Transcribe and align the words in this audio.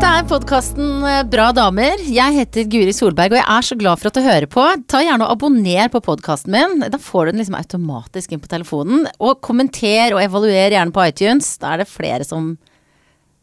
Dette 0.00 0.16
er 0.16 0.28
podkasten 0.30 1.02
Bra 1.28 1.50
damer. 1.52 2.00
Jeg 2.08 2.32
heter 2.32 2.64
Guri 2.72 2.92
Solberg, 2.96 3.34
og 3.34 3.36
jeg 3.36 3.44
er 3.52 3.66
så 3.68 3.76
glad 3.76 4.00
for 4.00 4.08
at 4.08 4.16
du 4.16 4.24
hører 4.24 4.46
på. 4.48 4.62
Ta 4.88 5.02
gjerne 5.04 5.26
og 5.26 5.34
Abonner 5.34 5.90
på 5.92 6.00
podkasten 6.06 6.54
min. 6.54 6.80
Da 6.88 6.96
får 6.96 7.28
du 7.28 7.30
den 7.34 7.42
liksom 7.42 7.58
automatisk 7.58 8.32
inn 8.32 8.40
på 8.40 8.48
telefonen. 8.48 9.04
Og 9.20 9.42
kommenter 9.44 10.16
og 10.16 10.22
evaluer 10.22 10.72
gjerne 10.72 10.96
på 10.96 11.04
iTunes. 11.04 11.52
Da 11.60 11.74
er 11.74 11.82
det 11.82 11.88
flere 11.92 12.24
som 12.24 12.54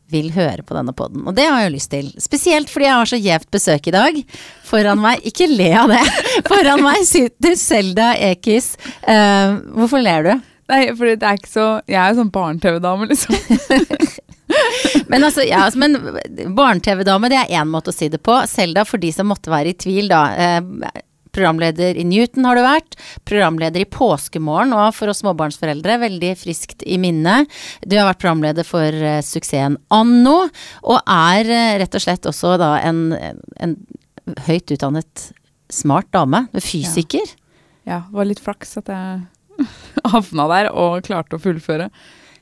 vil 0.10 0.34
høre 0.34 0.66
på 0.66 0.74
denne 0.74 0.98
poden. 0.98 1.30
Og 1.30 1.38
det 1.38 1.46
har 1.46 1.62
jeg 1.62 1.70
jo 1.70 1.76
lyst 1.78 1.94
til. 1.94 2.12
Spesielt 2.26 2.74
fordi 2.74 2.90
jeg 2.90 2.98
har 3.04 3.14
så 3.14 3.24
gjevt 3.30 3.54
besøk 3.54 3.94
i 3.94 3.98
dag. 4.00 4.22
Foran 4.66 5.06
meg 5.06 5.30
Ikke 5.30 5.52
le 5.54 5.72
av 5.78 5.94
det! 5.94 6.04
Foran 6.50 6.82
meg 6.82 7.06
sitter 7.06 7.54
Selda 7.54 8.16
Ekiz. 8.34 8.74
Uh, 9.06 9.62
hvorfor 9.78 10.02
ler 10.02 10.26
du? 10.26 10.34
Nei, 10.74 10.88
fordi 10.90 11.20
det 11.22 11.30
er 11.30 11.38
ikke 11.38 11.54
så 11.54 11.68
Jeg 11.86 12.02
er 12.02 12.10
jo 12.16 12.24
sånn 12.24 12.34
barne-TV-dame, 12.34 13.14
liksom. 13.14 14.18
men 15.12 15.24
altså, 15.24 15.44
ja, 15.46 15.66
altså, 15.66 15.82
men 15.84 15.98
barne-TV-dame, 16.56 17.32
det 17.32 17.42
er 17.42 17.60
én 17.60 17.70
måte 17.72 17.92
å 17.92 17.96
si 17.96 18.10
det 18.12 18.22
på. 18.24 18.38
Selda, 18.50 18.86
for 18.88 19.02
de 19.02 19.12
som 19.16 19.30
måtte 19.30 19.52
være 19.54 19.74
i 19.74 19.78
tvil, 19.80 20.10
da. 20.12 20.24
Uh, 20.62 21.04
programleder 21.38 21.98
i 22.00 22.06
Newton 22.08 22.48
har 22.48 22.58
du 22.58 22.64
vært. 22.66 22.98
Programleder 23.28 23.84
i 23.84 23.90
Påskemorgen 23.92 24.74
og 24.74 24.90
for 24.98 25.12
oss 25.12 25.22
småbarnsforeldre, 25.22 26.00
veldig 26.02 26.34
friskt 26.40 26.86
i 26.88 26.98
minne. 27.02 27.44
Du 27.86 27.98
har 28.00 28.10
vært 28.10 28.24
programleder 28.24 28.68
for 28.68 29.02
uh, 29.04 29.20
suksessen 29.26 29.78
Anno, 29.94 30.38
og 30.88 31.00
er 31.04 31.52
uh, 31.52 31.74
rett 31.84 31.98
og 31.98 32.04
slett 32.04 32.30
også 32.30 32.56
da 32.62 32.76
en, 32.88 33.12
en 33.62 33.78
høyt 34.48 34.74
utdannet, 34.76 35.30
smart 35.72 36.10
dame. 36.16 36.46
Fysiker. 36.58 37.36
Ja. 37.84 37.92
ja, 37.92 38.00
det 38.08 38.22
var 38.22 38.30
litt 38.30 38.44
flaks 38.44 38.80
at 38.82 38.92
jeg 38.92 39.68
havna 40.14 40.48
der 40.54 40.72
og 40.74 41.04
klarte 41.08 41.38
å 41.38 41.44
fullføre. 41.44 41.92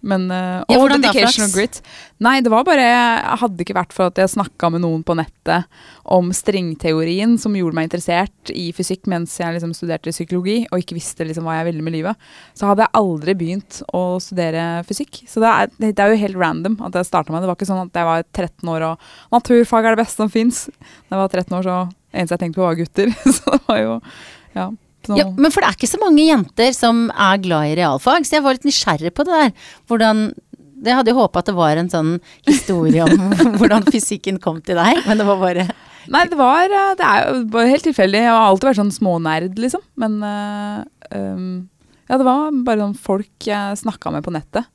Men, 0.06 0.28
uh, 0.30 0.62
ja, 0.70 0.78
og 0.78 0.92
dedication 0.94 1.48
og 1.48 1.56
grit. 1.56 1.80
Nei, 2.22 2.38
det 2.46 2.52
var 2.54 2.66
bare 2.68 2.84
Jeg 2.86 3.40
hadde 3.42 3.66
ikke 3.66 3.76
vært 3.76 3.96
for 3.96 4.12
at 4.12 4.20
jeg 4.22 4.32
snakka 4.36 4.70
med 4.72 4.84
noen 4.84 5.02
på 5.06 5.16
nettet 5.18 5.66
om 6.06 6.30
stringteorien 6.36 7.34
som 7.42 7.56
gjorde 7.58 7.78
meg 7.78 7.88
interessert 7.88 8.52
i 8.54 8.68
fysikk 8.76 9.10
mens 9.10 9.34
jeg 9.42 9.56
liksom 9.56 9.74
studerte 9.74 10.14
psykologi 10.14 10.60
og 10.70 10.84
ikke 10.84 10.98
visste 11.00 11.26
liksom 11.26 11.50
hva 11.50 11.58
jeg 11.58 11.70
ville 11.72 11.86
med 11.86 11.98
livet, 11.98 12.30
så 12.54 12.70
hadde 12.70 12.86
jeg 12.86 12.98
aldri 13.02 13.36
begynt 13.40 13.82
å 13.98 14.04
studere 14.22 14.86
fysikk. 14.86 15.24
Så 15.30 15.42
det 15.42 15.52
er, 15.52 15.74
det 15.82 16.06
er 16.06 16.14
jo 16.14 16.22
helt 16.22 16.40
random 16.40 16.78
at 16.86 17.02
jeg 17.02 17.10
starta 17.10 17.34
med 17.34 17.42
det. 17.42 17.48
Det 17.48 17.54
var 17.54 17.60
ikke 17.60 17.72
sånn 17.74 17.84
at 17.88 18.02
jeg 18.02 18.12
var 18.12 18.26
13 18.30 18.74
år 18.78 18.88
og 18.92 19.12
naturfag 19.34 19.90
er 19.90 19.98
det 19.98 20.04
beste 20.06 20.22
som 20.22 20.32
fins. 20.32 20.66
Da 21.10 21.18
jeg 21.18 21.24
var 21.26 21.34
13 21.34 21.60
år, 21.60 21.66
så 21.66 21.82
eneste 22.14 22.38
jeg 22.38 22.46
tenkte 22.46 22.62
på, 22.62 22.70
var 22.70 22.80
gutter. 22.80 23.16
så 23.40 23.58
det 23.58 23.64
var 23.68 23.82
jo 23.82 24.02
Ja. 24.56 24.72
Ja, 25.14 25.28
men 25.30 25.54
for 25.54 25.62
det 25.62 25.70
er 25.70 25.78
ikke 25.78 25.92
så 25.92 26.02
mange 26.02 26.26
jenter 26.26 26.76
som 26.76 27.06
er 27.12 27.42
glad 27.44 27.72
i 27.72 27.78
realfag, 27.80 28.26
så 28.26 28.40
jeg 28.40 28.46
var 28.46 28.58
litt 28.58 28.68
nysgjerrig 28.68 29.14
på 29.16 29.28
det 29.28 29.42
der. 29.42 29.72
Hvordan 29.90 30.28
Jeg 30.86 30.94
hadde 31.00 31.14
jo 31.14 31.18
håpa 31.18 31.42
at 31.42 31.48
det 31.50 31.56
var 31.58 31.80
en 31.80 31.90
sånn 31.90 32.10
historie 32.46 33.06
om 33.06 33.32
hvordan 33.60 33.88
fysikken 33.88 34.38
kom 34.44 34.60
til 34.62 34.78
deg, 34.78 35.00
men 35.08 35.22
det 35.22 35.28
var 35.28 35.40
bare 35.42 35.70
Nei, 36.12 36.26
det 36.30 36.38
var 36.38 36.70
eh, 36.70 36.92
Det 37.00 37.06
er 37.06 37.32
jo 37.42 37.64
helt 37.66 37.88
tilfeldig. 37.88 38.20
Jeg 38.22 38.34
har 38.34 38.44
alltid 38.46 38.70
vært 38.70 38.82
sånn 38.82 38.94
smånerd, 38.94 39.58
liksom. 39.58 39.82
Men 39.98 40.20
uh, 40.22 40.84
um, 41.10 41.48
ja, 42.06 42.20
det 42.20 42.28
var 42.28 42.54
bare 42.68 42.84
sånn 42.84 42.98
folk 43.08 43.48
jeg 43.50 43.82
snakka 43.82 44.14
med 44.14 44.26
på 44.26 44.34
nettet. 44.36 44.70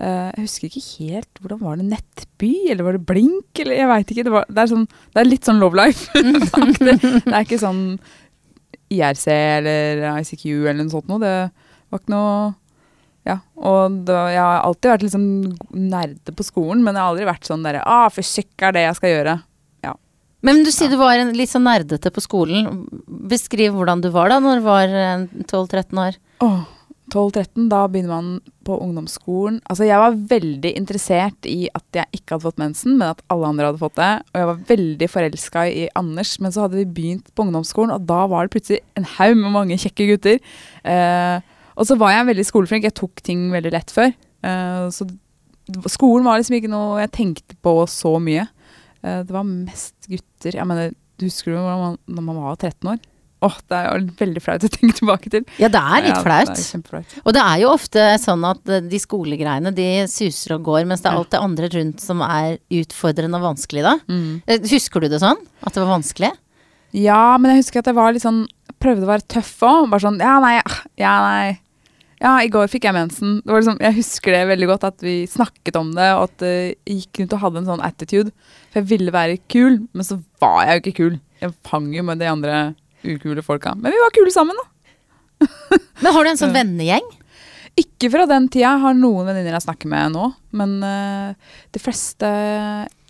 Uh, 0.00 0.32
jeg 0.32 0.46
husker 0.46 0.66
ikke 0.70 1.04
helt 1.04 1.40
Hvordan 1.42 1.58
var 1.60 1.76
det 1.76 1.84
Nettby, 1.90 2.52
eller 2.72 2.86
var 2.86 2.96
det 2.96 3.04
Blink, 3.06 3.60
eller 3.60 3.78
jeg 3.78 3.90
veit 3.92 4.12
ikke. 4.14 4.26
Det, 4.26 4.34
var, 4.34 4.48
det, 4.48 4.58
er 4.62 4.72
sånn, 4.72 4.88
det, 4.88 5.20
er 5.20 5.28
litt 5.28 5.48
sånn 5.48 5.62
Love 5.62 5.78
Life. 5.78 6.24
det, 6.82 6.96
det 6.98 7.30
er 7.30 7.44
ikke 7.44 7.60
sånn 7.62 7.84
IRC 8.96 9.26
eller 9.32 10.02
ICQ 10.22 10.44
eller 10.50 10.82
noe 10.82 10.92
sånt 10.92 11.08
noe. 11.10 11.22
Det 11.22 11.92
var 11.92 12.02
ikke 12.02 12.14
noe 12.16 12.34
Ja. 13.28 13.38
Og 13.54 14.02
da, 14.08 14.26
jeg 14.32 14.42
har 14.42 14.64
alltid 14.66 14.90
vært 14.90 15.06
liksom 15.06 15.24
nerde 15.78 16.34
på 16.34 16.46
skolen, 16.46 16.82
men 16.82 16.96
jeg 16.96 17.04
har 17.04 17.12
aldri 17.12 17.28
vært 17.28 17.46
sånn 17.46 17.62
derre 17.62 17.84
Ah, 17.86 18.08
fysikk 18.10 18.66
er 18.66 18.74
det 18.74 18.82
jeg 18.88 18.98
skal 18.98 19.12
gjøre. 19.12 19.36
Ja. 19.86 19.94
Men 20.42 20.64
du 20.66 20.72
sier 20.74 20.90
ja. 20.90 20.96
du 20.96 21.02
var 21.02 21.20
en, 21.20 21.30
litt 21.38 21.52
sånn 21.52 21.68
nerdete 21.68 22.10
på 22.10 22.24
skolen. 22.24 22.84
Beskriv 23.30 23.76
hvordan 23.78 24.02
du 24.02 24.10
var 24.14 24.32
da 24.32 24.40
når 24.42 24.58
du 24.58 24.66
var 24.66 24.96
12-13 25.46 26.02
år. 26.02 26.18
Oh. 26.42 26.64
12-13, 27.12 27.68
da 27.68 27.82
begynner 27.90 28.12
man 28.12 28.28
på 28.64 28.76
ungdomsskolen. 28.80 29.58
Altså, 29.68 29.84
jeg 29.84 30.00
var 30.00 30.16
veldig 30.30 30.72
interessert 30.78 31.48
i 31.48 31.66
at 31.76 31.98
jeg 31.98 32.18
ikke 32.18 32.34
hadde 32.34 32.46
fått 32.46 32.62
mensen, 32.62 32.96
men 32.96 33.12
at 33.12 33.20
alle 33.32 33.50
andre 33.50 33.68
hadde 33.68 33.82
fått 33.82 33.98
det. 34.00 34.10
Og 34.32 34.40
jeg 34.40 34.48
var 34.48 34.62
veldig 34.70 35.08
forelska 35.12 35.64
i 35.68 35.86
Anders, 35.98 36.34
men 36.40 36.54
så 36.54 36.64
hadde 36.64 36.80
vi 36.80 36.86
begynt 36.98 37.28
på 37.34 37.44
ungdomsskolen, 37.44 37.92
og 37.94 38.06
da 38.08 38.22
var 38.32 38.46
det 38.46 38.54
plutselig 38.56 38.80
en 38.98 39.08
haug 39.18 39.36
med 39.42 39.56
mange 39.58 39.80
kjekke 39.82 40.08
gutter. 40.14 40.40
Eh, 40.88 41.52
og 41.76 41.88
så 41.88 41.98
var 42.00 42.14
jeg 42.14 42.30
veldig 42.30 42.48
skoleflink. 42.48 42.88
Jeg 42.88 42.98
tok 43.00 43.22
ting 43.24 43.46
veldig 43.52 43.74
lett 43.76 43.92
før. 43.92 44.12
Eh, 44.48 44.88
så 44.94 45.08
skolen 45.92 46.26
var 46.26 46.40
liksom 46.40 46.58
ikke 46.58 46.72
noe 46.72 47.00
jeg 47.04 47.14
tenkte 47.18 47.60
på 47.64 47.76
så 47.90 48.16
mye. 48.22 48.48
Eh, 49.02 49.22
det 49.26 49.34
var 49.34 49.48
mest 49.48 49.96
gutter. 50.08 50.56
Jeg 50.56 50.68
mener, 50.68 50.94
husker 51.22 51.52
du 51.52 51.60
når 51.60 52.22
man 52.24 52.40
var 52.40 52.56
13 52.56 52.94
år? 52.94 53.02
Åh, 53.42 53.56
det 53.68 53.78
er 53.78 53.86
jo 53.88 54.14
veldig 54.20 54.42
flaut 54.44 54.66
å 54.66 54.70
tenke 54.70 54.96
tilbake 55.00 55.32
til. 55.32 55.46
Ja, 55.58 55.70
det 55.72 55.80
er 55.82 56.04
litt 56.04 56.14
ja, 56.14 56.20
flaut. 56.22 56.52
Det 56.54 56.78
er 56.78 56.84
flaut. 56.86 57.16
Og 57.24 57.34
det 57.34 57.42
er 57.42 57.62
jo 57.64 57.72
ofte 57.72 58.04
sånn 58.22 58.46
at 58.46 58.70
eh, 58.70 58.84
de 58.86 59.00
skolegreiene, 59.02 59.74
de 59.74 59.88
suser 60.10 60.54
og 60.56 60.68
går, 60.68 60.84
mens 60.90 61.02
det 61.02 61.10
er 61.10 61.18
alt 61.18 61.32
det 61.34 61.42
andre 61.42 61.70
rundt 61.74 62.04
som 62.04 62.22
er 62.26 62.60
utfordrende 62.82 63.40
og 63.40 63.48
vanskelig, 63.50 63.82
da. 63.88 63.96
Mm. 64.06 64.30
Eh, 64.46 64.62
husker 64.70 65.02
du 65.02 65.10
det 65.10 65.22
sånn? 65.24 65.42
At 65.62 65.74
det 65.74 65.82
var 65.82 65.96
vanskelig? 65.96 66.30
Ja, 66.94 67.24
men 67.40 67.54
jeg 67.54 67.64
husker 67.64 67.82
at 67.82 67.88
jeg 67.88 67.96
var 67.96 68.12
litt 68.12 68.24
sånn 68.24 68.44
Prøvde 68.82 69.06
å 69.06 69.12
være 69.12 69.22
tøff 69.30 69.60
òg. 69.62 69.84
Bare 69.92 70.02
sånn 70.02 70.16
Ja, 70.18 70.32
nei. 70.42 70.56
Ja, 70.98 71.12
nei. 71.22 71.52
Ja, 72.22 72.36
i 72.42 72.50
går 72.50 72.66
fikk 72.70 72.86
jeg 72.86 72.94
mensen. 72.94 73.36
Det 73.42 73.50
var 73.50 73.62
liksom, 73.62 73.78
jeg 73.82 73.96
husker 73.96 74.34
det 74.34 74.42
veldig 74.50 74.68
godt, 74.70 74.84
at 74.86 75.02
vi 75.02 75.14
snakket 75.30 75.78
om 75.78 75.92
det, 75.96 76.08
og 76.14 76.28
at 76.28 76.44
jeg 76.46 76.76
gikk 76.86 77.20
rundt 77.22 77.34
og 77.34 77.42
hadde 77.42 77.60
en 77.62 77.70
sånn 77.72 77.82
attitude. 77.82 78.34
For 78.70 78.80
jeg 78.80 78.90
ville 78.92 79.14
være 79.14 79.40
kul, 79.50 79.80
men 79.90 80.06
så 80.06 80.20
var 80.42 80.60
jeg 80.66 80.74
jo 80.74 80.82
ikke 80.82 80.98
kul. 80.98 81.16
Jeg 81.42 81.54
fang 81.66 81.88
jo 81.94 82.04
med 82.06 82.22
de 82.22 82.28
andre 82.30 82.60
ukule 83.04 83.42
folka. 83.44 83.74
Men 83.78 83.94
vi 83.94 84.00
var 84.02 84.14
kule 84.14 84.32
sammen, 84.34 84.58
da. 84.58 84.68
men 86.02 86.14
har 86.14 86.24
du 86.24 86.30
en 86.30 86.40
sånn 86.40 86.54
vennegjeng? 86.54 87.08
Ikke 87.80 88.10
fra 88.12 88.26
den 88.28 88.48
tida. 88.52 88.66
Jeg 88.66 88.82
har 88.84 88.96
noen 88.96 89.28
venninner 89.28 89.56
jeg 89.56 89.64
snakker 89.64 89.90
med 89.90 90.12
nå. 90.14 90.28
Men 90.58 90.74
uh, 90.84 91.54
de 91.72 91.80
fleste 91.80 92.28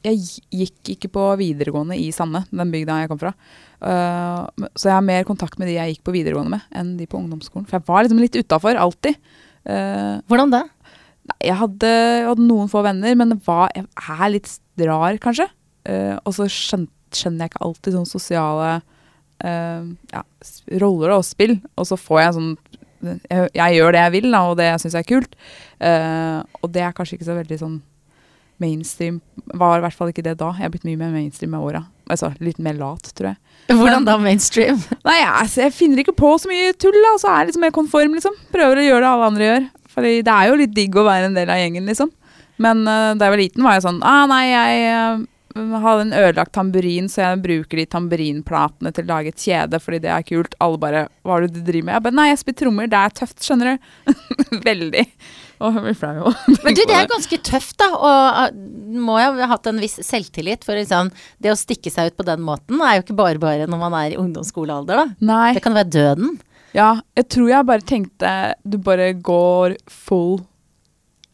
Jeg 0.03 0.21
gikk 0.55 0.93
ikke 0.97 1.11
på 1.15 1.25
videregående 1.41 1.99
i 1.99 2.11
Sande, 2.15 2.45
den 2.51 2.71
bygda 2.75 3.01
jeg 3.03 3.11
kom 3.11 3.21
fra. 3.21 3.35
Uh, 3.83 4.47
så 4.79 4.91
jeg 4.91 4.97
har 4.97 5.07
mer 5.07 5.27
kontakt 5.27 5.59
med 5.59 5.71
de 5.71 5.79
jeg 5.79 5.97
gikk 5.97 6.05
på 6.07 6.15
videregående 6.15 6.57
med, 6.57 6.69
enn 6.79 6.95
de 6.99 7.09
på 7.11 7.19
ungdomsskolen. 7.19 7.67
For 7.69 7.79
jeg 7.79 7.89
var 7.89 8.07
liksom 8.07 8.23
litt 8.23 8.39
utafor, 8.39 8.79
alltid. 8.79 9.19
Uh, 9.67 10.23
Hvordan 10.31 10.55
det? 10.55 10.65
Jeg 11.43 11.55
hadde, 11.59 11.91
jeg 11.91 12.27
hadde, 12.27 12.49
noen 12.49 12.71
få 12.71 12.83
venner, 12.83 13.15
men 13.19 13.37
var, 13.47 13.71
jeg 13.75 13.87
er 14.11 14.33
litt 14.35 14.51
rar, 14.83 15.19
kanskje. 15.23 15.47
og 16.27 16.35
så 16.35 16.49
skjønner, 16.51 16.89
jeg 17.15 17.53
ikke 17.53 17.63
alltid 17.63 17.95
sånne 17.95 18.11
sosiale 18.11 18.71
ja, 19.43 20.21
roller 20.79 21.17
og 21.17 21.25
spill, 21.27 21.57
og 21.75 21.89
så 21.89 21.97
får 21.99 22.21
jeg 22.21 22.35
sånn 22.37 22.53
jeg, 23.03 23.49
jeg, 23.57 23.79
gjør 23.79 23.95
det 23.95 24.03
jeg 24.03 24.15
vil, 24.15 24.29
da, 24.31 24.43
og 24.47 24.59
det 24.59 24.69
jeg 24.69 24.83
syns 24.85 24.99
er 24.99 25.07
kult. 25.09 25.33
Uh, 25.83 26.39
og 26.63 26.71
det 26.75 26.85
er 26.87 26.95
kanskje 26.97 27.19
ikke 27.19 27.29
så 27.29 27.39
veldig 27.39 27.59
sånn 27.59 27.81
mainstream. 28.63 29.19
Var 29.51 29.81
i 29.81 29.85
hvert 29.85 29.99
fall 29.99 30.13
ikke 30.13 30.25
det 30.25 30.37
da. 30.41 30.53
Jeg 30.59 30.69
har 30.69 30.73
blitt 30.75 30.87
mye 30.87 31.01
mer 31.01 31.13
mainstream 31.15 31.55
med 31.57 31.67
åra. 31.67 31.83
Altså, 32.13 32.33
litt 32.45 32.61
mer 32.63 32.79
lat, 32.79 33.11
tror 33.17 33.33
jeg. 33.33 33.41
Hvordan 33.79 34.07
da 34.07 34.17
mainstream? 34.23 34.81
Nei, 35.09 35.19
altså, 35.27 35.65
Jeg 35.67 35.77
finner 35.77 36.03
ikke 36.03 36.17
på 36.19 36.33
så 36.39 36.51
mye 36.51 36.73
tull. 36.79 36.99
da, 37.03 37.17
Så 37.21 37.31
er 37.31 37.43
jeg 37.43 37.53
litt 37.53 37.63
mer 37.67 37.75
konform, 37.75 38.17
liksom. 38.19 38.39
Prøver 38.55 38.83
å 38.83 38.89
gjøre 38.89 39.05
det 39.05 39.13
alle 39.13 39.31
andre 39.33 39.49
gjør. 39.51 39.71
Fordi 39.93 40.17
det 40.25 40.35
er 40.35 40.49
jo 40.49 40.59
litt 40.63 40.77
digg 40.77 40.97
å 40.97 41.07
være 41.09 41.29
en 41.29 41.37
del 41.37 41.51
av 41.53 41.61
gjengen, 41.61 41.89
liksom. 41.91 42.13
Men 42.63 42.87
uh, 42.87 43.13
da 43.19 43.27
jeg 43.27 43.35
var 43.35 43.41
liten, 43.41 43.67
var 43.67 43.75
jeg 43.75 43.87
sånn 43.87 44.03
ah, 44.07 44.25
Nei, 44.31 44.43
jeg 44.53 45.23
hadde 45.55 46.07
en 46.07 46.15
ødelagt 46.17 46.53
tamburin, 46.57 47.09
så 47.13 47.23
jeg 47.25 47.43
bruker 47.45 47.81
de 47.81 47.87
tamburinplatene 47.93 48.93
til 48.95 49.05
å 49.05 49.11
lage 49.11 49.33
et 49.33 49.45
kjede 49.45 49.81
fordi 49.83 50.03
det 50.05 50.13
er 50.15 50.27
kult. 50.27 50.57
Alle 50.65 50.81
bare 50.81 51.09
'Hva 51.23 51.37
er 51.37 51.47
det 51.47 51.55
du 51.55 51.61
driver 51.61 51.87
med?' 51.87 51.95
Jeg 51.95 52.03
bare 52.03 52.17
'Nei, 52.19 52.29
jeg 52.31 52.39
spiller 52.39 52.61
trommer. 52.63 52.87
Det 52.89 53.01
er 53.01 53.17
tøft, 53.21 53.39
skjønner 53.45 53.67
du'. 53.73 53.81
Veldig. 54.69 55.07
Og 55.63 55.75
jeg 55.75 55.83
blir 55.83 55.99
flau. 55.99 56.33
Men 56.65 56.75
du, 56.75 56.83
det 56.83 56.97
er 56.97 57.11
ganske 57.11 57.39
tøft, 57.39 57.77
da. 57.79 57.89
Og 57.95 58.55
må 58.99 59.19
jo 59.23 59.35
ha 59.39 59.51
hatt 59.53 59.67
en 59.71 59.83
viss 59.83 60.01
selvtillit. 60.03 60.65
For 60.67 60.75
liksom, 60.75 61.13
det 61.39 61.53
å 61.53 61.59
stikke 61.59 61.93
seg 61.93 62.11
ut 62.11 62.17
på 62.19 62.27
den 62.27 62.43
måten 62.43 62.81
er 62.83 62.99
jo 62.99 63.05
ikke 63.07 63.19
bare 63.21 63.43
bare 63.43 63.69
når 63.71 63.79
man 63.79 63.95
er 63.95 64.15
i 64.15 64.19
ungdomsskolealder, 64.21 65.05
da. 65.05 65.07
Nei. 65.21 65.53
Det 65.55 65.63
kan 65.63 65.77
være 65.77 65.93
døden. 65.93 66.41
Ja, 66.75 67.03
jeg 67.19 67.29
tror 67.29 67.51
jeg 67.51 67.69
bare 67.69 67.85
tenkte 67.85 68.29
Du 68.65 68.79
bare 68.81 69.11
går 69.13 69.75
full 69.93 70.41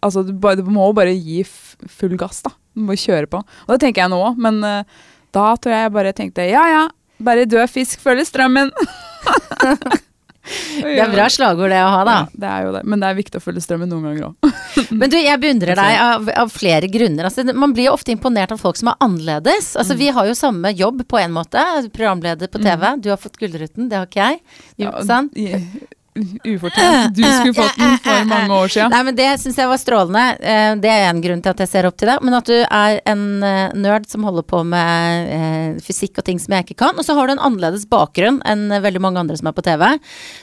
Altså, 0.02 0.24
du, 0.26 0.32
bare, 0.34 0.58
du 0.58 0.66
må 0.70 0.84
bare 0.94 1.14
gi 1.14 1.40
full 1.46 2.14
gass, 2.18 2.44
da. 2.46 2.52
Må 2.78 2.96
kjøre 2.98 3.30
på. 3.30 3.42
Og 3.66 3.74
det 3.74 3.80
tenker 3.82 4.04
jeg 4.04 4.12
nå 4.12 4.20
òg, 4.30 4.38
men 4.40 4.62
uh, 4.64 5.06
da 5.34 5.48
tror 5.58 5.74
jeg 5.74 5.86
jeg 5.86 5.94
bare 5.98 6.14
tenkte 6.16 6.46
ja 6.48 6.64
ja, 6.70 6.84
bare 7.18 7.48
død 7.50 7.66
fisk 7.70 8.02
følger 8.02 8.26
strømmen. 8.28 8.70
det 10.78 11.00
er 11.02 11.10
bra 11.12 11.26
slagord 11.32 11.72
det 11.72 11.80
å 11.82 11.90
ha, 11.92 12.04
da. 12.06 12.16
Ja, 12.22 12.40
det 12.44 12.50
er 12.52 12.66
jo 12.66 12.72
det. 12.76 12.82
Men 12.88 13.02
det 13.02 13.10
er 13.10 13.18
viktig 13.18 13.40
å 13.40 13.44
følge 13.44 13.62
strømmen 13.64 13.90
noen 13.90 14.06
ganger 14.08 14.28
òg. 14.28 14.54
men 15.00 15.12
du, 15.12 15.18
jeg 15.18 15.42
beundrer 15.42 15.78
deg 15.78 15.98
av, 16.04 16.30
av 16.44 16.54
flere 16.54 16.90
grunner. 16.92 17.28
Altså, 17.28 17.44
man 17.52 17.74
blir 17.76 17.90
jo 17.90 17.96
ofte 17.98 18.14
imponert 18.14 18.54
av 18.54 18.62
folk 18.62 18.78
som 18.80 18.92
er 18.92 18.98
annerledes. 19.04 19.74
Altså, 19.74 19.98
mm. 19.98 20.02
Vi 20.04 20.10
har 20.18 20.30
jo 20.30 20.38
samme 20.38 20.72
jobb 20.78 21.04
på 21.10 21.20
en 21.20 21.34
måte. 21.36 21.64
Programleder 21.90 22.50
på 22.50 22.62
TV. 22.62 22.86
Mm. 22.86 23.04
Du 23.04 23.12
har 23.12 23.20
fått 23.20 23.38
Gullruten, 23.40 23.90
det 23.90 24.00
har 24.00 24.10
ikke 24.10 24.30
jeg. 24.30 24.42
Jo, 24.78 24.92
ja, 24.94 25.88
ufortjent. 26.44 27.14
Du 27.16 27.22
skulle 27.24 27.54
fått 27.56 27.78
den 27.80 27.96
for 28.04 28.28
mange 28.30 28.58
år 28.58 28.72
siden. 28.74 28.92
Nei, 28.94 29.02
men 29.08 29.18
det 29.18 29.28
syns 29.42 29.58
jeg 29.60 29.70
var 29.70 29.80
strålende. 29.82 30.24
Eh, 30.40 30.74
Det 30.82 30.92
er 30.92 31.06
en 31.08 31.22
grunn 31.24 31.42
til 31.44 31.54
at 31.54 31.62
jeg 31.64 31.70
ser 31.72 31.88
opp 31.88 31.96
til 32.00 32.10
deg. 32.12 32.22
Men 32.26 32.38
at 32.38 32.48
du 32.50 32.56
er 32.58 33.00
en 33.12 33.24
eh, 33.46 33.74
nerd 33.78 34.08
som 34.10 34.26
holder 34.28 34.46
på 34.48 34.62
med 34.68 35.32
eh, 35.34 35.82
fysikk 35.84 36.18
og 36.22 36.28
ting 36.28 36.40
som 36.42 36.54
jeg 36.56 36.68
ikke 36.68 36.80
kan. 36.86 36.96
Og 36.98 37.06
så 37.06 37.16
har 37.18 37.26
du 37.28 37.36
en 37.36 37.44
annerledes 37.50 37.86
bakgrunn 37.90 38.40
enn 38.48 38.68
veldig 38.82 39.02
mange 39.04 39.22
andre 39.22 39.38
som 39.40 39.50
er 39.50 39.56
på 39.58 39.64
TV. 39.66 39.84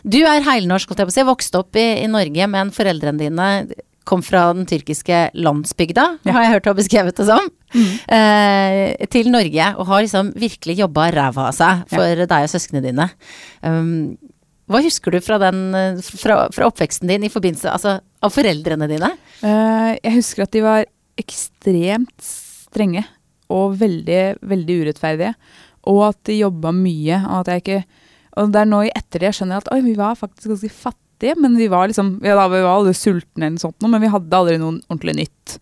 Du 0.04 0.22
er 0.24 0.46
heilnorsk, 0.46 0.90
holdt 0.92 1.04
jeg 1.04 1.12
på 1.12 1.16
å 1.16 1.20
si. 1.20 1.28
Vokste 1.32 1.62
opp 1.64 1.76
i, 1.82 1.88
i 2.04 2.08
Norge, 2.12 2.48
men 2.52 2.72
foreldrene 2.76 3.22
dine 3.22 3.50
kom 4.06 4.22
fra 4.22 4.52
den 4.54 4.68
tyrkiske 4.70 5.32
landsbygda, 5.34 6.04
har 6.30 6.44
jeg 6.44 6.52
hørt 6.52 6.68
du 6.68 6.76
beskrevet 6.78 7.18
det 7.18 7.26
som, 7.26 7.48
eh, 8.06 8.94
til 9.10 9.32
Norge. 9.34 9.72
Og 9.80 9.88
har 9.90 10.04
liksom 10.06 10.30
virkelig 10.38 10.78
jobba 10.84 11.08
ræva 11.16 11.48
av 11.50 11.56
seg 11.58 11.82
for 11.90 12.22
deg 12.22 12.46
og 12.46 12.52
søsknene 12.54 12.84
dine. 12.86 13.08
Um, 13.66 14.18
hva 14.72 14.82
husker 14.82 15.14
du 15.14 15.20
fra, 15.22 15.38
den, 15.42 15.68
eh, 15.78 16.00
fra, 16.18 16.48
fra 16.54 16.70
oppveksten 16.70 17.10
din 17.10 17.28
i 17.28 17.32
forbindelse 17.32 17.70
altså, 17.70 18.00
av 18.02 18.34
foreldrene 18.34 18.88
dine? 18.90 19.12
Uh, 19.44 19.94
jeg 20.00 20.16
husker 20.18 20.46
at 20.46 20.56
de 20.56 20.64
var 20.66 20.88
ekstremt 21.22 22.16
strenge 22.26 23.06
og 23.54 23.78
veldig, 23.78 24.42
veldig 24.42 24.80
urettferdige. 24.82 25.36
Og 25.92 26.02
at 26.08 26.18
de 26.26 26.40
jobba 26.40 26.72
mye. 26.74 27.20
Og 27.30 27.44
at 27.44 27.54
jeg 27.54 27.64
ikke 27.64 27.84
Og 28.36 28.50
det 28.52 28.60
er 28.60 28.68
nå 28.68 28.82
i 28.84 28.90
ettertid 28.92 29.30
jeg 29.30 29.36
skjønner 29.38 29.62
at 29.62 29.70
oi, 29.72 29.78
vi 29.86 29.94
var 29.96 30.18
faktisk 30.20 30.50
ganske 30.52 30.70
fattige, 30.76 31.38
men 31.40 31.54
vi 31.56 31.70
var 31.72 31.88
liksom 31.88 32.18
ja, 32.26 32.34
da, 32.36 32.50
Vi 32.52 32.60
var 32.66 32.82
aldri 32.82 32.92
sultne 32.98 33.48
eller 33.48 33.62
sånt, 33.62 33.86
men 33.86 34.02
vi 34.04 34.10
hadde 34.12 34.36
aldri 34.36 34.58
noe 34.60 34.82
ordentlig 34.90 35.16
nytt. 35.22 35.54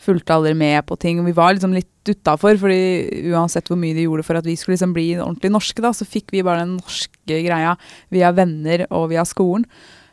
Fulgte 0.00 0.32
aldri 0.32 0.54
med 0.56 0.80
på 0.88 0.96
ting. 1.00 1.20
Vi 1.26 1.36
var 1.36 1.52
liksom 1.54 1.74
litt 1.76 2.08
utafor, 2.08 2.56
fordi 2.60 3.30
uansett 3.34 3.68
hvor 3.68 3.78
mye 3.80 3.96
de 3.96 4.06
gjorde 4.06 4.24
for 4.24 4.40
at 4.40 4.46
vi 4.48 4.56
skulle 4.56 4.78
liksom 4.78 4.94
bli 4.96 5.10
ordentlig 5.18 5.52
norske, 5.52 5.84
da, 5.84 5.92
så 5.92 6.08
fikk 6.08 6.32
vi 6.32 6.44
bare 6.46 6.64
den 6.64 6.78
norske 6.78 7.40
greia 7.44 7.74
via 8.12 8.32
venner 8.36 8.86
og 8.88 9.10
via 9.12 9.26
skolen. 9.28 9.66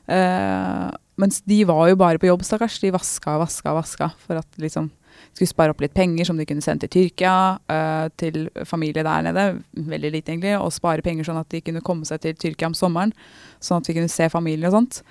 Uh, 0.08 0.92
mens 1.20 1.42
de 1.48 1.64
var 1.68 1.90
jo 1.92 1.98
bare 2.00 2.20
på 2.22 2.30
jobb, 2.30 2.44
stakkars. 2.48 2.80
De 2.84 2.94
vaska 2.96 3.38
og 3.38 3.46
vaska 3.46 3.72
og 3.72 3.80
vaska 3.82 4.12
for 4.24 4.40
at 4.40 4.62
liksom 4.62 4.92
skulle 5.34 5.50
spare 5.50 5.74
opp 5.74 5.82
litt 5.82 5.96
penger 5.98 6.28
som 6.28 6.38
de 6.38 6.46
kunne 6.48 6.64
sende 6.66 6.86
til 6.86 6.94
Tyrkia, 6.94 7.34
uh, 7.72 8.10
til 8.20 8.48
familie 8.70 9.06
der 9.06 9.26
nede. 9.26 9.48
Veldig 9.74 10.12
lite, 10.14 10.34
egentlig. 10.34 10.54
Og 10.60 10.76
spare 10.76 11.06
penger 11.06 11.28
sånn 11.28 11.42
at 11.42 11.50
de 11.54 11.64
kunne 11.64 11.84
komme 11.86 12.08
seg 12.10 12.22
til 12.24 12.38
Tyrkia 12.38 12.70
om 12.70 12.78
sommeren. 12.78 13.16
Sånn 13.64 13.82
at 13.82 13.90
vi 13.90 13.98
kunne 13.98 14.12
se 14.12 14.30
familien 14.34 14.70
og 14.70 14.78
sånt. 14.78 15.02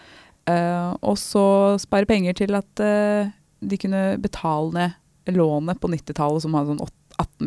Uh, 0.46 0.94
og 1.02 1.18
så 1.18 1.46
spare 1.82 2.06
penger 2.06 2.36
til 2.38 2.54
at 2.54 2.82
eh, 2.84 3.32
de 3.66 3.78
kunne 3.82 4.04
betale 4.22 4.70
ned 4.76 5.34
lånet 5.36 5.80
på 5.82 5.90
90-tallet, 5.90 6.44
som 6.44 6.54
hadde 6.54 6.76
sånn 6.76 6.88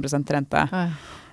18% 0.04 0.34
rente. 0.36 0.66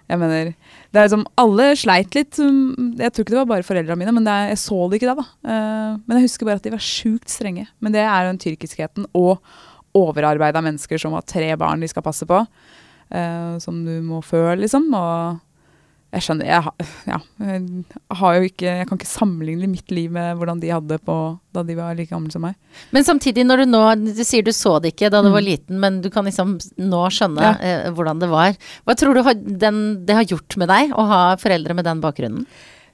Jeg 0.07 0.21
mener, 0.23 0.53
det 0.95 1.01
er 1.01 1.09
liksom, 1.09 1.25
Alle 1.43 1.65
sleit 1.75 2.15
litt. 2.15 2.39
Jeg 2.39 3.11
tror 3.11 3.25
ikke 3.25 3.33
det 3.35 3.41
var 3.41 3.49
bare 3.51 3.67
foreldrene 3.67 3.99
mine, 3.99 4.13
men 4.15 4.27
det 4.29 4.35
er, 4.35 4.51
jeg 4.53 4.61
så 4.63 4.79
det 4.87 5.01
ikke 5.01 5.11
da. 5.11 5.17
da. 5.19 5.25
Eh, 5.51 5.97
men 6.07 6.21
jeg 6.21 6.29
husker 6.29 6.47
bare 6.47 6.61
at 6.61 6.69
de 6.69 6.75
var 6.77 6.85
sjukt 6.85 7.33
strenge. 7.33 7.67
Men 7.83 7.97
det 7.97 8.05
er 8.05 8.21
jo 8.23 8.31
den 8.31 8.39
tyrkiskheten 8.45 9.09
og 9.19 9.41
overarbeida 9.97 10.63
mennesker 10.63 11.01
som 11.01 11.17
har 11.17 11.27
tre 11.27 11.49
barn 11.59 11.83
de 11.83 11.89
skal 11.91 12.05
passe 12.07 12.29
på. 12.29 12.45
eh, 13.11 13.59
som 13.63 13.83
du 13.87 13.97
må 14.03 14.23
fø, 14.23 14.45
liksom. 14.61 14.87
Og 14.95 15.41
jeg 16.17 16.25
skjønner 16.25 16.49
jeg, 16.49 16.87
ja, 17.11 17.19
jeg 17.45 17.63
har 18.19 18.37
jo 18.39 18.47
ikke 18.49 18.67
Jeg 18.81 18.87
kan 18.89 18.99
ikke 18.99 19.09
sammenligne 19.11 19.69
mitt 19.69 19.91
liv 19.93 20.11
med 20.17 20.39
hvordan 20.41 20.61
de 20.63 20.71
hadde 20.73 20.97
på 21.05 21.17
da 21.57 21.63
de 21.69 21.77
var 21.79 21.95
like 21.97 22.11
gamle 22.13 22.33
som 22.33 22.43
meg. 22.45 22.55
Men 22.93 23.05
samtidig, 23.05 23.45
når 23.49 23.63
du 23.63 23.67
nå 23.71 23.81
Du 24.17 24.23
sier 24.25 24.43
du 24.47 24.51
så 24.57 24.75
det 24.83 24.95
ikke 24.95 25.11
da 25.13 25.21
du 25.25 25.31
var 25.31 25.41
Mm. 25.45 25.49
liten, 25.51 25.79
men 25.81 26.01
du 26.05 26.09
kan 26.13 26.25
liksom 26.29 26.57
nå 26.79 27.03
skjønne 27.13 27.43
Ja. 27.45 27.53
eh, 27.61 27.91
hvordan 27.93 28.19
det 28.21 28.29
var. 28.33 28.57
Hva 28.87 28.97
tror 28.97 29.15
du 29.15 29.23
har, 29.23 29.35
den, 29.35 30.05
det 30.07 30.17
har 30.17 30.25
gjort 30.25 30.57
med 30.57 30.69
deg 30.69 30.93
å 30.97 31.07
ha 31.07 31.21
foreldre 31.37 31.75
med 31.77 31.85
den 31.85 32.01
bakgrunnen? 32.01 32.47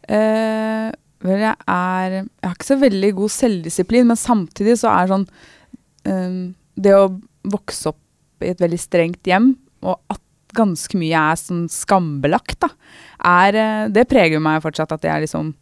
Eh, 0.09 0.91
vel, 1.23 1.39
jeg 1.47 1.57
er 1.69 2.11
Jeg 2.19 2.29
har 2.49 2.55
ikke 2.57 2.71
så 2.73 2.81
veldig 2.81 3.13
god 3.23 3.31
selvdisiplin, 3.31 4.07
men 4.11 4.17
samtidig 4.19 4.75
så 4.83 4.91
er 4.91 5.11
sånn 5.13 5.27
eh, 6.05 6.53
Det 6.75 6.95
å 6.99 7.07
vokse 7.45 7.91
opp 7.93 7.99
i 8.43 8.51
et 8.51 8.59
veldig 8.63 8.79
strengt 8.81 9.23
hjem, 9.31 9.53
og 9.87 9.99
at 10.11 10.21
ganske 10.55 10.99
mye 11.01 11.19
er 11.33 11.39
sånn 11.41 11.65
skambelagt, 11.73 12.59
da, 12.65 12.69
er 13.33 13.55
eh, 13.59 13.89
Det 13.95 14.07
preger 14.11 14.37
jo 14.39 14.43
meg 14.45 14.63
fortsatt 14.65 14.93
at 14.97 15.05
jeg 15.07 15.25
liksom 15.27 15.53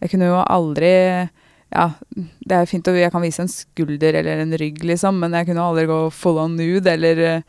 Jeg 0.00 0.10
kunne 0.14 0.30
jo 0.32 0.40
aldri 0.42 0.92
ja, 1.70 1.84
det 2.42 2.56
er 2.56 2.66
fint 2.66 2.88
å 2.90 2.94
jeg 2.98 3.12
kan 3.14 3.22
vise 3.22 3.44
en 3.44 3.50
skulder 3.52 4.16
eller 4.18 4.40
en 4.42 4.56
rygg, 4.58 4.80
liksom, 4.82 5.20
men 5.22 5.36
jeg 5.38 5.46
kunne 5.52 5.62
aldri 5.62 5.84
gå 5.86 5.98
full 6.10 6.40
on 6.42 6.56
nude 6.58 6.90
eller 6.90 7.20
eh, 7.28 7.42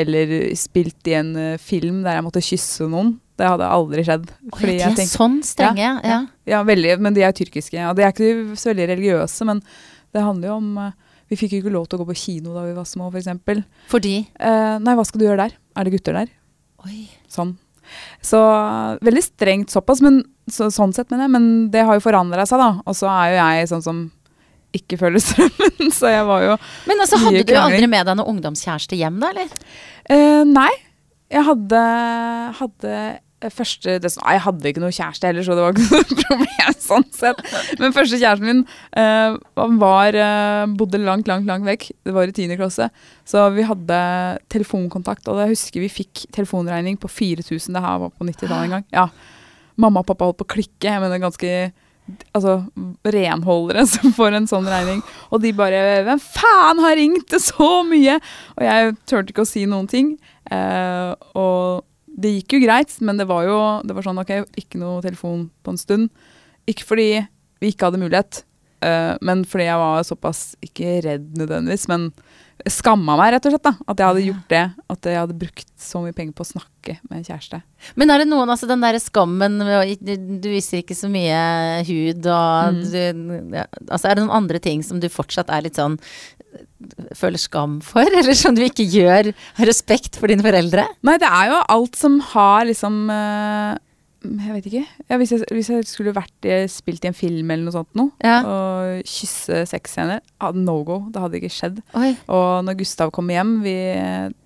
eller 0.00 0.54
spilt 0.56 1.04
i 1.10 1.18
en 1.18 1.34
eh, 1.36 1.58
film 1.60 1.98
der 2.04 2.16
jeg 2.16 2.24
måtte 2.24 2.40
kysse 2.44 2.86
noen. 2.88 3.10
Det 3.36 3.44
hadde 3.48 3.68
aldri 3.68 4.04
skjedd. 4.06 4.24
Fordi 4.54 4.72
Oi, 4.72 4.78
de 4.78 4.86
er 4.86 4.96
tenker- 4.96 5.12
sånn 5.18 5.36
strenge, 5.44 5.84
ja. 5.84 5.92
ja. 6.06 6.18
Ja, 6.48 6.62
veldig, 6.64 6.94
men 7.04 7.12
de 7.16 7.24
er 7.26 7.34
tyrkiske. 7.36 7.76
Og 7.90 7.96
de 7.98 8.06
er 8.06 8.12
ikke 8.14 8.56
så 8.56 8.70
veldig 8.72 8.88
religiøse, 8.94 9.44
men 9.48 9.60
det 10.16 10.24
handler 10.24 10.48
jo 10.48 10.56
om 10.62 10.70
Vi 11.32 11.38
fikk 11.40 11.56
jo 11.56 11.62
ikke 11.62 11.72
lov 11.72 11.88
til 11.88 11.96
å 11.96 12.02
gå 12.02 12.10
på 12.12 12.18
kino 12.20 12.52
da 12.52 12.66
vi 12.66 12.74
var 12.76 12.84
små, 12.88 13.08
f.eks. 13.08 13.64
Fordi 13.88 14.16
Eh, 14.36 14.78
nei, 14.84 14.96
hva 14.98 15.04
skal 15.08 15.22
du 15.22 15.26
gjøre 15.30 15.46
der? 15.46 15.54
Er 15.78 15.88
det 15.88 15.94
gutter 15.94 16.18
der? 16.18 16.32
Oi. 16.84 17.06
Sånn. 17.30 17.54
Så 18.24 18.38
veldig 19.04 19.22
strengt 19.24 19.72
såpass, 19.72 20.02
men 20.04 20.20
så, 20.50 20.68
sånn 20.72 20.92
sett, 20.92 21.08
mener 21.12 21.26
jeg. 21.26 21.32
Men 21.34 21.46
det 21.72 21.86
har 21.88 21.96
jo 21.96 22.04
forandra 22.04 22.44
seg, 22.48 22.60
da. 22.60 22.70
Og 22.84 22.96
så 22.98 23.08
er 23.08 23.32
jo 23.32 23.40
jeg 23.40 23.70
sånn 23.72 23.84
som 23.84 24.02
ikke 24.76 24.98
følger 25.00 25.20
strømmen, 25.24 25.90
så 25.98 26.12
jeg 26.12 26.24
var 26.28 26.44
jo 26.46 26.54
Men 26.88 27.02
altså, 27.04 27.18
hadde 27.20 27.42
du 27.44 27.52
jo 27.52 27.60
aldri 27.60 27.88
med 27.92 28.08
deg 28.08 28.16
noen 28.16 28.36
ungdomskjæreste 28.36 28.96
hjem, 28.96 29.18
da, 29.22 29.32
eller? 29.32 29.52
Eh, 30.12 30.42
nei. 30.48 30.70
Jeg 31.32 31.44
hadde, 31.48 31.82
hadde 32.58 32.94
første 33.50 33.98
det, 33.98 34.12
jeg 34.14 34.42
hadde 34.44 34.70
ikke 34.70 34.82
noe 34.82 34.94
kjæreste 34.94 35.26
heller, 35.26 35.42
så 35.42 35.56
det 35.58 35.64
var 35.64 35.74
ikke 35.74 35.88
noe 35.96 36.18
problem 36.22 36.76
sånn 36.82 37.06
sett. 37.14 37.42
Men 37.80 37.94
første 37.96 38.20
kjæresten 38.20 38.48
min 38.48 38.62
uh, 38.96 39.38
var, 39.80 40.16
uh, 40.16 40.64
bodde 40.78 41.00
langt, 41.02 41.28
langt, 41.30 41.48
langt 41.48 41.66
vekk. 41.66 41.88
Det 42.06 42.14
var 42.14 42.30
i 42.30 42.36
tiende 42.36 42.58
klasse. 42.60 42.88
Så 43.28 43.44
vi 43.56 43.66
hadde 43.66 44.00
telefonkontakt, 44.52 45.28
og 45.30 45.42
jeg 45.42 45.54
husker 45.54 45.84
vi 45.84 45.92
fikk 45.92 46.26
telefonregning 46.34 46.98
på 47.00 47.10
4000. 47.10 47.74
Det 47.74 47.84
her 47.84 48.02
var 48.04 48.12
på 48.14 48.28
90-tallet 48.28 48.68
en 48.68 48.76
gang. 48.78 48.90
Ja. 48.94 49.08
Mamma 49.80 50.02
og 50.02 50.10
pappa 50.10 50.28
holdt 50.28 50.42
på 50.42 50.48
å 50.48 50.54
klikke. 50.56 50.90
Jeg 50.90 51.02
mener 51.02 51.22
ganske 51.22 51.52
altså, 52.34 52.58
renholdere 53.06 53.86
som 53.94 54.14
får 54.16 54.38
en 54.38 54.50
sånn 54.50 54.68
regning. 54.70 55.00
Og 55.30 55.42
de 55.44 55.54
bare 55.56 56.02
'Hvem 56.06 56.20
faen 56.22 56.82
har 56.84 56.98
ringt 56.98 57.30
det 57.32 57.42
så 57.44 57.70
mye?' 57.86 58.20
Og 58.58 58.66
jeg 58.66 58.98
turte 59.06 59.32
ikke 59.32 59.46
å 59.46 59.52
si 59.52 59.64
noen 59.66 59.88
ting. 59.90 60.16
Uh, 60.50 61.14
og 61.38 61.86
det 62.18 62.34
gikk 62.36 62.58
jo 62.58 62.62
greit, 62.66 62.94
men 63.00 63.16
det 63.20 63.26
var 63.30 63.46
jo 63.48 63.58
det 63.86 63.94
var 63.96 64.04
sånn 64.06 64.20
OK, 64.22 64.32
ikke 64.60 64.80
noe 64.82 65.02
telefon 65.04 65.46
på 65.64 65.72
en 65.74 65.80
stund. 65.80 66.10
Ikke 66.68 66.84
fordi 66.86 67.10
vi 67.62 67.70
ikke 67.72 67.88
hadde 67.88 68.00
mulighet, 68.02 68.42
uh, 68.84 69.14
men 69.24 69.44
fordi 69.48 69.68
jeg 69.68 69.80
var 69.80 70.02
såpass 70.06 70.40
ikke 70.62 71.00
redd 71.06 71.28
nødvendigvis, 71.38 71.88
men 71.90 72.10
skamma 72.70 73.16
meg 73.18 73.32
rett 73.34 73.46
og 73.48 73.54
slett. 73.56 73.64
da, 73.64 73.72
At 73.90 73.98
jeg 73.98 74.06
hadde 74.06 74.22
gjort 74.28 74.52
det. 74.52 74.62
At 74.92 75.06
jeg 75.08 75.18
hadde 75.18 75.34
brukt 75.40 75.70
så 75.82 75.98
mye 76.04 76.14
penger 76.14 76.34
på 76.38 76.44
å 76.44 76.50
snakke 76.52 76.94
med 77.08 77.16
en 77.18 77.24
kjæreste. 77.26 77.58
Men 77.98 78.12
er 78.14 78.22
det 78.22 78.28
noen, 78.30 78.52
altså 78.54 78.68
den 78.70 78.84
derre 78.84 79.00
skammen 79.02 79.56
du, 79.58 80.12
du 80.38 80.46
viser 80.52 80.78
ikke 80.82 80.94
så 80.94 81.10
mye 81.10 81.40
hud 81.88 82.22
og 82.30 82.76
Mm. 82.76 82.82
du, 82.92 83.56
ja, 83.56 83.64
Altså 83.88 84.06
er 84.08 84.14
det 84.14 84.22
noen 84.26 84.36
andre 84.44 84.60
ting 84.62 84.84
som 84.86 85.00
du 85.02 85.08
fortsatt 85.10 85.50
er 85.50 85.62
litt 85.66 85.74
sånn 85.80 85.98
Føler 87.16 87.40
skam 87.40 87.78
for, 87.84 88.04
eller 88.18 88.34
som 88.36 88.56
du 88.56 88.62
ikke 88.64 88.84
gjør 88.90 89.30
av 89.32 89.64
respekt 89.68 90.18
for 90.20 90.28
dine 90.32 90.44
foreldre? 90.44 90.84
Nei, 91.06 91.14
det 91.22 91.28
er 91.30 91.48
jo 91.52 91.62
alt 91.76 91.96
som 91.98 92.18
har 92.32 92.66
liksom 92.68 92.98
eh, 93.14 93.78
Jeg 94.26 94.52
vet 94.56 94.66
ikke. 94.70 94.82
Ja, 95.10 95.16
hvis, 95.18 95.32
jeg, 95.34 95.46
hvis 95.50 95.70
jeg 95.72 95.86
skulle 95.90 96.12
vært 96.14 96.46
i, 96.46 96.58
spilt 96.70 97.02
i 97.06 97.10
en 97.10 97.16
film 97.16 97.50
eller 97.50 97.64
noe 97.66 97.74
sånt 97.74 97.90
noe, 97.98 98.12
Ja. 98.22 98.36
og 98.46 99.00
kysse 99.08 99.62
sexscener, 99.70 100.20
ah, 100.44 100.52
no 100.54 100.76
go. 100.86 101.00
Det 101.10 101.22
hadde 101.24 101.40
ikke 101.40 101.50
skjedd. 101.56 101.80
Oi, 101.98 102.12
Og 102.28 102.62
når 102.68 102.78
Gustav 102.82 103.10
kom 103.16 103.32
hjem 103.32 103.56
vi, 103.64 103.74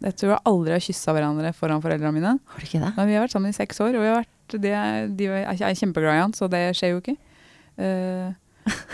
Jeg 0.06 0.16
tror 0.16 0.36
jeg 0.36 0.44
aldri 0.52 0.76
har 0.78 0.86
kyssa 0.86 1.12
hverandre 1.16 1.52
foran 1.58 1.82
foreldrene 1.84 2.14
mine. 2.16 2.36
har 2.38 2.62
du 2.62 2.66
ikke 2.70 2.80
det? 2.86 2.94
Men 2.96 3.10
vi 3.10 3.18
har 3.18 3.26
vært 3.26 3.36
sammen 3.36 3.52
i 3.52 3.58
seks 3.58 3.80
år, 3.84 3.96
og 3.98 4.04
vi 4.06 4.10
har 4.14 4.22
vært, 4.22 4.32
de, 4.62 4.72
er, 4.78 5.06
de 5.18 5.30
er, 5.42 5.46
er 5.52 5.74
kjempeglad 5.82 6.14
i 6.16 6.22
han, 6.24 6.32
så 6.38 6.48
det 6.48 6.64
skjer 6.78 6.94
jo 6.94 7.02
ikke. 7.02 7.16
Eh, 7.82 8.30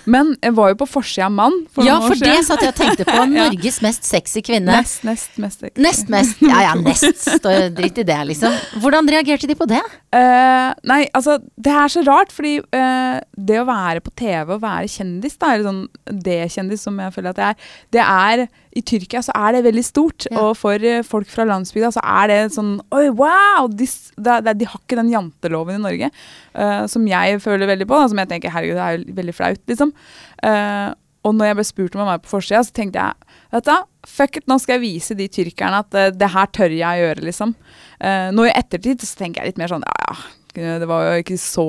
men 0.05 0.33
jeg 0.43 0.55
var 0.57 0.73
jo 0.73 0.79
på 0.83 0.89
forsida 0.91 1.29
av 1.29 1.35
Mann 1.35 1.59
for 1.73 1.87
Ja, 1.87 1.99
noen 2.01 2.13
for 2.13 2.23
det 2.25 2.39
satt 2.47 2.65
jeg 2.65 2.73
og 2.73 2.79
tenkte 2.79 3.07
på. 3.09 3.17
Norges 3.33 3.79
mest 3.85 4.07
sexy 4.09 4.43
kvinne. 4.45 4.81
Nest, 4.83 5.05
nest, 5.07 5.37
mest. 5.41 5.65
Nest 5.81 6.13
mest. 6.13 6.43
Ja 6.45 6.63
ja, 6.67 6.73
nest. 6.79 7.23
Står 7.23 7.71
dritt 7.77 8.01
i 8.03 8.07
det, 8.09 8.19
liksom. 8.33 8.57
Hvordan 8.83 9.09
reagerte 9.13 9.49
de 9.51 9.57
på 9.59 9.69
det? 9.71 9.83
Uh, 10.13 10.73
nei, 10.89 11.05
altså 11.17 11.39
det 11.57 11.77
er 11.85 11.93
så 11.93 12.05
rart, 12.07 12.35
fordi 12.35 12.59
uh, 12.61 13.21
det 13.37 13.61
å 13.63 13.69
være 13.69 14.03
på 14.05 14.15
TV 14.19 14.57
og 14.57 14.63
være 14.65 14.91
kjendis, 14.93 15.39
da, 15.39 15.55
eller 15.55 15.71
sånn 15.71 16.21
D-kjendis 16.27 16.85
som 16.89 16.99
jeg 17.01 17.15
føler 17.15 17.33
at 17.33 17.43
jeg 17.43 17.55
er, 17.57 17.73
det 17.97 18.05
er 18.05 18.47
I 18.79 18.83
Tyrkia 18.89 19.21
så 19.25 19.35
er 19.37 19.57
det 19.57 19.65
veldig 19.67 19.85
stort. 19.85 20.27
Ja. 20.31 20.47
Og 20.47 20.57
for 20.61 20.87
eh, 20.89 21.05
folk 21.07 21.29
fra 21.31 21.47
landsbygda 21.49 21.93
så 21.97 22.03
er 22.03 22.31
det 22.31 22.39
sånn 22.57 22.75
Oi, 22.95 23.05
wow! 23.19 23.69
De, 23.69 23.87
er- 23.87 24.49
de 24.49 24.69
har 24.69 24.81
ikke 24.81 24.99
den 24.99 25.13
janteloven 25.13 25.79
i 25.79 25.85
Norge 25.85 26.11
uh, 26.13 26.85
som 26.91 27.07
jeg 27.09 27.39
føler 27.45 27.71
veldig 27.71 27.89
på. 27.91 28.01
Da, 28.01 28.11
som 28.11 28.23
jeg 28.23 28.33
tenker 28.33 28.55
herregud, 28.55 28.79
det 28.81 28.89
er 28.89 28.99
jo 28.99 29.17
veldig 29.21 29.37
flaut, 29.37 29.63
liksom. 29.71 29.95
Uh, 30.43 30.91
og 31.23 31.37
når 31.39 31.53
jeg 31.53 31.59
ble 31.61 31.65
spurt 31.69 31.97
om 31.97 32.03
å 32.03 32.09
være 32.09 32.25
på 32.25 32.33
forsida, 32.33 32.65
så 32.67 32.75
tenkte 32.75 32.99
jeg 32.99 33.39
vet 33.53 33.69
du, 33.69 33.75
fuck 34.11 34.39
it, 34.41 34.47
nå 34.51 34.57
skal 34.59 34.79
jeg 34.79 34.83
vise 34.89 35.15
de 35.15 35.29
tyrkerne 35.31 35.83
at 35.85 35.95
uh, 35.95 36.09
det 36.11 36.31
her 36.35 36.49
tør 36.51 36.75
jeg 36.75 36.83
å 36.83 37.07
gjøre, 37.07 37.27
liksom. 37.31 37.57
Nå 38.03 38.49
i 38.49 38.51
ettertid 38.51 38.99
så 39.07 39.15
tenker 39.21 39.45
jeg 39.45 39.53
litt 39.53 39.59
mer 39.61 39.71
sånn 39.71 39.85
ja 39.87 40.17
ja, 40.59 40.79
det 40.83 40.89
var 40.89 41.07
jo 41.07 41.21
ikke 41.23 41.39
så 41.41 41.67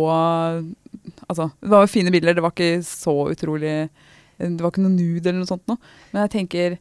Altså, 1.27 1.50
det 1.62 1.72
var 1.72 1.83
jo 1.83 1.91
fine 1.91 2.12
bilder, 2.12 2.36
det 2.36 2.43
var 2.43 2.53
ikke 2.55 2.83
så 2.86 3.13
utrolig 3.31 3.75
Det 4.38 4.60
var 4.60 4.72
ikke 4.72 4.83
noe 4.83 4.95
nude 4.95 5.29
eller 5.29 5.39
noe 5.39 5.50
sånt 5.50 5.63
noe. 5.69 5.79
Men 6.12 6.25
jeg 6.25 6.33
tenker 6.38 6.75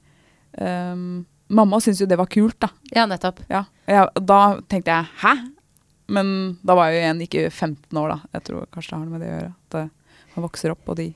ehm, 0.59 1.25
Mamma 1.53 1.81
syntes 1.85 2.01
jo 2.01 2.07
det 2.09 2.17
var 2.17 2.31
kult, 2.33 2.57
da. 2.65 2.71
Ja, 2.97 3.05
nettopp. 3.07 3.43
Ja. 3.53 3.67
Ja, 3.85 4.07
da 4.17 4.39
tenkte 4.73 4.95
jeg 4.95 5.11
hæ? 5.21 5.33
Men 6.13 6.31
da 6.65 6.77
var 6.79 6.89
jeg 6.89 6.97
jo 6.97 7.03
igjen 7.03 7.21
ikke 7.27 7.43
15 7.51 7.99
år, 8.01 8.15
da. 8.15 8.31
Jeg 8.39 8.47
tror 8.47 8.71
kanskje 8.73 8.89
det 8.89 8.97
har 8.97 9.03
noe 9.05 9.13
med 9.13 9.23
det 9.23 9.29
å 9.29 9.35
gjøre. 9.35 9.51
At 9.53 9.77
eh, 9.81 10.23
man 10.33 10.47
vokser 10.47 10.73
opp, 10.73 10.89
og 10.89 10.97
de 10.97 11.11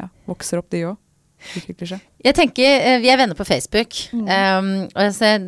ja, 0.00 0.08
vokser 0.28 0.62
opp, 0.62 0.70
de 0.72 0.82
òg. 0.88 0.96
Jeg 2.24 2.34
tenker, 2.34 2.64
eh, 2.64 2.98
Vi 3.02 3.10
er 3.12 3.18
venner 3.20 3.38
på 3.38 3.46
Facebook, 3.46 3.94
Mm. 4.12 4.24
um, 4.26 4.70
og 4.94 5.02
jeg 5.04 5.14
ser 5.14 5.38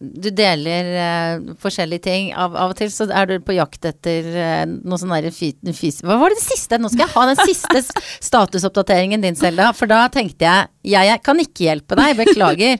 du 0.00 0.28
deler 0.30 0.90
uh, 0.94 1.54
forskjellige 1.60 2.04
ting. 2.06 2.30
Av, 2.34 2.54
av 2.54 2.74
og 2.74 2.76
til 2.78 2.90
så 2.92 3.08
er 3.10 3.26
du 3.26 3.34
på 3.44 3.56
jakt 3.56 3.84
etter 3.88 4.28
uh, 4.30 4.64
noe 4.68 5.00
sånn 5.00 5.14
derre 5.14 5.32
fys... 5.34 6.02
Hva 6.06 6.18
var 6.20 6.30
det 6.34 6.42
siste? 6.42 6.78
Nå 6.78 6.90
skal 6.92 7.06
jeg 7.06 7.14
ha 7.16 7.26
den 7.32 7.40
siste 7.42 7.82
statusoppdateringen 8.28 9.24
din, 9.24 9.38
Selda. 9.38 9.72
For 9.76 9.90
da 9.90 10.04
tenkte 10.12 10.46
jeg 10.46 10.70
jeg, 10.90 11.10
jeg 11.10 11.22
kan 11.26 11.42
ikke 11.42 11.66
hjelpe 11.66 11.98
deg, 11.98 12.16
beklager. 12.16 12.78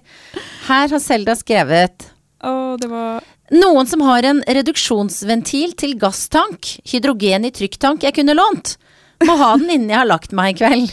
Her 0.69 0.89
har 0.95 1.03
Selda 1.03 1.37
skrevet 1.37 2.09
var 2.41 3.21
Noen 3.51 3.89
som 3.91 4.01
har 4.07 4.25
en 4.29 4.41
reduksjonsventil 4.47 5.75
til 5.75 5.97
gasstank, 5.99 6.77
hydrogen 6.87 7.49
i 7.49 7.51
trykktank 7.51 8.07
jeg 8.07 8.15
kunne 8.21 8.37
lånt. 8.39 8.77
Må 9.29 9.35
ha 9.37 9.51
den 9.61 9.69
innen 9.75 9.91
jeg 9.93 9.99
har 10.01 10.09
lagt 10.09 10.33
meg 10.37 10.55
i 10.55 10.59
kveld. 10.63 10.93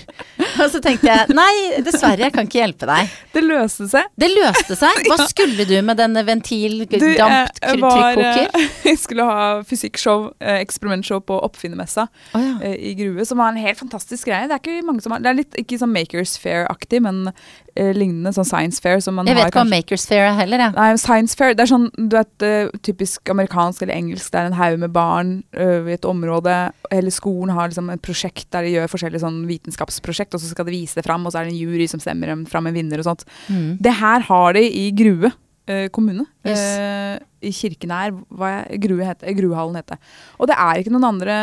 Og 0.57 0.65
så 0.73 0.81
tenkte 0.83 1.07
jeg 1.07 1.35
nei, 1.37 1.51
dessverre, 1.85 2.25
jeg 2.27 2.33
kan 2.35 2.47
ikke 2.49 2.59
hjelpe 2.59 2.87
deg. 2.89 3.11
Det 3.33 3.43
løste 3.45 3.87
seg. 3.91 4.09
Det 4.19 4.27
løste 4.33 4.75
seg. 4.75 4.99
Hva 5.07 5.17
skulle 5.31 5.63
du 5.69 5.75
med 5.85 5.99
denne 6.01 6.23
ventil, 6.27 6.81
Du, 6.91 7.05
damp, 7.15 7.53
trykkoker? 7.61 8.49
eh, 8.51 8.67
Jeg 8.91 8.99
skulle 8.99 9.27
ha 9.29 9.45
fysikkshow, 9.67 10.31
eh, 10.41 10.59
eksperimentshow 10.65 11.21
på 11.23 11.37
Oppfinnermessa 11.47 12.07
oh, 12.09 12.41
ja. 12.41 12.57
eh, 12.67 12.75
i 12.91 12.95
Grue, 12.99 13.23
som 13.27 13.39
var 13.39 13.53
en 13.53 13.61
helt 13.63 13.79
fantastisk 13.79 14.27
greie. 14.27 14.49
Det 14.49 14.57
er 14.57 14.63
ikke 14.63 14.83
mange 14.89 15.05
som 15.05 15.15
har 15.15 15.23
Det 15.23 15.31
er 15.31 15.39
litt 15.43 15.55
ikke 15.63 15.79
sånn 15.79 15.93
Makers 15.95 16.35
Fair-aktig, 16.41 16.99
men 17.05 17.29
eh, 17.77 17.93
lignende 17.95 18.33
sånn 18.35 18.47
Science 18.49 18.83
Fair 18.83 18.99
som 19.03 19.15
man 19.21 19.29
Jeg 19.29 19.37
har 19.37 19.45
vet 19.45 19.53
ikke 19.53 19.63
hva 19.63 19.71
Makers 19.71 20.07
Fair 20.09 20.27
er 20.33 20.35
heller, 20.41 20.65
jeg. 20.67 20.75
Nei, 20.75 20.89
Science 20.99 21.37
Fair, 21.39 21.55
det 21.55 21.63
er 21.67 21.71
sånn, 21.71 21.87
du 21.95 22.17
vet, 22.17 22.33
eh, 22.43 22.73
typisk 22.83 23.31
amerikansk 23.31 23.85
eller 23.87 23.95
engelsk, 24.01 24.33
det 24.35 24.43
er 24.43 24.51
en 24.51 24.59
haug 24.59 24.77
med 24.83 24.91
barn 24.95 25.33
ø, 25.55 25.71
i 25.87 25.95
et 25.95 26.05
område, 26.09 26.57
hele 26.91 27.13
skolen 27.13 27.55
har 27.55 27.71
liksom 27.71 27.87
et 27.93 28.01
prosjekt 28.01 28.16
der 28.51 28.63
de 28.67 28.73
gjør 28.75 28.89
forskjellige 28.91 29.23
sånn 29.23 29.41
vitenskapsprosjekt, 29.49 30.33
og 30.33 30.41
så 30.43 30.51
skal 30.51 30.65
de 30.65 30.71
vise 30.75 30.95
det 30.95 31.05
fram, 31.05 31.25
og 31.25 31.31
så 31.33 31.39
er 31.41 31.47
det 31.49 31.53
en 31.55 31.59
jury 31.61 31.87
som 31.91 31.99
stemmer 32.03 32.27
dem 32.33 32.45
fram 32.49 32.67
en 32.67 32.73
vinner 32.77 32.99
og 32.99 33.05
sånt. 33.09 33.25
Mm. 33.49 33.77
Det 33.81 33.93
her 33.99 34.25
har 34.29 34.53
de 34.57 34.63
i 34.67 34.91
Grue 34.97 35.31
eh, 35.67 35.87
kommune, 35.89 36.25
Yes. 36.47 36.59
eh, 36.79 37.19
i 37.47 37.51
kirken 37.53 37.91
her, 37.93 38.11
hva 38.33 38.63
er, 38.65 38.77
Grue 38.81 39.05
heter, 39.05 39.33
Gruehallen 39.37 39.75
heter. 39.77 39.97
Og 40.39 40.47
det 40.49 40.55
er 40.57 40.81
ikke 40.81 40.93
noen 40.95 41.09
andre 41.13 41.37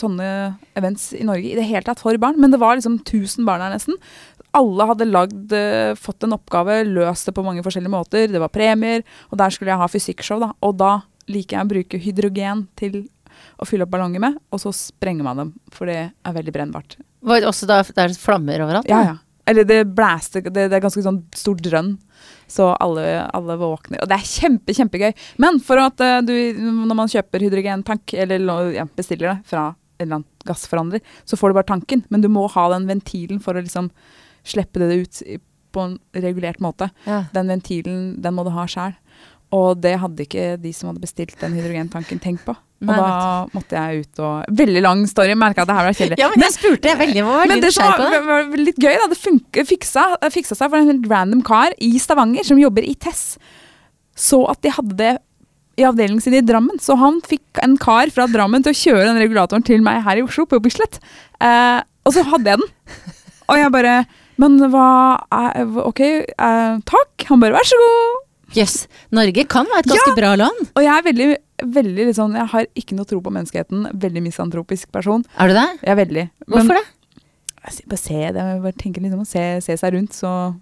sånne 0.00 0.28
events 0.78 1.10
i 1.12 1.24
Norge 1.28 1.50
i 1.50 1.56
det 1.58 1.66
hele 1.68 1.84
tatt 1.84 2.00
for 2.00 2.16
barn, 2.16 2.38
men 2.40 2.50
det 2.54 2.60
var 2.62 2.78
liksom 2.78 3.02
1000 3.02 3.44
barn 3.44 3.60
her 3.60 3.74
nesten. 3.74 3.98
Alle 4.56 4.86
hadde 4.88 5.08
lagd, 5.10 5.52
eh, 5.52 5.92
fått 5.98 6.24
en 6.24 6.32
oppgave, 6.38 6.84
løst 6.88 7.26
det 7.26 7.34
på 7.34 7.44
mange 7.44 7.62
forskjellige 7.66 7.92
måter. 7.92 8.30
Det 8.32 8.40
var 8.40 8.48
premier, 8.54 9.02
og 9.30 9.36
der 9.38 9.50
skulle 9.50 9.68
jeg 9.74 9.78
ha 9.82 9.88
fysikkshow. 9.90 10.40
Da. 10.40 10.52
Og 10.62 10.76
da 10.78 11.02
liker 11.28 11.58
jeg 11.58 11.66
å 11.66 11.72
bruke 11.72 12.00
hydrogen 12.00 12.68
til 12.76 13.08
å 13.58 13.68
fylle 13.68 13.86
opp 13.86 13.92
ballonger 13.94 14.22
med, 14.22 14.38
og 14.50 14.62
så 14.62 14.72
sprenger 14.74 15.26
man 15.26 15.42
dem, 15.42 15.52
for 15.74 15.90
det 15.90 15.98
er 16.00 16.36
veldig 16.36 16.54
brennbart. 16.54 16.96
Var 17.24 17.42
det 17.42 17.48
også 17.48 17.68
da 17.70 17.82
det 17.84 18.00
er 18.04 18.16
flammer 18.20 18.64
overalt? 18.66 18.90
Ja, 18.90 19.04
ja. 19.12 19.14
Eller 19.46 19.66
det 19.68 19.82
blæster, 19.92 20.40
det, 20.40 20.68
det 20.72 20.76
er 20.78 20.82
ganske 20.82 21.02
sånn 21.04 21.20
stor 21.36 21.58
drønn, 21.60 21.94
så 22.48 22.70
alle, 22.80 23.04
alle 23.36 23.58
våkner. 23.60 24.00
Og 24.00 24.08
det 24.08 24.16
er 24.16 24.28
kjempe, 24.28 24.72
kjempegøy. 24.76 25.10
Men 25.42 25.60
for 25.64 25.80
at 25.82 26.00
uh, 26.00 26.20
du, 26.24 26.32
når 26.56 26.96
man 26.96 27.12
kjøper 27.12 27.44
hydrogentank, 27.44 28.14
eller 28.24 28.46
ja, 28.72 28.86
bestiller 28.96 29.34
det 29.34 29.50
fra 29.50 29.66
en 29.74 30.06
eller 30.06 30.20
annen 30.20 30.48
gassforhandler, 30.48 31.04
så 31.28 31.36
får 31.36 31.52
du 31.52 31.58
bare 31.58 31.68
tanken, 31.68 32.04
men 32.08 32.24
du 32.24 32.30
må 32.32 32.46
ha 32.56 32.68
den 32.72 32.88
ventilen 32.88 33.42
for 33.44 33.56
å 33.56 33.64
liksom 33.64 33.92
slippe 34.48 34.80
det 34.80 34.96
ut 34.96 35.20
på 35.74 35.84
en 35.88 35.98
regulert 36.12 36.60
måte. 36.62 36.88
Ja. 37.04 37.24
Den 37.34 37.50
ventilen, 37.50 38.14
den 38.22 38.36
må 38.36 38.44
du 38.46 38.52
ha 38.54 38.66
sjøl. 38.70 38.94
Og 39.54 39.78
det 39.78 39.92
hadde 40.02 40.24
ikke 40.24 40.44
de 40.58 40.72
som 40.74 40.88
hadde 40.90 41.02
bestilt 41.04 41.36
den 41.38 41.52
hydrogentanken 41.54 42.18
tenkt 42.22 42.42
på. 42.46 42.54
Og 42.84 42.88
Nei, 42.90 42.96
da 42.98 43.18
måtte 43.54 43.76
jeg 43.78 44.04
ut 44.04 44.20
og 44.20 44.56
Veldig 44.58 44.80
lang 44.84 45.04
story, 45.08 45.36
merka 45.40 45.62
at 45.62 45.70
det 45.70 45.76
her 45.78 45.86
var 45.86 45.94
kjedelig. 45.96 46.18
Ja, 46.20 46.30
men 46.32 46.42
jeg 46.44 46.54
spurte, 46.56 46.90
jeg 46.90 47.00
veldig, 47.00 47.22
var 47.24 47.38
veldig 47.44 47.52
Men 47.54 47.62
det 47.62 47.70
på 47.76 47.84
var, 47.86 48.02
det. 48.12 48.22
var 48.26 48.58
litt 48.60 48.80
gøy, 48.82 48.96
da, 49.00 49.06
det 49.12 49.20
funke, 49.20 49.64
fiksa, 49.68 50.06
fiksa 50.34 50.58
seg 50.58 50.72
for 50.72 50.80
en 50.80 50.90
helt 50.90 51.06
random 51.12 51.44
kar 51.46 51.76
i 51.78 51.92
Stavanger 52.02 52.44
som 52.48 52.60
jobber 52.60 52.84
i 52.84 52.96
Tess. 52.98 53.22
Så 54.18 54.42
at 54.50 54.60
de 54.66 54.74
hadde 54.74 54.98
det 54.98 55.12
i 55.80 55.86
avdelingen 55.86 56.22
sin 56.22 56.36
i 56.38 56.42
Drammen. 56.44 56.78
Så 56.82 56.98
han 57.00 57.20
fikk 57.26 57.62
en 57.64 57.78
kar 57.82 58.10
fra 58.14 58.26
Drammen 58.30 58.62
til 58.66 58.74
å 58.74 58.80
kjøre 58.82 59.06
den 59.08 59.22
regulatoren 59.22 59.64
til 59.66 59.82
meg 59.86 60.02
her 60.06 60.20
i 60.20 60.26
Oslo, 60.26 60.44
på 60.50 60.60
Bislett. 60.62 61.00
Eh, 61.42 61.80
og 62.04 62.14
så 62.14 62.26
hadde 62.26 62.52
jeg 62.52 62.60
den. 62.60 63.14
Og 63.50 63.58
jeg 63.60 63.72
bare 63.74 63.96
Men 64.40 64.58
hva 64.72 64.86
er, 65.30 65.66
Ok, 65.84 66.00
eh, 66.02 66.76
takk. 66.88 67.26
Han 67.30 67.42
bare 67.42 67.54
vær 67.56 67.66
så 67.68 67.78
god. 67.80 68.23
Jøss. 68.54 68.86
Norge 69.14 69.44
kan 69.50 69.66
være 69.66 69.82
et 69.84 69.90
ganske 69.92 70.10
Ja! 70.12 70.14
bra 70.18 70.34
land. 70.38 70.60
Og 70.76 70.82
jeg 70.84 70.92
er 70.94 71.02
veldig, 71.08 71.28
veldig 71.74 72.14
sånn 72.14 72.34
Jeg 72.38 72.46
har 72.52 72.66
ikke 72.76 72.96
noe 72.98 73.04
tro 73.10 73.20
på 73.20 73.32
menneskeheten. 73.34 73.88
Veldig 74.00 74.22
misantropisk 74.22 74.90
person. 74.94 75.24
Er 75.38 75.48
du 75.48 75.54
det? 75.54 75.66
Jeg 75.82 75.90
er 75.94 75.98
veldig. 76.04 76.24
Men- 76.46 76.58
Hvorfor 76.58 76.78
det? 76.80 76.84
Jeg 77.64 77.88
Bare 77.88 77.98
se 77.98 78.14
det, 78.14 78.34
jeg 78.36 78.62
bare 78.62 78.72
tenker 78.80 79.00
liksom 79.02 79.20
å 79.22 79.26
se, 79.26 79.60
se 79.64 79.76
seg 79.80 79.94
rundt, 79.94 80.12
så 80.12 80.54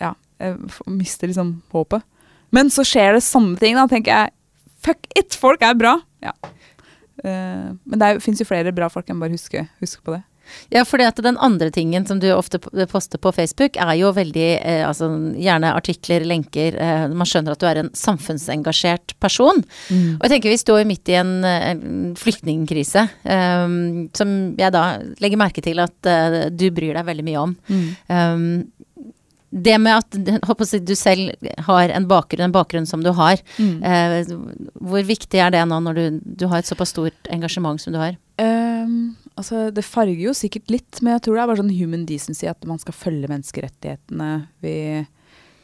ja, 0.00 0.14
jeg 0.40 0.56
mister 0.86 1.28
liksom 1.28 1.62
håpet. 1.72 2.02
Men 2.50 2.70
så 2.72 2.80
skjer 2.82 3.12
det 3.18 3.22
sånne 3.26 3.58
ting, 3.60 3.74
da 3.76 3.86
tenker 3.86 4.06
jeg 4.14 4.30
fuck 4.80 5.06
it, 5.14 5.34
folk 5.34 5.60
er 5.62 5.74
bra. 5.74 6.00
Ja. 6.22 6.32
Eh, 7.24 7.74
men 7.84 7.98
det 8.00 8.22
fins 8.22 8.40
jo 8.40 8.46
flere 8.48 8.72
bra 8.74 8.88
folk, 8.88 9.08
enn 9.10 9.20
bare 9.20 9.34
huske, 9.36 9.66
huske 9.82 10.00
på 10.06 10.14
det. 10.16 10.22
Ja, 10.74 10.84
for 10.88 10.98
den 10.98 11.38
andre 11.38 11.70
tingen 11.74 12.06
som 12.06 12.20
du 12.20 12.28
ofte 12.34 12.58
poster 12.90 13.18
på 13.18 13.32
Facebook, 13.34 13.76
er 13.76 13.94
jo 13.98 14.12
veldig 14.16 14.46
eh, 14.62 14.82
altså 14.86 15.08
gjerne 15.38 15.74
artikler, 15.74 16.24
lenker. 16.28 16.76
Eh, 16.78 17.06
man 17.08 17.28
skjønner 17.28 17.52
at 17.56 17.62
du 17.62 17.66
er 17.70 17.82
en 17.82 17.90
samfunnsengasjert 17.96 19.16
person. 19.20 19.62
Og 19.90 20.24
jeg 20.26 20.34
tenker 20.34 20.52
vi 20.54 20.60
står 20.60 20.86
midt 20.88 21.08
i 21.12 21.18
en, 21.20 21.34
eh, 21.44 21.70
en 21.72 22.16
flyktningkrise, 22.18 23.08
eh, 23.24 23.76
som 24.18 24.34
jeg 24.58 24.72
da 24.74 24.86
legger 25.22 25.40
merke 25.40 25.64
til 25.64 25.78
at 25.84 26.06
eh, 26.08 26.48
du 26.50 26.68
bryr 26.70 26.94
deg 26.98 27.08
veldig 27.08 27.28
mye 27.28 27.46
om. 27.46 27.56
Um, 28.08 28.44
det 29.48 29.78
med 29.80 29.96
at 29.96 30.72
jeg 30.72 30.84
du 30.84 30.94
selv 30.98 31.32
har 31.64 31.88
en 31.88 32.06
bakgrunn, 32.08 32.50
en 32.50 32.52
bakgrunn 32.52 32.86
som 32.86 33.00
du 33.02 33.12
har, 33.16 33.38
Mm. 33.58 33.82
eh, 33.82 34.24
hvor 34.76 35.02
viktig 35.02 35.40
er 35.40 35.50
det 35.50 35.62
nå 35.68 35.80
når 35.80 35.94
du, 35.94 36.20
du 36.20 36.46
har 36.48 36.58
et 36.58 36.66
såpass 36.68 36.92
stort 36.92 37.14
engasjement 37.32 37.80
som 37.80 37.92
du 37.92 37.98
har? 37.98 38.16
Ehm, 38.38 39.16
altså, 39.38 39.68
det 39.74 39.86
farger 39.86 40.26
jo 40.28 40.34
sikkert 40.36 40.72
litt, 40.72 41.00
men 41.02 41.16
jeg 41.16 41.26
tror 41.26 41.36
det 41.36 41.44
er 41.44 41.52
bare 41.52 41.62
sånn 41.62 41.76
human 41.78 42.04
decency 42.08 42.48
at 42.50 42.66
man 42.68 42.80
skal 42.82 42.96
følge 42.96 43.30
menneskerettighetene 43.30 44.32
vi 44.64 44.74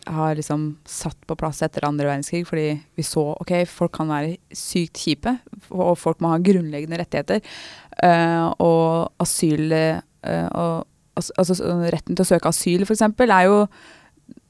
har 0.04 0.36
liksom 0.36 0.66
satt 0.84 1.18
på 1.26 1.36
plass 1.40 1.62
etter 1.64 1.86
andre 1.88 2.08
verdenskrig, 2.10 2.44
fordi 2.48 2.66
vi 2.96 3.04
så 3.06 3.30
ok, 3.40 3.54
folk 3.68 3.94
kan 3.96 4.10
være 4.12 4.36
sykt 4.56 5.00
kjipe, 5.00 5.36
og 5.72 5.96
folk 6.00 6.20
må 6.20 6.34
ha 6.34 6.40
grunnleggende 6.44 6.98
rettigheter. 7.00 7.40
Uh, 7.96 8.52
og 8.60 9.24
asyl 9.24 9.72
uh, 9.72 10.48
og, 10.60 10.84
altså, 11.16 11.56
Retten 11.94 12.16
til 12.16 12.24
å 12.24 12.30
søke 12.34 12.52
asyl, 12.52 12.84
f.eks., 12.84 13.06
er 13.24 13.46
jo 13.48 13.62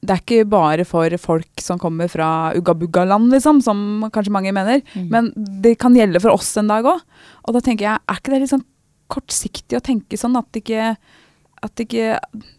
det 0.05 0.13
er 0.13 0.21
ikke 0.21 0.45
bare 0.47 0.83
for 0.87 1.11
folk 1.19 1.63
som 1.63 1.79
kommer 1.81 2.07
fra 2.11 2.53
Ugga-Bugga-land, 2.55 3.31
liksom, 3.33 3.59
som 3.65 4.05
kanskje 4.13 4.33
mange 4.35 4.53
mener. 4.55 4.83
Mm. 4.93 5.07
Men 5.11 5.31
det 5.35 5.75
kan 5.81 5.95
gjelde 5.97 6.21
for 6.23 6.35
oss 6.35 6.51
en 6.61 6.69
dag 6.69 6.85
òg. 6.87 7.01
Og 7.47 7.55
da 7.55 7.61
tenker 7.63 7.87
jeg, 7.87 8.03
er 8.05 8.19
ikke 8.21 8.35
det 8.35 8.43
litt 8.43 8.53
sånn 8.53 8.67
kortsiktig 9.11 9.77
å 9.77 9.83
tenke 9.85 10.17
sånn 10.19 10.37
at 10.39 10.61
ikke 10.61 10.95
at 11.65 11.81
ikke 11.81 12.17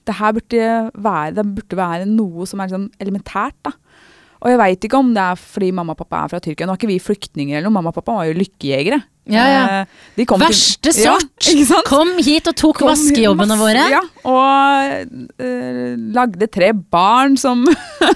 det 0.09 0.15
her 0.19 0.33
burde 0.35 0.69
være, 0.99 1.35
det 1.37 1.45
burde 1.55 1.79
være 1.79 2.07
noe 2.11 2.47
som 2.49 2.63
er 2.63 2.73
sånn 2.73 2.89
elementært, 3.03 3.55
da. 3.67 3.75
Og 4.43 4.51
jeg 4.53 4.59
veit 4.61 4.85
ikke 4.85 4.99
om 5.01 5.13
det 5.17 5.23
er 5.23 5.39
fordi 5.41 5.69
mamma 5.75 5.95
og 5.95 6.01
pappa 6.03 6.25
er 6.25 6.33
fra 6.33 6.41
Tyrkia. 6.45 6.67
Nå 6.69 6.75
er 6.75 6.81
ikke 6.81 6.91
vi 6.91 6.99
flyktninger 7.03 7.57
eller 7.57 7.71
noe, 7.71 7.77
mamma 7.79 7.93
og 7.93 7.97
pappa 7.97 8.19
var 8.19 8.27
jo 8.29 8.35
lykkejegere. 8.37 8.99
Ja, 9.33 9.45
ja. 9.51 9.63
Eh, 9.81 10.03
de 10.21 10.27
kom 10.29 10.43
til- 10.45 10.55
sort! 10.95 11.25
Ja? 11.47 11.81
Kom 11.89 12.13
hit 12.23 12.47
og 12.51 12.55
tok 12.59 12.79
Kom 12.83 12.91
vaskejobbene 12.93 13.57
våre. 13.59 13.87
Ja, 13.91 14.03
og 14.29 15.17
øh, 15.43 15.97
lagde 16.15 16.49
tre 16.53 16.73
barn 16.75 17.37
som 17.41 17.65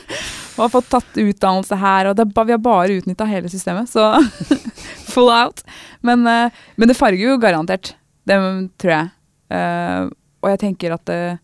har 0.60 0.70
fått 0.70 0.90
tatt 0.92 1.18
utdannelse 1.18 1.78
her. 1.80 2.10
Og 2.10 2.18
det, 2.18 2.28
vi 2.36 2.54
har 2.54 2.62
bare 2.62 3.00
utnytta 3.00 3.26
hele 3.30 3.50
systemet, 3.50 3.90
så 3.90 4.12
full 5.14 5.32
out. 5.32 5.64
Men, 6.06 6.26
øh, 6.28 6.62
men 6.76 6.92
det 6.92 6.98
farger 6.98 7.32
jo 7.32 7.40
garantert. 7.42 7.94
Det 8.30 8.38
tror 8.78 8.94
jeg. 8.94 9.08
Uh, 9.50 10.06
og 10.40 10.52
jeg 10.52 10.60
tenker 10.62 10.94
at 10.94 11.10
uh, 11.10 11.40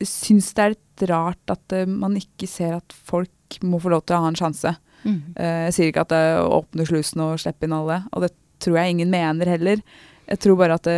Jeg 0.00 0.08
syns 0.08 0.48
det 0.56 0.62
er 0.64 0.72
litt 0.72 1.04
rart 1.10 1.52
at 1.52 1.74
uh, 1.76 1.84
man 1.90 2.16
ikke 2.16 2.48
ser 2.48 2.78
at 2.78 2.96
folk 2.96 3.58
må 3.62 3.78
få 3.82 3.92
lov 3.92 4.06
til 4.06 4.16
å 4.16 4.22
ha 4.24 4.30
en 4.32 4.38
sjanse. 4.38 4.72
Mm. 5.04 5.18
Eh, 5.36 5.58
Jeg 5.68 5.74
sier 5.76 5.90
ikke 5.90 6.02
at 6.06 6.10
det 6.10 6.18
er 6.18 6.38
å 6.40 6.62
åpne 6.62 6.86
slusen 6.88 7.20
og 7.22 7.36
slippe 7.38 7.68
inn 7.68 7.74
alle, 7.76 8.00
og 8.16 8.24
det 8.24 8.30
tror 8.64 8.78
jeg 8.80 8.94
ingen 8.94 9.12
mener 9.12 9.50
heller. 9.52 9.82
Jeg 10.24 10.40
tror 10.40 10.56
bare 10.58 10.78
at 10.80 10.88
det, 10.88 10.96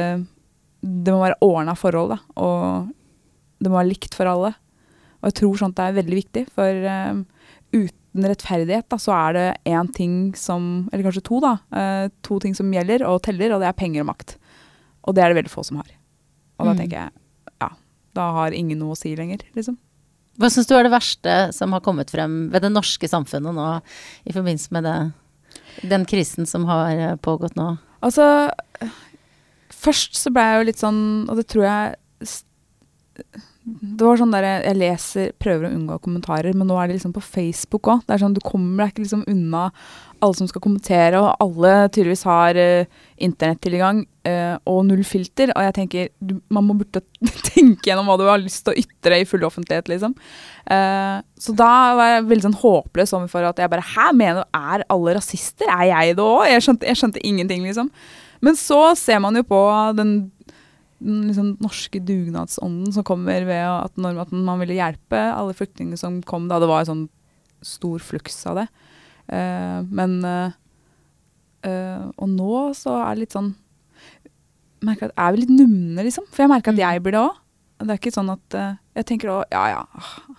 det 0.81 1.13
må 1.13 1.19
være 1.25 1.41
ordna 1.43 1.75
forhold, 1.77 2.15
da, 2.15 2.19
og 2.39 3.59
det 3.59 3.73
må 3.73 3.81
være 3.81 3.91
likt 3.91 4.15
for 4.17 4.31
alle. 4.31 4.53
Og 5.19 5.29
jeg 5.29 5.37
tror 5.43 5.59
sånt 5.59 5.83
er 5.83 5.99
veldig 5.99 6.21
viktig, 6.21 6.45
for 6.55 6.89
uten 7.75 8.31
rettferdighet 8.31 8.87
da, 8.95 9.01
så 9.03 9.17
er 9.19 9.37
det 9.37 9.47
én 9.75 9.91
ting 9.99 10.17
som, 10.39 10.87
eller 10.93 11.09
kanskje 11.11 11.27
to, 11.27 11.43
da, 11.43 11.57
to 12.25 12.39
ting 12.47 12.55
som 12.57 12.71
gjelder 12.73 13.05
og 13.11 13.21
teller, 13.27 13.57
og 13.57 13.65
det 13.65 13.73
er 13.73 13.81
penger 13.83 14.07
og 14.07 14.13
makt. 14.15 14.37
Og 15.07 15.15
det 15.15 15.23
er 15.25 15.33
det 15.33 15.39
veldig 15.45 15.53
få 15.53 15.65
som 15.65 15.77
har. 15.81 15.91
Og 16.59 16.67
da 16.67 16.73
Mm. 16.73 16.79
tenker 16.79 16.99
jeg 16.99 17.11
ja, 17.61 17.69
da 18.15 18.33
har 18.33 18.51
ingen 18.53 18.79
noe 18.79 18.93
å 18.95 18.97
si 18.99 19.15
lenger, 19.17 19.39
liksom. 19.55 19.77
Hva 20.39 20.51
syns 20.53 20.67
du 20.69 20.75
er 20.77 20.83
det 20.85 20.93
verste 20.93 21.53
som 21.55 21.73
har 21.73 21.81
kommet 21.81 22.11
frem 22.11 22.51
ved 22.53 22.63
det 22.63 22.73
norske 22.73 23.09
samfunnet 23.09 23.55
nå, 23.57 23.81
i 24.27 24.33
forbindelse 24.33 24.73
med 24.73 24.85
det, 24.85 24.97
den 25.89 26.05
krisen 26.05 26.47
som 26.47 26.65
har 26.69 26.91
eh, 26.93 27.17
pågått 27.17 27.55
nå? 27.57 27.79
Altså 28.03 28.51
Først 29.71 30.15
så 30.19 30.31
ble 30.33 30.43
jeg 30.43 30.59
jo 30.61 30.67
litt 30.67 30.81
sånn, 30.81 31.29
og 31.31 31.37
det 31.37 31.47
tror 31.49 31.65
jeg 31.65 31.95
Det 33.67 34.07
var 34.07 34.19
sånn 34.21 34.31
der 34.31 34.45
Jeg 34.47 34.79
leser, 34.79 35.31
prøver 35.43 35.67
å 35.67 35.75
unngå 35.75 35.97
kommentarer, 36.05 36.55
men 36.55 36.69
nå 36.71 36.77
er 36.79 36.87
det 36.87 37.01
liksom 37.01 37.15
på 37.17 37.23
Facebook 37.25 37.89
òg. 37.91 38.05
Sånn, 38.07 38.37
Du 38.37 38.43
kommer 38.45 38.85
deg 38.85 38.93
ikke 38.93 39.03
liksom 39.03 39.25
unna 39.27 39.71
alle 40.23 40.39
som 40.39 40.47
skal 40.49 40.63
kommentere, 40.63 41.19
og 41.19 41.43
alle 41.43 41.89
tydeligvis 41.91 42.23
har 42.29 42.57
uh, 42.57 43.01
internettilgang 43.27 44.05
uh, 44.29 44.55
og 44.71 44.85
null 44.87 45.03
filter. 45.05 45.51
Og 45.53 45.67
jeg 45.67 45.75
tenker 45.81 46.13
du, 46.23 46.37
man 46.49 46.69
må 46.69 46.77
burde 46.79 47.03
tenke 47.51 47.91
gjennom 47.91 48.07
hva 48.09 48.17
du 48.21 48.25
har 48.29 48.41
lyst 48.41 48.63
til 48.65 48.73
å 48.77 48.85
ytre 48.87 49.19
i 49.21 49.27
full 49.29 49.45
offentlighet, 49.49 49.91
liksom. 49.91 50.15
Uh, 50.71 51.19
så 51.43 51.57
da 51.59 51.73
var 51.99 52.13
jeg 52.13 52.29
veldig 52.31 52.47
sånn 52.47 52.61
håpløs 52.63 53.17
overfor 53.19 53.51
at 53.51 53.61
jeg 53.63 53.71
bare 53.71 53.85
Hæ, 53.87 54.07
mener 54.17 54.41
du 54.45 54.61
er 54.63 54.87
alle 54.95 55.19
rasister? 55.19 55.69
Er 55.75 55.91
jeg 55.91 56.17
det 56.21 56.25
òg? 56.25 56.47
Jeg, 56.53 56.65
jeg 56.87 57.03
skjønte 57.03 57.27
ingenting, 57.27 57.67
liksom. 57.67 57.91
Men 58.47 58.57
så 58.59 58.81
ser 58.99 59.21
man 59.25 59.37
jo 59.37 59.43
på 59.49 59.61
den, 59.99 60.17
den 60.99 61.27
liksom 61.29 61.57
norske 61.61 62.01
dugnadsånden 62.01 62.93
som 62.95 63.05
kommer 63.05 63.45
ved 63.45 63.65
at, 63.69 63.97
når, 64.01 64.23
at 64.25 64.33
man 64.33 64.61
ville 64.63 64.79
hjelpe 64.79 65.19
alle 65.19 65.57
flyktningene 65.57 65.99
som 66.01 66.23
kom 66.25 66.49
da. 66.49 66.61
Det 66.63 66.71
var 66.71 66.85
en 66.85 66.91
sånn 66.91 67.05
stor 67.67 68.03
fluks 68.05 68.39
av 68.49 68.63
det. 68.63 68.67
Uh, 69.27 69.83
men 69.91 70.21
uh, 70.23 70.55
uh, 71.67 72.05
Og 72.15 72.29
nå 72.31 72.59
så 72.79 72.93
er 73.03 73.17
det 73.17 73.25
litt 73.25 73.35
sånn 73.35 73.49
merker 74.87 75.11
at 75.11 75.17
Er 75.19 75.35
vi 75.35 75.41
litt 75.43 75.51
numne, 75.51 76.05
liksom? 76.07 76.29
For 76.31 76.45
jeg 76.45 76.53
merker 76.53 76.77
at 76.77 76.79
jeg 76.79 77.03
blir 77.03 77.17
det 77.17 77.25
òg. 77.25 77.41
Det 77.83 77.91
er 77.91 77.99
ikke 77.99 78.15
sånn 78.15 78.31
at 78.31 78.57
Jeg 78.95 79.09
tenker 79.09 79.33
òg 79.35 79.51
Ja, 79.51 79.65
ja. 79.73 80.37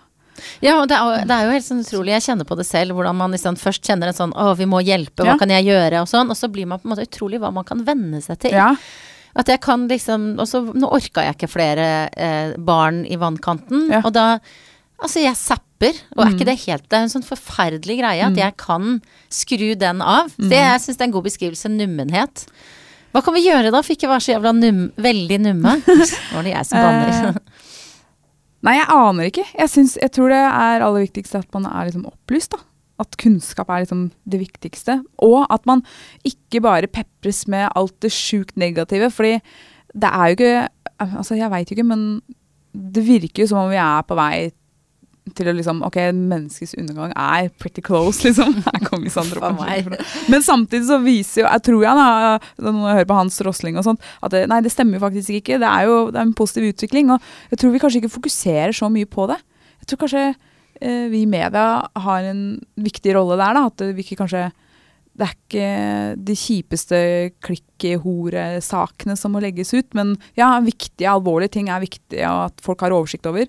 Ja, 0.62 0.78
og 0.80 0.88
det 0.90 0.98
er, 0.98 1.26
det 1.28 1.34
er 1.36 1.48
jo 1.48 1.54
helt 1.56 1.66
sånn 1.66 1.82
utrolig, 1.82 2.14
jeg 2.14 2.26
kjenner 2.28 2.48
på 2.48 2.56
det 2.60 2.66
selv, 2.70 2.94
hvordan 2.98 3.18
man 3.18 3.34
liksom 3.34 3.58
først 3.60 3.86
kjenner 3.86 4.12
en 4.12 4.18
sånn 4.18 4.34
'Å, 4.38 4.54
vi 4.58 4.68
må 4.70 4.84
hjelpe, 4.86 5.26
hva 5.26 5.34
Ja. 5.34 5.38
kan 5.42 5.50
jeg 5.50 5.66
gjøre?' 5.66 6.02
og 6.02 6.08
sånn, 6.08 6.30
og 6.30 6.38
så 6.38 6.50
blir 6.52 6.68
man 6.70 6.80
på 6.80 6.86
en 6.86 6.94
måte 6.94 7.08
utrolig 7.10 7.40
hva 7.42 7.52
man 7.52 7.66
kan 7.66 7.84
venne 7.84 8.22
seg 8.22 8.38
til. 8.40 8.52
ja. 8.52 8.76
At 9.38 9.48
jeg 9.52 9.62
kan 9.62 9.88
liksom 9.88 10.40
Og 10.42 10.48
så 10.50 10.64
nå 10.74 10.88
orka 10.92 11.22
jeg 11.22 11.36
ikke 11.38 11.50
flere 11.52 12.10
eh, 12.18 12.56
barn 12.58 13.04
i 13.06 13.16
vannkanten, 13.22 13.90
Ja. 13.92 14.02
og 14.04 14.14
da 14.14 14.40
Altså, 14.98 15.22
jeg 15.22 15.36
zapper, 15.38 15.94
og 16.18 16.24
er 16.26 16.30
Mm. 16.32 16.34
ikke 16.34 16.46
det 16.46 16.60
helt 16.66 16.88
Det 16.90 16.98
er 16.98 17.04
en 17.04 17.10
sånn 17.14 17.24
forferdelig 17.28 18.00
greie 18.00 18.24
at 18.26 18.32
Mm. 18.34 18.38
jeg 18.42 18.58
kan 18.58 19.02
skru 19.30 19.78
den 19.78 20.02
av. 20.02 20.32
Mm. 20.40 20.50
Det, 20.50 20.58
jeg 20.58 20.82
syns 20.82 20.98
det 20.98 21.02
er 21.02 21.06
en 21.06 21.12
god 21.12 21.24
beskrivelse. 21.28 21.70
Nummenhet. 21.70 22.46
Hva 23.14 23.22
kan 23.24 23.34
vi 23.36 23.46
gjøre 23.46 23.72
da, 23.72 23.82
for 23.84 23.94
ikke 23.94 24.08
å 24.10 24.16
være 24.16 24.26
så 24.26 24.34
jævla 24.34 24.56
num 24.58 24.92
veldig 24.98 25.38
numme? 25.40 25.76
Nå 25.88 26.34
var 26.34 26.44
det 26.44 26.54
jeg 26.56 26.66
som 26.66 26.80
banner. 26.82 27.28
Eh, 27.30 27.34
Nei, 28.64 28.74
jeg 28.80 28.88
aner 28.90 29.30
ikke. 29.30 29.46
Jeg, 29.60 29.70
syns, 29.70 29.98
jeg 30.02 30.12
tror 30.12 30.30
det 30.34 30.42
er 30.42 30.82
aller 30.82 31.06
viktigst 31.06 31.36
at 31.38 31.46
man 31.54 31.68
er 31.70 31.86
liksom 31.92 32.06
opplyst. 32.10 32.50
da. 32.58 32.58
At 33.02 33.18
kunnskap 33.22 33.70
er 33.70 33.84
liksom 33.84 34.08
det 34.26 34.42
viktigste. 34.42 35.00
Og 35.26 35.46
at 35.54 35.66
man 35.70 35.84
ikke 36.26 36.64
bare 36.66 36.90
pepres 36.90 37.46
med 37.52 37.70
alt 37.78 37.96
det 38.02 38.14
sjukt 38.16 38.58
negative. 38.58 39.12
Fordi 39.14 39.38
det 39.94 40.12
er 40.12 40.26
jo 40.28 40.40
ikke 40.40 40.68
Altså, 40.98 41.36
jeg 41.38 41.52
veit 41.54 41.70
jo 41.70 41.76
ikke, 41.76 41.84
men 41.86 42.22
det 42.74 43.04
virker 43.06 43.44
jo 43.44 43.48
som 43.52 43.60
om 43.62 43.68
vi 43.70 43.78
er 43.78 44.02
på 44.02 44.16
vei 44.18 44.48
til 45.36 45.50
å 45.50 45.54
liksom 45.56 45.82
Ok, 45.86 45.98
menneskets 46.16 46.76
undergang 46.80 47.14
er 47.14 47.50
pretty 47.60 47.84
close, 47.86 48.24
liksom. 48.26 48.56
Her 48.66 48.86
kommer 48.86 49.12
Sandro 49.14 49.44
på 49.44 49.52
meg. 49.60 49.90
Men 50.32 50.46
samtidig 50.46 50.88
så 50.90 51.00
viser 51.04 51.44
jo 51.44 51.48
Jeg 51.50 51.66
tror 51.68 51.86
jeg 51.86 52.00
da, 52.00 52.08
når 52.64 52.80
jeg 52.80 53.00
hører 53.00 53.10
på 53.12 53.20
Hans 53.20 53.40
Rosling 53.46 53.80
og 53.80 53.88
sånt, 53.88 54.10
at 54.24 54.34
det, 54.34 54.46
nei, 54.52 54.62
det 54.66 54.74
stemmer 54.74 54.98
jo 54.98 55.06
faktisk 55.06 55.38
ikke. 55.38 55.60
Det 55.62 55.70
er 55.70 55.88
jo 55.90 56.00
det 56.10 56.22
er 56.22 56.28
en 56.30 56.36
positiv 56.38 56.72
utvikling. 56.72 57.12
Og 57.14 57.54
jeg 57.54 57.62
tror 57.62 57.74
vi 57.76 57.84
kanskje 57.84 58.04
ikke 58.04 58.16
fokuserer 58.16 58.76
så 58.76 58.90
mye 58.94 59.10
på 59.10 59.28
det. 59.32 59.40
Jeg 59.84 59.92
tror 59.92 60.04
kanskje 60.06 60.26
vi 60.82 61.22
i 61.24 61.30
media 61.30 61.88
har 61.96 62.24
en 62.30 62.60
viktig 62.78 63.14
rolle 63.18 63.38
der, 63.40 63.54
da. 63.58 63.66
At 63.72 63.82
vi 63.96 64.04
ikke 64.06 64.20
kanskje 64.24 64.48
Det 65.18 65.26
er 65.26 65.32
ikke 65.34 65.68
de 66.28 66.34
kjipeste 66.38 66.98
klikk-hore-sakene 67.42 69.16
som 69.18 69.34
må 69.34 69.42
legges 69.42 69.74
ut. 69.74 69.88
Men 69.98 70.16
ja, 70.38 70.52
viktige, 70.62 71.10
alvorlige 71.10 71.56
ting 71.58 71.70
er 71.74 71.82
viktig 71.84 72.22
at 72.28 72.62
folk 72.62 72.84
har 72.86 72.94
oversikt 72.96 73.26
over. 73.30 73.48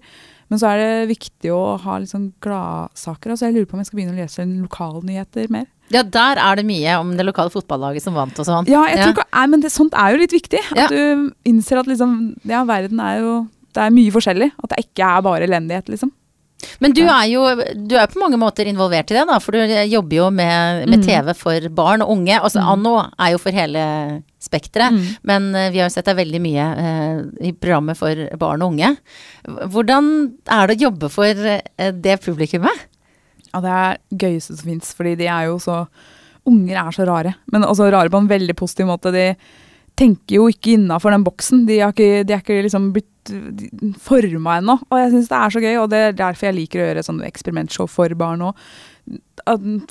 Men 0.48 0.61
så 0.62 0.70
er 0.72 0.79
det 0.81 1.11
viktig 1.11 1.50
å 1.53 1.76
ha 1.83 1.98
litt 2.00 2.09
sånn 2.09 2.31
gladsaker. 2.40 3.35
Altså 3.35 3.48
jeg 3.50 3.57
lurer 3.59 3.66
på 3.68 3.76
om 3.76 3.83
jeg 3.83 3.90
skal 3.90 3.98
begynne 4.00 4.14
å 4.16 4.22
lese 4.22 4.46
lokalnyheter 4.48 5.50
mer. 5.53 5.66
Ja, 5.92 6.03
der 6.05 6.40
er 6.40 6.57
det 6.61 6.64
mye 6.68 6.96
om 7.00 7.14
det 7.16 7.24
lokale 7.29 7.53
fotballaget 7.53 8.05
som 8.05 8.16
vant 8.16 8.37
og 8.40 8.48
sånn. 8.48 8.68
Ja, 8.68 8.83
jeg 8.88 9.03
tror 9.03 9.14
ikke, 9.18 9.29
nei, 9.37 9.44
men 9.53 9.64
det, 9.64 9.70
sånt 9.72 9.96
er 9.96 10.12
jo 10.14 10.22
litt 10.22 10.33
viktig. 10.37 10.61
At 10.72 10.81
Ja. 10.81 10.88
du 10.88 11.31
innser 11.48 11.81
at 11.81 11.88
liksom, 11.88 12.16
ja, 12.48 12.64
verden 12.68 13.00
er 13.00 13.20
jo 13.20 13.37
Det 13.76 13.83
er 13.85 13.90
mye 13.92 14.11
forskjellig. 14.11 14.46
At 14.64 14.70
det 14.72 14.79
ikke 14.87 15.05
er 15.07 15.20
bare 15.22 15.44
elendighet, 15.46 15.88
liksom. 15.92 16.11
Men 16.83 16.90
du 16.97 17.05
er 17.07 17.27
jo 17.31 17.42
du 17.87 17.94
er 17.97 18.09
på 18.11 18.18
mange 18.18 18.38
måter 18.40 18.66
involvert 18.66 19.12
i 19.12 19.14
det, 19.14 19.27
da, 19.29 19.37
for 19.38 19.55
du 19.55 19.61
jobber 19.87 20.16
jo 20.16 20.31
med, 20.35 20.88
med 20.90 20.99
Mm. 20.99 21.07
TV 21.07 21.35
for 21.38 21.68
barn 21.71 22.03
og 22.03 22.11
unge. 22.16 22.35
Altså 22.40 22.59
Mm. 22.64 22.71
Anno 22.73 22.94
er 23.18 23.31
jo 23.33 23.38
for 23.38 23.53
hele 23.55 23.85
spekteret, 24.42 24.92
Mm. 24.92 25.05
men 25.23 25.55
eh, 25.55 25.71
vi 25.71 25.79
har 25.79 25.88
jo 25.88 25.94
sett 25.94 26.05
deg 26.11 26.16
veldig 26.18 26.40
mye 26.42 26.66
eh, 26.83 27.23
i 27.49 27.53
programmet 27.53 27.97
for 27.97 28.14
barn 28.38 28.62
og 28.62 28.73
unge. 28.75 28.97
Hvordan 29.47 30.11
er 30.51 30.66
det 30.66 30.77
å 30.79 30.85
jobbe 30.88 31.11
for 31.14 31.25
eh, 31.55 31.92
det 31.92 32.18
publikummet? 32.25 32.87
Ja, 33.55 33.61
det 33.64 33.71
er 33.73 33.99
gøyeste 34.27 34.57
som 34.59 34.68
fins, 34.68 34.90
fordi 34.94 35.14
de 35.23 35.27
er 35.31 35.47
jo 35.49 35.59
så 35.62 35.87
Unger 36.49 36.79
er 36.81 36.90
så 36.97 37.05
rare. 37.05 37.35
Men 37.53 37.62
også 37.68 37.90
rare 37.92 38.09
på 38.09 38.16
en 38.23 38.29
veldig 38.31 38.55
positiv 38.57 38.87
måte. 38.88 39.11
De 39.12 39.35
tenker 40.01 40.38
jo 40.38 40.47
ikke 40.49 40.79
innafor 40.79 41.12
den 41.12 41.23
boksen. 41.27 41.66
De, 41.68 41.77
har 41.83 41.92
ikke, 41.92 42.23
de 42.25 42.33
er 42.33 42.40
ikke 42.40 42.62
liksom 42.64 42.87
blitt 42.94 43.11
forma 44.03 44.59
ennå. 44.59 44.79
Og 44.88 45.01
jeg 45.01 45.12
syns 45.14 45.31
det 45.31 45.38
er 45.38 45.55
så 45.55 45.62
gøy, 45.64 45.75
og 45.83 45.91
det 45.93 46.01
er 46.05 46.17
derfor 46.19 46.49
jeg 46.49 46.59
liker 46.59 46.83
å 46.83 46.88
gjøre 46.88 47.05
sånne 47.07 47.29
eksperimentshow 47.29 47.91
for 47.91 48.14
barn 48.19 48.47
òg. 48.49 48.64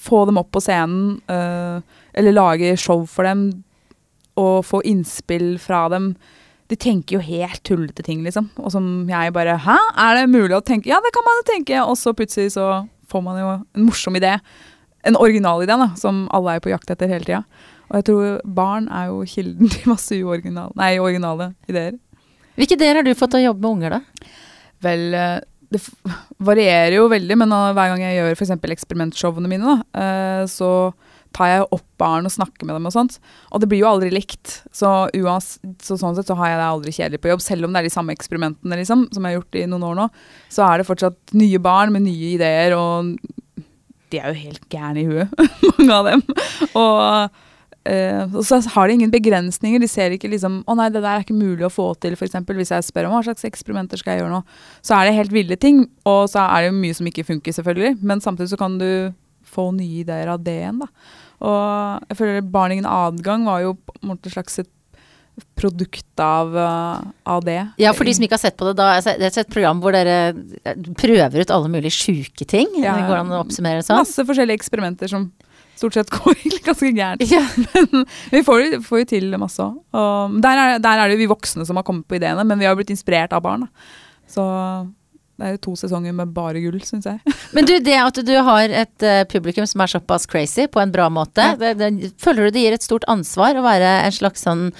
Få 0.03 0.23
dem 0.29 0.39
opp 0.41 0.51
på 0.53 0.61
scenen, 0.63 1.17
øh, 1.31 1.79
eller 2.17 2.35
lage 2.35 2.75
show 2.77 3.05
for 3.09 3.27
dem, 3.27 3.47
og 4.37 4.65
få 4.65 4.83
innspill 4.85 5.55
fra 5.61 5.87
dem. 5.93 6.13
De 6.67 6.75
tenker 6.75 7.17
jo 7.17 7.23
helt 7.23 7.63
tullete 7.63 8.03
ting, 8.03 8.23
liksom. 8.25 8.49
Og 8.59 8.73
som 8.73 9.07
jeg 9.09 9.33
bare 9.33 9.57
Hæ, 9.63 9.77
er 9.95 10.19
det 10.19 10.29
mulig 10.29 10.55
å 10.57 10.63
tenke? 10.63 10.89
Ja, 10.91 10.99
det 11.01 11.13
kan 11.15 11.25
man 11.25 11.39
jo 11.39 11.47
tenke. 11.53 11.79
Og 11.87 11.95
så 11.97 12.13
plutselig 12.13 12.53
så 12.57 12.87
får 13.07 13.23
man 13.23 13.39
jo 13.39 13.53
en 13.55 13.87
morsom 13.87 14.19
idé. 14.19 14.35
En 15.07 15.15
original 15.15 15.63
idé, 15.63 15.77
da, 15.79 15.93
som 15.95 16.27
alle 16.35 16.57
er 16.57 16.63
på 16.63 16.73
jakt 16.73 16.91
etter 16.91 17.07
hele 17.07 17.25
tida. 17.25 17.43
Og 17.87 18.01
jeg 18.01 18.07
tror 18.09 18.41
barn 18.43 18.89
er 18.91 19.07
jo 19.11 19.23
kilden 19.29 19.71
til 19.73 19.93
masse 19.93 20.17
uoriginale, 20.19 20.75
nei, 20.79 20.97
originale 20.99 21.53
ideer. 21.71 21.95
Hvilke 22.57 22.77
ideer 22.77 22.99
har 22.99 23.05
du 23.05 23.13
fått 23.17 23.35
til 23.35 23.43
å 23.43 23.49
jobbe 23.51 23.63
med 23.63 23.75
unger, 23.75 23.97
da? 23.97 24.31
Vel, 24.85 25.03
eh, 25.17 25.39
det 25.73 25.81
varierer 26.49 26.97
jo 26.97 27.09
veldig, 27.11 27.37
men 27.39 27.53
hver 27.53 27.93
gang 27.93 28.03
jeg 28.05 28.17
gjør 28.19 28.37
f.eks. 28.37 28.55
eksperimentshowene 28.77 29.51
mine, 29.51 29.75
da, 29.75 30.01
eh, 30.01 30.43
så 30.51 30.71
tar 31.35 31.51
jeg 31.51 31.65
opp 31.75 31.85
barn 32.01 32.25
og 32.25 32.33
snakker 32.33 32.65
med 32.65 32.77
dem 32.77 32.87
og 32.89 32.93
sånt. 32.95 33.17
Og 33.51 33.61
det 33.61 33.69
blir 33.69 33.83
jo 33.83 33.89
aldri 33.91 34.09
likt. 34.13 34.61
Så, 34.73 34.89
så 35.83 35.97
sånn 35.99 36.15
sett 36.17 36.29
så 36.29 36.37
har 36.39 36.53
jeg 36.53 36.59
det 36.61 36.67
aldri 36.67 36.93
kjedelig 36.95 37.21
på 37.21 37.31
jobb. 37.33 37.43
Selv 37.45 37.67
om 37.67 37.75
det 37.75 37.81
er 37.81 37.89
de 37.89 37.93
samme 37.93 38.15
eksperimentene 38.15 38.79
liksom, 38.79 39.07
som 39.13 39.25
jeg 39.25 39.35
har 39.35 39.41
gjort 39.41 39.59
i 39.59 39.65
noen 39.69 39.85
år 39.89 39.99
nå, 39.99 40.07
så 40.53 40.65
er 40.65 40.79
det 40.79 40.87
fortsatt 40.87 41.35
nye 41.37 41.61
barn 41.61 41.93
med 41.93 42.07
nye 42.07 42.31
ideer, 42.31 42.73
og 42.77 43.13
de 44.07 44.21
er 44.21 44.31
jo 44.31 44.45
helt 44.47 44.65
gærne 44.71 45.03
i 45.03 45.07
huet, 45.09 45.45
mange 45.77 45.99
av 45.99 46.09
dem. 46.09 46.23
Og 46.79 47.43
Eh, 47.87 48.23
og 48.35 48.43
så 48.43 48.59
har 48.73 48.87
de 48.87 48.97
ingen 48.97 49.13
begrensninger. 49.13 49.79
De 49.79 49.87
ser 49.87 50.15
ikke 50.15 50.31
liksom 50.31 50.59
Å 50.67 50.75
nei, 50.75 50.89
det 50.91 50.99
der 51.03 51.13
er 51.13 51.23
ikke 51.23 51.37
mulig 51.37 51.67
å 51.67 51.71
få 51.71 51.91
til, 52.01 52.17
f.eks. 52.17 52.35
Hvis 52.47 52.73
jeg 52.73 52.87
spør 52.89 53.07
om 53.07 53.15
hva 53.15 53.23
slags 53.27 53.47
eksperimenter 53.47 54.01
skal 54.01 54.15
jeg 54.15 54.25
gjøre 54.25 54.33
nå, 54.33 54.41
så 54.85 54.97
er 54.97 55.07
det 55.07 55.17
helt 55.19 55.35
ville 55.35 55.59
ting. 55.59 55.85
Og 56.07 56.25
så 56.31 56.43
er 56.43 56.65
det 56.65 56.73
jo 56.73 56.79
mye 56.81 56.97
som 56.97 57.07
ikke 57.09 57.27
funker, 57.27 57.55
selvfølgelig. 57.55 57.99
Men 58.01 58.23
samtidig 58.23 58.51
så 58.51 58.59
kan 58.59 58.75
du 58.81 58.89
få 59.47 59.69
nye 59.75 60.03
ideer 60.03 60.33
av 60.33 60.43
det 60.43 60.57
igjen, 60.59 60.83
da. 60.83 60.89
Og 61.47 62.09
jeg 62.09 62.17
føler 62.19 62.49
Barn 62.49 62.73
ingen 62.73 62.89
adgang 62.89 63.45
var 63.47 63.61
jo 63.63 63.77
på 63.77 63.95
en 64.01 64.11
måte 64.11 64.27
et 64.27 64.35
slags 64.35 64.57
et 64.63 64.71
produkt 65.57 66.21
av, 66.21 66.55
eh, 66.57 67.01
av 67.29 67.43
det. 67.45 67.59
Ja, 67.77 67.91
for 67.93 68.09
de 68.09 68.13
som 68.17 68.25
ikke 68.25 68.37
har 68.39 68.41
sett 68.41 68.57
på 68.57 68.65
det, 68.65 68.77
da, 68.79 68.95
altså, 68.97 69.13
det 69.19 69.29
er 69.29 69.43
et 69.43 69.53
program 69.53 69.81
hvor 69.83 69.93
dere 69.93 70.15
eh, 70.33 70.87
prøver 70.97 71.43
ut 71.45 71.53
alle 71.53 71.69
mulige 71.69 71.93
sjuke 71.93 72.45
ting. 72.49 72.71
Ja. 72.81 72.95
Det 72.97 73.05
går 73.05 73.21
an 73.21 73.35
å 73.35 73.43
oppsummere 73.43 73.81
det 73.81 73.85
sånn? 73.85 74.01
Masse 74.01 74.25
forskjellige 74.25 74.57
eksperimenter 74.57 75.11
som 75.11 75.29
stort 75.79 75.97
sett 75.97 76.11
går 76.13 76.43
ganske 76.67 76.91
gærent. 76.91 77.23
Ja. 77.29 77.43
Men 77.75 78.05
vi 78.33 78.43
får, 78.45 78.67
får 78.85 79.03
jo 79.03 79.09
til 79.13 79.39
masse 79.39 79.63
òg. 79.63 79.79
Og 79.97 80.37
der 80.43 80.63
er, 80.63 80.75
der 80.83 81.01
er 81.01 81.07
det 81.07 81.17
jo 81.17 81.23
vi 81.25 81.31
voksne 81.31 81.65
som 81.67 81.79
har 81.79 81.87
kommet 81.87 82.07
på 82.09 82.19
ideene, 82.19 82.45
men 82.47 82.59
vi 82.59 82.69
har 82.69 82.77
blitt 82.77 82.93
inspirert 82.93 83.35
av 83.35 83.45
barn. 83.45 83.67
Da. 83.67 83.97
Så 84.27 84.45
det 85.37 85.45
er 85.45 85.53
jo 85.53 85.59
to 85.67 85.73
sesonger 85.77 86.15
med 86.17 86.31
bare 86.33 86.57
gull, 86.63 86.79
syns 86.81 87.05
jeg. 87.05 87.35
Men 87.55 87.67
du, 87.69 87.75
det 87.85 87.97
at 88.01 88.17
du 88.25 88.31
har 88.41 88.73
et 88.73 89.05
uh, 89.05 89.21
publikum 89.29 89.67
som 89.69 89.83
er 89.85 89.91
såpass 89.91 90.25
crazy 90.29 90.65
på 90.65 90.81
en 90.81 90.93
bra 90.93 91.05
måte, 91.13 91.45
Ja. 91.45 91.53
det, 91.61 91.75
det, 91.77 92.09
føler 92.21 92.47
du 92.47 92.55
det 92.55 92.63
gir 92.63 92.73
et 92.73 92.85
stort 92.85 93.05
ansvar 93.11 93.59
å 93.59 93.65
være 93.65 93.91
en 94.07 94.15
slags 94.15 94.47
sånn 94.47 94.71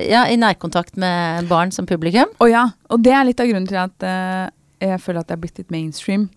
ja, 0.00 0.24
i 0.32 0.38
nærkontakt 0.40 0.96
med 0.96 1.50
barn 1.52 1.74
som 1.74 1.88
publikum? 1.88 2.32
Og 2.40 2.48
ja, 2.48 2.70
og 2.88 3.04
det 3.04 3.12
er 3.12 3.28
litt 3.28 3.44
av 3.44 3.50
grunnen 3.52 3.68
til 3.68 3.82
at 3.82 4.08
uh, 4.08 4.48
jeg 4.80 5.04
føler 5.04 5.20
at 5.20 5.28
det 5.28 5.36
er 5.36 5.44
blitt 5.44 5.60
litt 5.60 5.74
mainstream. 5.74 6.30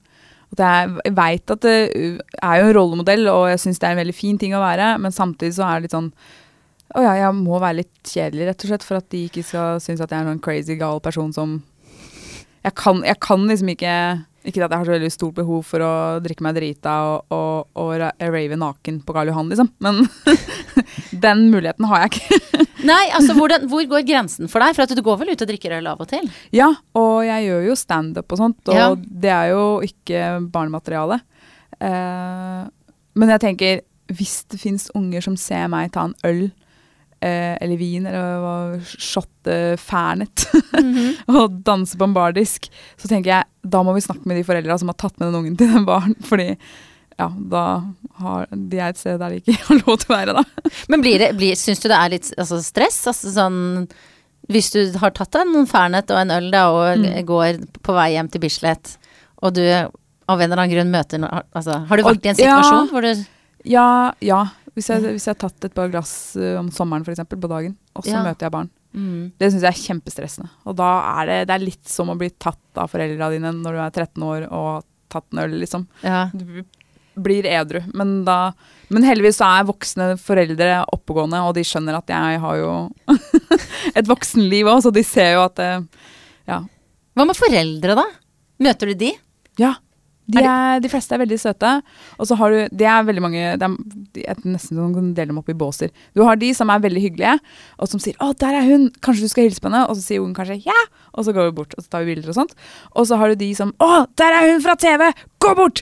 At 0.56 0.62
jeg 0.64 1.16
veit 1.18 1.52
at 1.54 1.66
det 1.66 1.74
er 2.42 2.62
jo 2.62 2.70
en 2.70 2.76
rollemodell, 2.76 3.28
og 3.32 3.50
jeg 3.52 3.62
syns 3.62 3.82
det 3.82 3.90
er 3.90 3.96
en 3.96 4.02
veldig 4.02 4.16
fin 4.18 4.40
ting 4.42 4.56
å 4.58 4.64
være, 4.64 4.96
men 5.02 5.14
samtidig 5.14 5.54
så 5.60 5.68
er 5.68 5.78
det 5.78 5.88
litt 5.88 5.98
sånn 5.98 6.10
Å 6.98 7.04
ja, 7.06 7.12
jeg 7.20 7.36
må 7.38 7.60
være 7.62 7.84
litt 7.84 8.00
kjedelig, 8.02 8.48
rett 8.50 8.66
og 8.66 8.72
slett, 8.72 8.88
for 8.88 8.98
at 8.98 9.10
de 9.14 9.28
ikke 9.28 9.46
skal 9.46 9.84
synes 9.84 10.02
at 10.02 10.10
jeg 10.10 10.18
er 10.18 10.26
en 10.26 10.34
sånn 10.34 10.42
crazy 10.46 10.80
gal 10.80 11.04
person 11.06 11.30
som 11.36 11.60
Jeg 12.66 12.74
kan, 12.80 13.04
jeg 13.06 13.22
kan 13.22 13.46
liksom 13.46 13.70
ikke 13.76 13.94
Ikke 14.50 14.66
at 14.66 14.74
jeg 14.74 14.80
har 14.80 14.90
så 14.90 14.96
veldig 14.96 15.14
stort 15.14 15.38
behov 15.38 15.62
for 15.70 15.86
å 15.86 15.94
drikke 16.26 16.48
meg 16.48 16.58
drita 16.58 16.96
og, 17.12 17.30
og, 17.30 17.70
og 17.78 18.34
rave 18.34 18.58
naken 18.58 19.04
på 19.06 19.14
Karl 19.14 19.30
Johan, 19.30 19.52
liksom. 19.52 19.70
Men 19.84 20.06
den 21.28 21.50
muligheten 21.54 21.86
har 21.92 22.08
jeg 22.08 22.16
ikke. 22.16 22.69
Nei, 22.88 23.02
altså 23.16 23.36
hvordan, 23.38 23.66
hvor 23.72 23.86
går 23.92 24.06
grensen 24.08 24.50
for 24.52 24.64
deg? 24.64 24.76
For 24.78 24.86
at 24.86 24.96
du 24.96 25.02
går 25.06 25.20
vel 25.22 25.34
ut 25.34 25.44
og 25.44 25.50
drikker 25.50 25.78
øl 25.80 25.90
av 25.92 26.02
og 26.04 26.10
til? 26.12 26.30
Ja, 26.56 26.70
og 26.98 27.26
jeg 27.28 27.50
gjør 27.50 27.68
jo 27.70 27.76
standup 27.80 28.32
og 28.36 28.42
sånt, 28.42 28.62
og 28.72 28.76
Ja. 28.78 28.90
det 28.96 29.34
er 29.36 29.52
jo 29.54 29.66
ikke 29.86 30.24
barnemateriale. 30.54 31.20
Eh, 31.80 32.64
men 33.20 33.34
jeg 33.36 33.44
tenker, 33.44 33.82
hvis 34.14 34.44
det 34.50 34.60
fins 34.62 34.90
unger 34.96 35.22
som 35.22 35.36
ser 35.38 35.68
meg 35.72 35.92
ta 35.94 36.08
en 36.08 36.16
øl 36.26 36.48
eh, 37.22 37.56
eller 37.62 37.78
vin 37.78 38.08
eller 38.10 38.80
shot 38.86 39.28
shotte 39.40 39.78
Fernet 39.82 40.46
og 41.32 41.60
danse 41.66 41.98
på 41.98 42.08
en 42.08 42.14
bardisk, 42.16 42.70
så 42.98 43.08
tenker 43.08 43.32
jeg 43.34 43.70
da 43.70 43.84
må 43.84 43.94
vi 43.96 44.04
snakke 44.04 44.28
med 44.28 44.38
de 44.40 44.46
foreldra 44.48 44.78
som 44.80 44.92
har 44.92 44.98
tatt 45.00 45.18
med 45.20 45.30
den 45.30 45.40
ungen 45.42 45.58
til 45.58 45.72
den 45.74 45.86
baren. 45.88 46.16
Fordi 46.26 46.54
ja, 47.20 47.28
da 47.52 47.64
har 48.24 48.48
de 48.52 48.80
er 48.80 48.90
et 48.94 48.98
sted 49.00 49.20
der 49.20 49.30
de 49.36 49.42
ikke 49.42 49.58
har 49.68 49.82
lov 49.86 49.98
til 50.02 50.14
å 50.14 50.16
være, 50.16 50.36
da. 50.40 50.72
Men 50.92 51.04
blir 51.04 51.20
det, 51.22 51.34
blir, 51.38 51.58
syns 51.60 51.82
du 51.84 51.90
det 51.92 51.98
er 52.00 52.14
litt 52.16 52.30
altså, 52.40 52.62
stress? 52.64 53.02
Altså 53.12 53.34
sånn 53.36 53.60
Hvis 54.50 54.72
du 54.74 54.80
har 55.02 55.12
tatt 55.14 55.36
deg 55.36 55.50
noen 55.52 55.68
Fernet 55.70 56.10
og 56.16 56.22
en 56.24 56.32
øl 56.34 56.48
da, 56.54 56.64
og 56.74 57.04
Mm. 57.04 57.26
går 57.28 57.60
på 57.86 57.94
vei 57.94 58.14
hjem 58.16 58.30
til 58.34 58.42
Bislett, 58.42 58.96
og 59.44 59.54
du 59.60 59.62
av 59.70 60.40
en 60.40 60.46
eller 60.48 60.62
annen 60.64 60.74
grunn 60.74 60.92
møter 60.94 61.20
noen 61.22 61.44
altså, 61.56 61.76
Har 61.90 61.98
du 61.98 62.04
Og- 62.04 62.10
vært 62.16 62.26
i 62.26 62.30
en 62.32 62.36
ja. 62.40 62.56
situasjon 62.58 62.90
hvor 62.94 63.02
du 63.06 63.26
Ja, 63.70 63.86
ja. 64.22 64.46
Hvis 64.76 64.88
jeg, 64.88 65.02
hvis 65.02 65.26
jeg 65.28 65.36
har 65.36 65.42
tatt 65.50 65.66
et 65.68 65.74
par 65.76 65.90
glass 65.92 66.36
eh, 66.40 66.56
om 66.60 66.70
sommeren 66.72 67.04
eksempel, 67.04 67.40
på 67.42 67.50
dagen, 67.52 67.74
og 67.98 68.06
så 68.06 68.14
Ja. 68.16 68.24
møter 68.24 68.48
jeg 68.48 68.52
barn. 68.54 68.70
mm. 68.96 69.32
Det 69.38 69.50
syns 69.52 69.62
jeg 69.66 69.74
er 69.74 69.82
kjempestressende. 69.88 70.50
Og 70.66 70.76
da 70.80 70.90
er 71.20 71.26
det, 71.28 71.40
det 71.50 71.56
er 71.58 71.66
litt 71.66 71.90
som 71.90 72.08
å 72.10 72.16
bli 72.18 72.30
tatt 72.40 72.78
av 72.80 72.88
foreldra 72.90 73.30
dine 73.34 73.52
når 73.52 73.76
du 73.76 73.80
er 73.84 73.92
13 73.92 74.24
år 74.24 74.48
og 74.52 74.86
tatt 75.10 75.26
en 75.34 75.40
øl, 75.44 75.58
liksom. 75.60 75.88
Ja. 76.06 76.30
Du 76.34 76.64
blir 77.16 77.48
edru. 77.50 77.82
Men, 77.98 78.24
da, 78.28 78.52
men 78.94 79.06
heldigvis 79.08 79.40
så 79.42 79.50
er 79.60 79.68
voksne 79.70 80.12
foreldre 80.22 80.84
oppegående, 80.94 81.42
og 81.46 81.56
de 81.58 81.66
skjønner 81.68 81.98
at 82.00 82.10
jeg 82.14 82.40
har 82.44 82.62
jo 82.62 82.72
et 84.00 84.10
voksenliv 84.10 84.70
òg, 84.70 84.84
så 84.86 84.94
de 84.96 85.04
ser 85.08 85.36
jo 85.38 85.46
at 85.48 85.60
eh, 85.64 85.82
Ja. 86.50 86.64
Hva 87.18 87.26
med 87.28 87.38
foreldre, 87.38 87.98
da? 88.00 88.08
Møter 88.64 88.92
du 88.92 89.00
de? 89.06 89.14
ja. 89.60 89.76
De, 90.30 90.44
Er 90.46 90.78
de 90.78 90.90
fleste 90.92 91.16
er 91.16 91.24
veldig 91.24 91.40
søte. 91.42 91.70
Og 92.22 92.28
så 92.30 92.36
har 92.38 92.54
du 92.54 92.76
Det 92.78 92.86
er 92.86 93.06
veldig 93.08 93.22
mange 93.24 93.58
de 93.58 93.66
er, 93.66 93.78
de 94.14 94.26
er 94.30 94.42
nesten 94.46 94.78
som 94.78 94.94
kan 94.94 95.08
dele 95.18 95.32
dem 95.32 95.40
opp 95.42 95.50
i 95.50 95.58
båser. 95.58 95.90
Du 96.14 96.22
har 96.28 96.38
de 96.38 96.52
som 96.54 96.70
er 96.70 96.84
veldig 96.84 97.02
hyggelige, 97.02 97.40
og 97.80 97.90
som 97.90 98.00
sier 98.00 98.14
'Å, 98.22 98.38
der 98.38 98.54
er 98.60 98.62
hun! 98.70 98.92
Kanskje 99.02 99.26
du 99.26 99.28
skal 99.30 99.50
hilse 99.50 99.60
på 99.60 99.72
henne?' 99.72 99.90
Og 99.90 99.96
så 99.98 100.06
sier 100.06 100.22
ungen 100.22 100.36
kanskje 100.38 100.62
'ja', 100.62 100.86
og 101.18 101.26
så 101.26 101.34
går 101.34 101.50
vi 101.50 101.58
bort 101.58 101.74
og 101.78 101.84
så 101.84 101.90
tar 101.90 102.06
vi 102.06 102.14
bilder 102.14 102.30
og 102.30 102.36
sånt. 102.36 102.54
Og 102.96 103.08
så 103.08 103.18
har 103.18 103.30
du 103.30 103.36
de 103.36 103.56
som 103.56 103.74
'Å, 103.80 104.06
der 104.16 104.32
er 104.34 104.52
hun 104.54 104.62
fra 104.62 104.76
TV! 104.76 105.14
Gå 105.42 105.56
bort! 105.56 105.82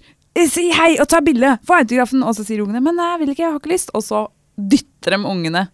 Si 0.52 0.67
hei 0.76 1.00
og 1.02 1.08
ta 1.10 1.21
bilde! 1.26 1.58
Få 1.65 1.80
autografen!' 1.82 2.23
Og 2.23 2.36
så 2.38 2.45
sier 2.45 2.62
ungene 2.62 2.82
'Men 2.84 2.97
jeg 3.02 3.19
vil 3.19 3.30
ikke, 3.34 3.43
jeg 3.43 3.52
har 3.52 3.60
ikke 3.60 3.73
lyst'. 3.73 3.89
Og 3.97 4.04
så 4.04 4.28
dytter 4.58 5.15
de 5.17 5.23
ungene. 5.26 5.67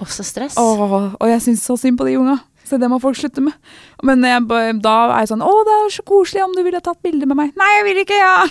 Og 0.00 0.08
så 0.08 0.24
stress. 0.24 0.56
Åh, 0.56 1.16
og 1.20 1.26
jeg 1.28 1.40
syns 1.42 1.64
så 1.64 1.76
synd 1.80 1.98
på 1.98 2.06
de 2.06 2.16
unga. 2.18 2.38
Så 2.66 2.80
det 2.82 2.88
må 2.90 2.98
folk 3.00 3.16
slutte 3.16 3.40
med. 3.40 3.54
Men 4.02 4.24
jeg, 4.26 4.42
da 4.82 4.94
er 5.14 5.20
jeg 5.22 5.28
sånn 5.30 5.44
'Å, 5.44 5.52
det 5.64 5.74
er 5.76 5.90
så 5.94 6.02
koselig 6.02 6.42
om 6.44 6.52
du 6.56 6.62
ville 6.66 6.80
tatt 6.80 7.00
bilde 7.02 7.26
med 7.26 7.36
meg'. 7.36 7.52
'Nei, 7.54 7.70
jeg 7.76 7.84
vil 7.84 8.00
ikke, 8.02 8.18
ja'. 8.18 8.48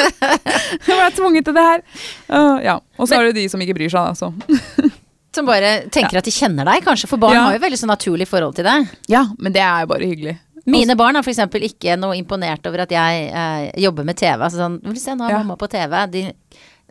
jeg 0.86 0.96
ble 0.96 1.10
tvunget 1.18 1.44
til 1.44 1.54
det 1.54 1.66
her. 1.66 1.82
Uh, 2.30 2.56
ja. 2.64 2.78
Og 2.98 3.08
så 3.08 3.18
er 3.18 3.28
det 3.28 3.36
de 3.36 3.48
som 3.48 3.60
ikke 3.60 3.76
bryr 3.76 3.90
seg, 3.92 4.06
da. 4.06 4.14
Så. 4.14 4.32
Som 5.36 5.44
bare 5.44 5.90
tenker 5.92 6.16
at 6.16 6.24
de 6.24 6.32
kjenner 6.32 6.64
deg, 6.64 6.80
kanskje. 6.80 7.10
For 7.10 7.20
barn 7.20 7.34
Ja. 7.34 7.42
har 7.44 7.52
jo 7.52 7.60
veldig 7.60 7.76
sånn 7.76 7.92
naturlig 7.92 8.24
forhold 8.26 8.54
til 8.56 8.64
deg. 8.64 8.86
Ja, 9.12 9.26
men 9.38 9.52
det 9.52 9.60
er 9.60 9.82
jo 9.84 9.90
bare 9.90 10.08
hyggelig. 10.08 10.38
Mine 10.66 10.96
barn 10.98 11.16
er 11.16 11.22
f.eks. 11.22 11.38
ikke 11.70 11.96
noe 12.00 12.16
imponert 12.18 12.66
over 12.66 12.82
at 12.86 12.90
jeg 12.90 13.28
eh, 13.30 13.70
jobber 13.84 14.04
med 14.08 14.16
TV. 14.18 14.36
Altså 14.42 14.58
sånn, 14.64 14.80
vil 14.82 14.96
du 14.96 15.00
se, 15.00 15.14
nå 15.14 15.26
er 15.28 15.36
Ja. 15.36 15.38
mamma 15.44 15.56
på 15.60 15.68
TV. 15.70 15.94
De 16.10 16.22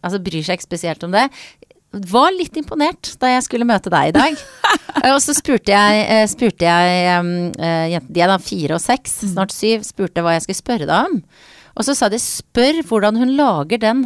altså, 0.02 0.20
bryr 0.24 0.44
seg 0.48 0.58
ikke 0.60 0.70
spesielt 0.70 1.04
om 1.04 1.12
det. 1.12 1.26
Var 1.96 2.32
litt 2.36 2.58
imponert 2.60 3.14
da 3.22 3.30
jeg 3.36 3.44
skulle 3.46 3.68
møte 3.68 3.92
deg 3.92 4.10
i 4.10 4.16
dag. 4.16 4.40
Og 5.14 5.20
så 5.24 5.36
spurte 5.38 5.72
jeg, 5.76 6.06
eh, 6.12 6.26
spurte 6.28 6.66
jeg 6.68 7.20
um, 7.20 7.30
eh, 7.60 7.86
jentene, 7.94 8.14
de 8.16 8.24
er 8.26 8.32
da 8.32 8.38
fire 8.42 8.76
og 8.76 8.82
seks, 8.84 9.22
Mm. 9.24 9.32
snart 9.36 9.52
syv, 9.56 9.84
spurte 9.88 10.24
hva 10.24 10.34
jeg 10.36 10.44
skulle 10.48 10.60
spørre 10.64 10.88
deg 10.90 11.12
om. 11.12 11.22
Og 11.76 11.84
så 11.88 11.96
sa 11.96 12.08
de 12.12 12.20
spør 12.20 12.82
hvordan 12.88 13.18
hun 13.20 13.36
lager 13.36 13.80
den 13.84 14.06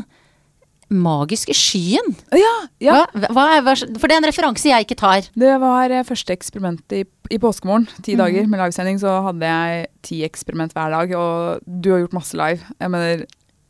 magiske 0.89 1.54
skyen. 1.56 2.15
Ja, 2.34 2.54
ja. 2.82 2.97
Hva, 3.13 3.30
hva 3.36 3.45
er, 3.58 3.63
for 3.99 4.10
det 4.10 4.15
er 4.15 4.21
en 4.23 4.30
referanse 4.30 4.71
jeg 4.71 4.88
ikke 4.88 4.97
tar. 4.99 5.30
Det 5.38 5.56
var 5.62 5.93
eh, 5.93 6.06
første 6.08 6.34
eksperimentet 6.36 6.97
i, 6.97 7.04
i 7.30 7.39
påskemorgen. 7.41 7.88
Ti 8.06 8.17
dager 8.19 8.49
med 8.49 8.62
livesending, 8.62 8.99
så 9.02 9.19
hadde 9.28 9.52
jeg 9.52 9.89
ti 10.06 10.21
eksperiment 10.25 10.73
hver 10.75 10.95
dag. 10.95 11.13
Og 11.19 11.65
du 11.65 11.91
har 11.93 12.04
gjort 12.04 12.17
masse 12.17 12.39
live. 12.39 12.65
Jeg 12.80 12.93
mener, 12.95 13.25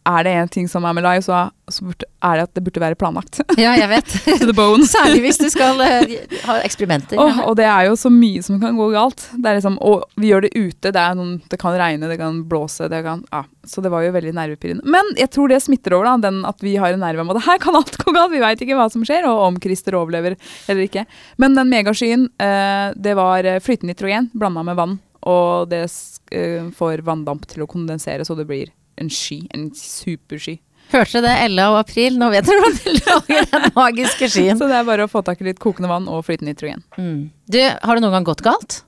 er 0.07 0.23
det 0.23 0.31
én 0.31 0.49
ting 0.51 0.67
som 0.69 0.85
er 0.87 0.95
med 0.95 1.03
live, 1.03 1.21
så, 1.25 1.49
så 1.69 1.85
burde, 1.85 2.07
er 2.25 2.39
det 2.39 2.45
at 2.47 2.53
det 2.57 2.63
burde 2.65 2.81
være 2.83 2.97
planlagt. 2.99 3.41
Ja, 3.59 3.73
jeg 3.75 3.89
vet. 3.91 4.13
to 4.39 4.47
the 4.47 4.55
bone. 4.55 4.87
Særlig 4.95 5.21
hvis 5.25 5.39
du 5.41 5.49
skal 5.51 5.81
uh, 5.81 6.13
ha 6.45 6.57
eksperimenter. 6.63 7.19
Oh, 7.19 7.41
og 7.49 7.57
det 7.59 7.67
er 7.67 7.89
jo 7.89 7.97
så 7.99 8.11
mye 8.13 8.43
som 8.45 8.59
kan 8.61 8.77
gå 8.79 8.89
galt. 8.93 9.25
Det 9.35 9.55
liksom, 9.59 9.77
og 9.83 10.05
vi 10.19 10.31
gjør 10.31 10.47
det 10.47 10.53
ute. 10.55 10.93
Det, 10.95 11.05
noen, 11.19 11.35
det 11.51 11.59
kan 11.61 11.75
regne, 11.79 12.09
det 12.11 12.19
kan 12.21 12.43
blåse. 12.49 12.87
Det 12.91 13.01
kan, 13.05 13.25
ja. 13.33 13.43
Så 13.67 13.83
det 13.85 13.91
var 13.93 14.05
jo 14.05 14.13
veldig 14.15 14.33
nervepirrende. 14.37 14.87
Men 14.89 15.13
jeg 15.19 15.33
tror 15.35 15.51
det 15.51 15.61
smitter 15.65 15.97
over, 15.97 16.09
da, 16.09 16.29
den 16.29 16.41
at 16.47 16.63
vi 16.65 16.77
har 16.79 16.95
en 16.95 17.03
nerve 17.03 17.25
om 17.25 17.33
at 17.35 17.43
her 17.45 17.61
kan 17.61 17.77
alt 17.77 17.99
gå 17.99 18.15
galt. 18.15 18.33
Vi 18.33 18.41
veit 18.43 18.63
ikke 18.63 18.79
hva 18.79 18.87
som 18.93 19.03
skjer, 19.05 19.27
og 19.29 19.43
om 19.49 19.59
Christer 19.61 19.99
overlever 19.99 20.39
eller 20.69 20.85
ikke. 20.87 21.05
Men 21.41 21.59
den 21.59 21.71
megaskyen, 21.73 22.29
uh, 22.41 22.95
det 22.95 23.13
var 23.19 23.45
eh, 23.45 23.61
flytende 23.63 23.93
nitrogen 23.93 24.31
blanda 24.37 24.63
med 24.65 24.79
vann. 24.79 24.97
Og 25.27 25.67
det 25.71 25.83
eh, 26.31 26.69
får 26.75 27.03
vanndamp 27.07 27.47
til 27.49 27.63
å 27.65 27.69
kondensere, 27.69 28.25
så 28.25 28.37
det 28.37 28.47
blir 28.47 28.71
en 28.99 29.11
sky. 29.13 29.41
En 29.55 29.69
supersky. 29.75 30.59
Hørte 30.89 31.21
det 31.21 31.35
Ella 31.45 31.67
og 31.73 31.83
April? 31.83 32.17
Nå 32.17 32.31
vet 32.33 32.47
dere 32.47 32.63
hvordan 32.63 32.79
de 32.81 32.93
lager 33.05 33.49
den 33.53 33.73
magiske 33.75 34.29
skyen. 34.31 34.57
Så 34.57 34.69
det 34.69 34.79
er 34.79 34.87
bare 34.87 35.05
å 35.05 35.11
få 35.11 35.21
tak 35.25 35.41
i 35.43 35.49
litt 35.51 35.61
kokende 35.61 35.91
vann 35.91 36.07
og 36.09 36.23
flytende 36.25 36.55
nitrogen. 36.55 36.81
Mm. 36.97 37.29
Du, 37.45 37.59
har 37.61 37.97
det 37.97 38.03
noen 38.05 38.17
gang 38.17 38.25
gått 38.31 38.41
galt? 38.45 38.79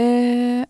Eh, 0.00 0.64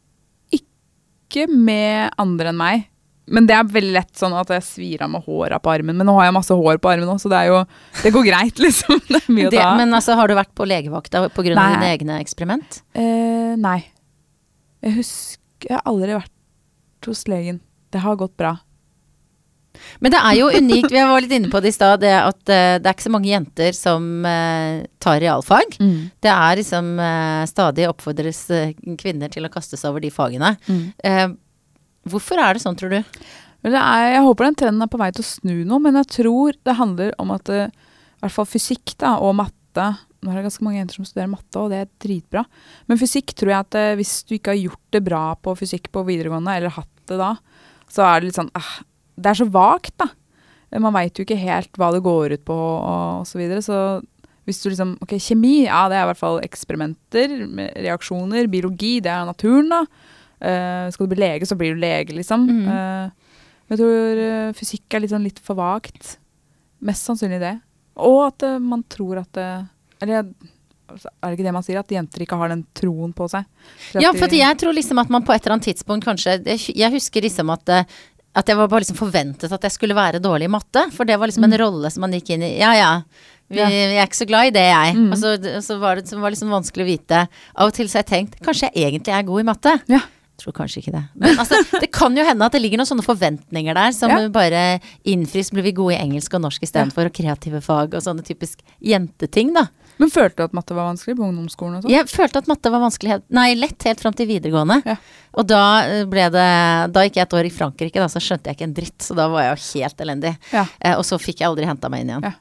ikke 0.57 1.47
med 1.49 2.13
andre 2.21 2.53
enn 2.53 2.61
meg. 2.61 2.87
Men 3.31 3.47
det 3.47 3.55
er 3.55 3.69
veldig 3.71 3.95
lett 3.95 4.19
sånn 4.19 4.35
at 4.35 4.51
jeg 4.51 4.67
svir 4.67 5.05
av 5.07 5.13
med 5.13 5.23
håra 5.23 5.61
på 5.63 5.71
armen. 5.71 5.97
Men 5.97 6.09
nå 6.09 6.17
har 6.19 6.27
jeg 6.27 6.35
masse 6.35 6.57
hår 6.61 6.81
på 6.83 6.91
armen 6.91 7.09
òg, 7.13 7.21
så 7.23 7.31
det 7.31 7.45
jo 7.47 7.63
Det 8.03 8.13
går 8.17 8.27
greit, 8.27 8.61
liksom. 8.61 9.01
Det 9.09 9.23
er 9.23 9.33
mye 9.33 9.49
å 9.49 9.55
ta 9.55 9.65
av. 9.69 9.79
men 9.81 9.95
altså, 9.97 10.19
har 10.19 10.29
du 10.29 10.37
vært 10.37 10.53
på 10.59 10.67
legevakta 10.69 11.29
pga. 11.31 11.55
Dine 11.55 11.91
egne 11.95 12.19
eksperiment? 12.21 12.83
Eh, 12.93 13.55
nei. 13.61 13.79
Jeg 14.85 14.99
husker 14.99 15.71
Jeg 15.71 15.77
har 15.79 15.87
aldri 15.89 16.17
vært 16.19 17.09
hos 17.09 17.25
legen. 17.31 17.61
Det 17.91 18.03
har 18.05 18.19
gått 18.21 18.37
bra. 18.39 18.57
Men 20.03 20.13
det 20.13 20.19
er 20.19 20.37
jo 20.39 20.49
unikt, 20.51 20.91
vi 20.91 21.03
var 21.07 21.23
litt 21.23 21.35
inne 21.37 21.51
på 21.51 21.61
det 21.63 21.71
i 21.71 21.75
stad, 21.75 22.01
det 22.03 22.13
at 22.17 22.51
eh, 22.53 22.79
det 22.83 22.89
er 22.89 22.97
ikke 22.97 23.07
så 23.07 23.13
mange 23.15 23.31
jenter 23.31 23.77
som 23.77 24.09
eh, 24.27 24.83
tar 25.03 25.21
realfag. 25.23 25.77
Det 26.21 26.33
er 26.33 26.59
liksom 26.61 26.91
eh, 27.01 27.45
stadig 27.51 27.87
oppfordres 27.89 28.43
kvinner 29.01 29.31
til 29.33 29.47
å 29.47 29.53
kaste 29.53 29.79
seg 29.79 29.93
over 29.93 30.03
de 30.05 30.11
fagene. 30.15 30.57
Eh, 31.05 31.29
hvorfor 32.11 32.43
er 32.43 32.57
det 32.57 32.65
sånn, 32.65 32.79
tror 32.81 32.97
du? 32.97 33.01
Er, 33.63 34.05
jeg 34.17 34.25
håper 34.25 34.49
den 34.49 34.59
trenden 34.59 34.83
er 34.83 34.91
på 34.91 35.01
vei 35.01 35.11
til 35.13 35.23
å 35.25 35.31
snu 35.31 35.57
nå, 35.69 35.79
men 35.85 35.99
jeg 36.01 36.13
tror 36.17 36.57
det 36.65 36.79
handler 36.79 37.15
om 37.21 37.33
at 37.35 37.51
i 37.53 37.67
hvert 38.25 38.33
fall 38.33 38.49
fysikk 38.49 38.97
da, 38.99 39.19
og 39.21 39.37
matte 39.37 39.91
Nå 40.21 40.33
er 40.33 40.37
det 40.37 40.49
ganske 40.51 40.65
mange 40.67 40.77
jenter 40.77 40.99
som 40.99 41.07
studerer 41.09 41.31
matte, 41.33 41.57
og 41.57 41.71
det 41.73 41.79
er 41.81 41.93
dritbra. 42.03 42.43
Men 42.91 42.99
fysikk 43.01 43.33
tror 43.33 43.55
jeg 43.55 43.65
at 43.65 43.77
hvis 43.97 44.11
du 44.29 44.35
ikke 44.37 44.53
har 44.53 44.59
gjort 44.59 44.93
det 44.93 45.01
bra 45.07 45.21
på 45.41 45.55
fysikk 45.57 45.89
på 45.95 46.03
videregående, 46.05 46.57
eller 46.59 46.75
hatt 46.75 46.91
det 47.09 47.17
da, 47.17 47.31
så 47.91 48.07
er 48.07 48.21
det 48.21 48.31
litt 48.31 48.39
sånn 48.39 48.53
ah, 48.59 48.73
Det 49.19 49.33
er 49.33 49.41
så 49.41 49.47
vagt, 49.51 49.97
da. 50.01 50.11
Man 50.79 50.95
veit 50.95 51.19
jo 51.19 51.27
ikke 51.27 51.39
helt 51.41 51.75
hva 51.81 51.91
det 51.91 52.05
går 52.05 52.37
ut 52.37 52.45
på, 52.47 52.55
og, 52.55 52.85
og 53.21 53.27
så 53.27 53.41
videre. 53.41 53.63
Så 53.65 53.77
hvis 54.49 54.63
du 54.63 54.71
liksom 54.71 54.95
Ok, 55.03 55.17
kjemi, 55.23 55.65
ja, 55.67 55.85
det 55.91 55.99
er 55.99 56.07
i 56.07 56.11
hvert 56.13 56.21
fall 56.21 56.41
eksperimenter, 56.45 57.35
reaksjoner. 57.87 58.49
Biologi, 58.53 58.99
det 59.05 59.13
er 59.13 59.29
naturen, 59.29 59.71
da. 59.73 59.83
Uh, 60.41 60.87
skal 60.89 61.05
du 61.05 61.13
bli 61.13 61.21
lege, 61.21 61.49
så 61.49 61.59
blir 61.59 61.75
du 61.75 61.83
lege, 61.83 62.15
liksom. 62.17 62.47
Mm. 62.49 62.63
Uh, 62.71 63.35
jeg 63.71 63.83
tror 63.83 64.23
uh, 64.23 64.55
fysikk 64.57 64.97
er 64.97 65.05
litt 65.05 65.13
sånn 65.13 65.27
litt 65.27 65.43
for 65.45 65.59
vagt. 65.59 66.17
Mest 66.87 67.11
sannsynlig 67.11 67.43
det. 67.43 67.59
Og 68.01 68.23
at 68.31 68.47
man 68.65 68.87
tror 68.89 69.21
at 69.21 69.29
det 69.37 69.51
Eller 70.01 70.23
altså, 70.23 70.49
er 70.95 71.31
det 71.31 71.39
ikke 71.39 71.47
det 71.49 71.55
man 71.57 71.65
sier? 71.67 71.79
At 71.81 71.93
jenter 71.95 72.25
ikke 72.25 72.39
har 72.41 72.53
den 72.53 72.65
troen 72.77 73.13
på 73.17 73.29
seg? 73.33 73.47
Ja, 74.01 74.13
for 74.17 74.33
jeg 74.35 74.59
tror 74.61 74.77
liksom 74.77 75.01
at 75.03 75.11
man 75.13 75.25
på 75.27 75.33
et 75.35 75.43
eller 75.45 75.57
annet 75.59 75.69
tidspunkt 75.71 76.05
kanskje 76.07 76.39
Jeg, 76.47 76.91
husker 76.95 77.23
liksom 77.27 77.51
at 77.55 77.69
eh, 77.69 77.85
at 78.31 78.47
jeg 78.47 78.55
var 78.61 78.69
bare 78.71 78.85
liksom 78.85 78.95
forventet 78.95 79.51
at 79.51 79.65
jeg 79.67 79.75
skulle 79.75 79.95
være 79.99 80.21
dårlig 80.23 80.47
i 80.47 80.53
matte. 80.55 80.85
For 80.95 81.03
det 81.09 81.17
var 81.19 81.27
liksom 81.27 81.49
en 81.49 81.57
rolle 81.59 81.91
som 81.91 82.05
man 82.07 82.13
gikk 82.15 82.29
inn 82.37 82.45
i. 82.47 82.53
Ja 82.61 82.71
ja, 82.79 82.91
vi, 83.51 83.59
Ja. 83.59 83.67
jeg 83.67 83.97
er 83.99 84.07
ikke 84.07 84.21
så 84.21 84.29
glad 84.31 84.47
i 84.47 84.55
det, 84.55 84.63
jeg. 84.69 84.95
Mm. 84.95 85.09
Og 85.11 85.19
så, 85.19 85.33
så 85.67 85.79
var 85.83 85.99
det 85.99 86.07
så 86.07 86.21
var 86.23 86.31
liksom 86.31 86.53
vanskelig 86.55 86.85
å 86.87 86.91
vite. 86.93 87.25
Av 87.57 87.67
og 87.73 87.75
til 87.75 87.91
så 87.91 87.99
har 87.99 88.05
jeg 88.07 88.13
tenkt 88.13 88.39
kanskje 88.47 88.71
jeg 88.71 88.87
egentlig 88.93 89.17
er 89.17 89.27
god 89.27 89.43
i 89.43 89.47
matte. 89.51 89.73
Ja. 89.91 89.99
Jeg 90.41 90.45
tror 90.45 90.55
kanskje 90.57 90.79
ikke 90.81 90.95
det. 90.95 91.03
Men 91.21 91.43
altså, 91.43 91.59
det 91.83 91.91
kan 91.93 92.15
jo 92.17 92.23
hende 92.25 92.47
at 92.47 92.55
det 92.55 92.63
ligger 92.63 92.81
noen 92.81 92.89
sånne 92.89 93.05
forventninger 93.05 93.75
der 93.77 93.91
som 93.99 94.15
Ja. 94.15 94.21
bare 94.33 94.63
innfris. 95.05 95.51
Blir 95.53 95.67
vi 95.67 95.75
gode 95.77 95.99
i 95.99 96.01
engelsk 96.01 96.33
og 96.39 96.47
norsk 96.47 96.63
istedenfor, 96.65 97.11
og 97.11 97.13
kreative 97.19 97.61
fag 97.61 97.99
og 97.99 98.01
sånne 98.07 98.23
typisk 98.25 98.63
jenteting, 98.81 99.53
da. 99.59 99.67
Men 100.01 100.13
følte 100.13 100.41
du 100.41 100.47
at 100.49 100.57
matte 100.57 100.77
var 100.77 100.89
vanskelig 100.89 101.17
på 101.19 101.27
ungdomsskolen 101.27 101.79
og 101.79 101.85
sånt? 101.85 101.93
Jeg 101.93 102.09
følte 102.09 102.41
at 102.41 102.51
matte 102.51 102.73
var 102.73 102.81
vanskelig, 102.83 103.21
nei, 103.37 103.49
lett 103.59 103.89
helt 103.89 104.01
fram 104.01 104.17
til 104.17 104.31
videregående. 104.31 104.81
Ja. 104.89 104.97
Og 105.39 105.47
da 105.47 105.65
eh, 105.87 106.05
ble 106.11 106.25
det 106.35 106.51
Da 106.95 107.05
gikk 107.07 107.21
jeg 107.21 107.29
et 107.29 107.35
år 107.37 107.47
i 107.47 107.53
Frankrike, 107.55 108.01
da, 108.01 108.09
så 108.11 108.23
skjønte 108.23 108.51
jeg 108.51 108.59
ikke 108.59 108.69
en 108.71 108.77
dritt. 108.77 108.99
Så 109.05 109.17
da 109.19 109.29
var 109.31 109.45
jeg 109.45 109.53
jo 109.53 109.83
helt 109.83 110.07
elendig. 110.07 110.37
Ja. 110.55 110.65
Eh, 110.81 110.97
og 110.97 111.05
så 111.07 111.21
fikk 111.21 111.43
jeg 111.43 111.51
aldri 111.51 111.69
henta 111.69 111.93
meg 111.93 112.07
inn 112.07 112.15
igjen. 112.15 112.31
Ja. 112.31 112.39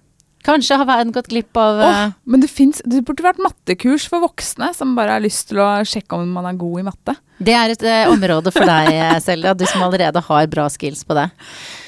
Kanskje 0.48 0.78
har 0.80 0.88
verden 0.88 1.12
gått 1.12 1.28
glipp 1.28 1.58
av 1.60 1.82
Åh, 1.84 1.98
uh, 2.08 2.12
men 2.32 2.40
det 2.40 2.48
finnes, 2.48 2.80
Det 2.88 3.02
burde 3.04 3.26
vært 3.26 3.42
mattekurs 3.44 4.06
for 4.08 4.24
voksne 4.24 4.70
som 4.74 4.94
bare 4.96 5.18
har 5.18 5.24
lyst 5.24 5.50
til 5.50 5.60
å 5.60 5.68
sjekke 5.84 6.16
om 6.16 6.32
man 6.32 6.48
er 6.48 6.56
god 6.60 6.80
i 6.80 6.86
matte. 6.88 7.16
Det 7.44 7.56
er 7.60 7.74
et 7.76 7.84
uh, 7.84 8.14
område 8.14 8.54
for 8.56 8.64
deg, 8.68 8.88
Selja, 9.26 9.52
du 9.52 9.66
som 9.68 9.84
allerede 9.84 10.24
har 10.30 10.48
bra 10.52 10.70
skills 10.72 11.04
på 11.04 11.18
det. 11.20 11.28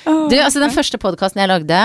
Du, 0.04 0.36
altså 0.36 0.60
Den 0.60 0.76
første 0.76 1.00
podkasten 1.00 1.40
jeg 1.40 1.52
lagde, 1.52 1.80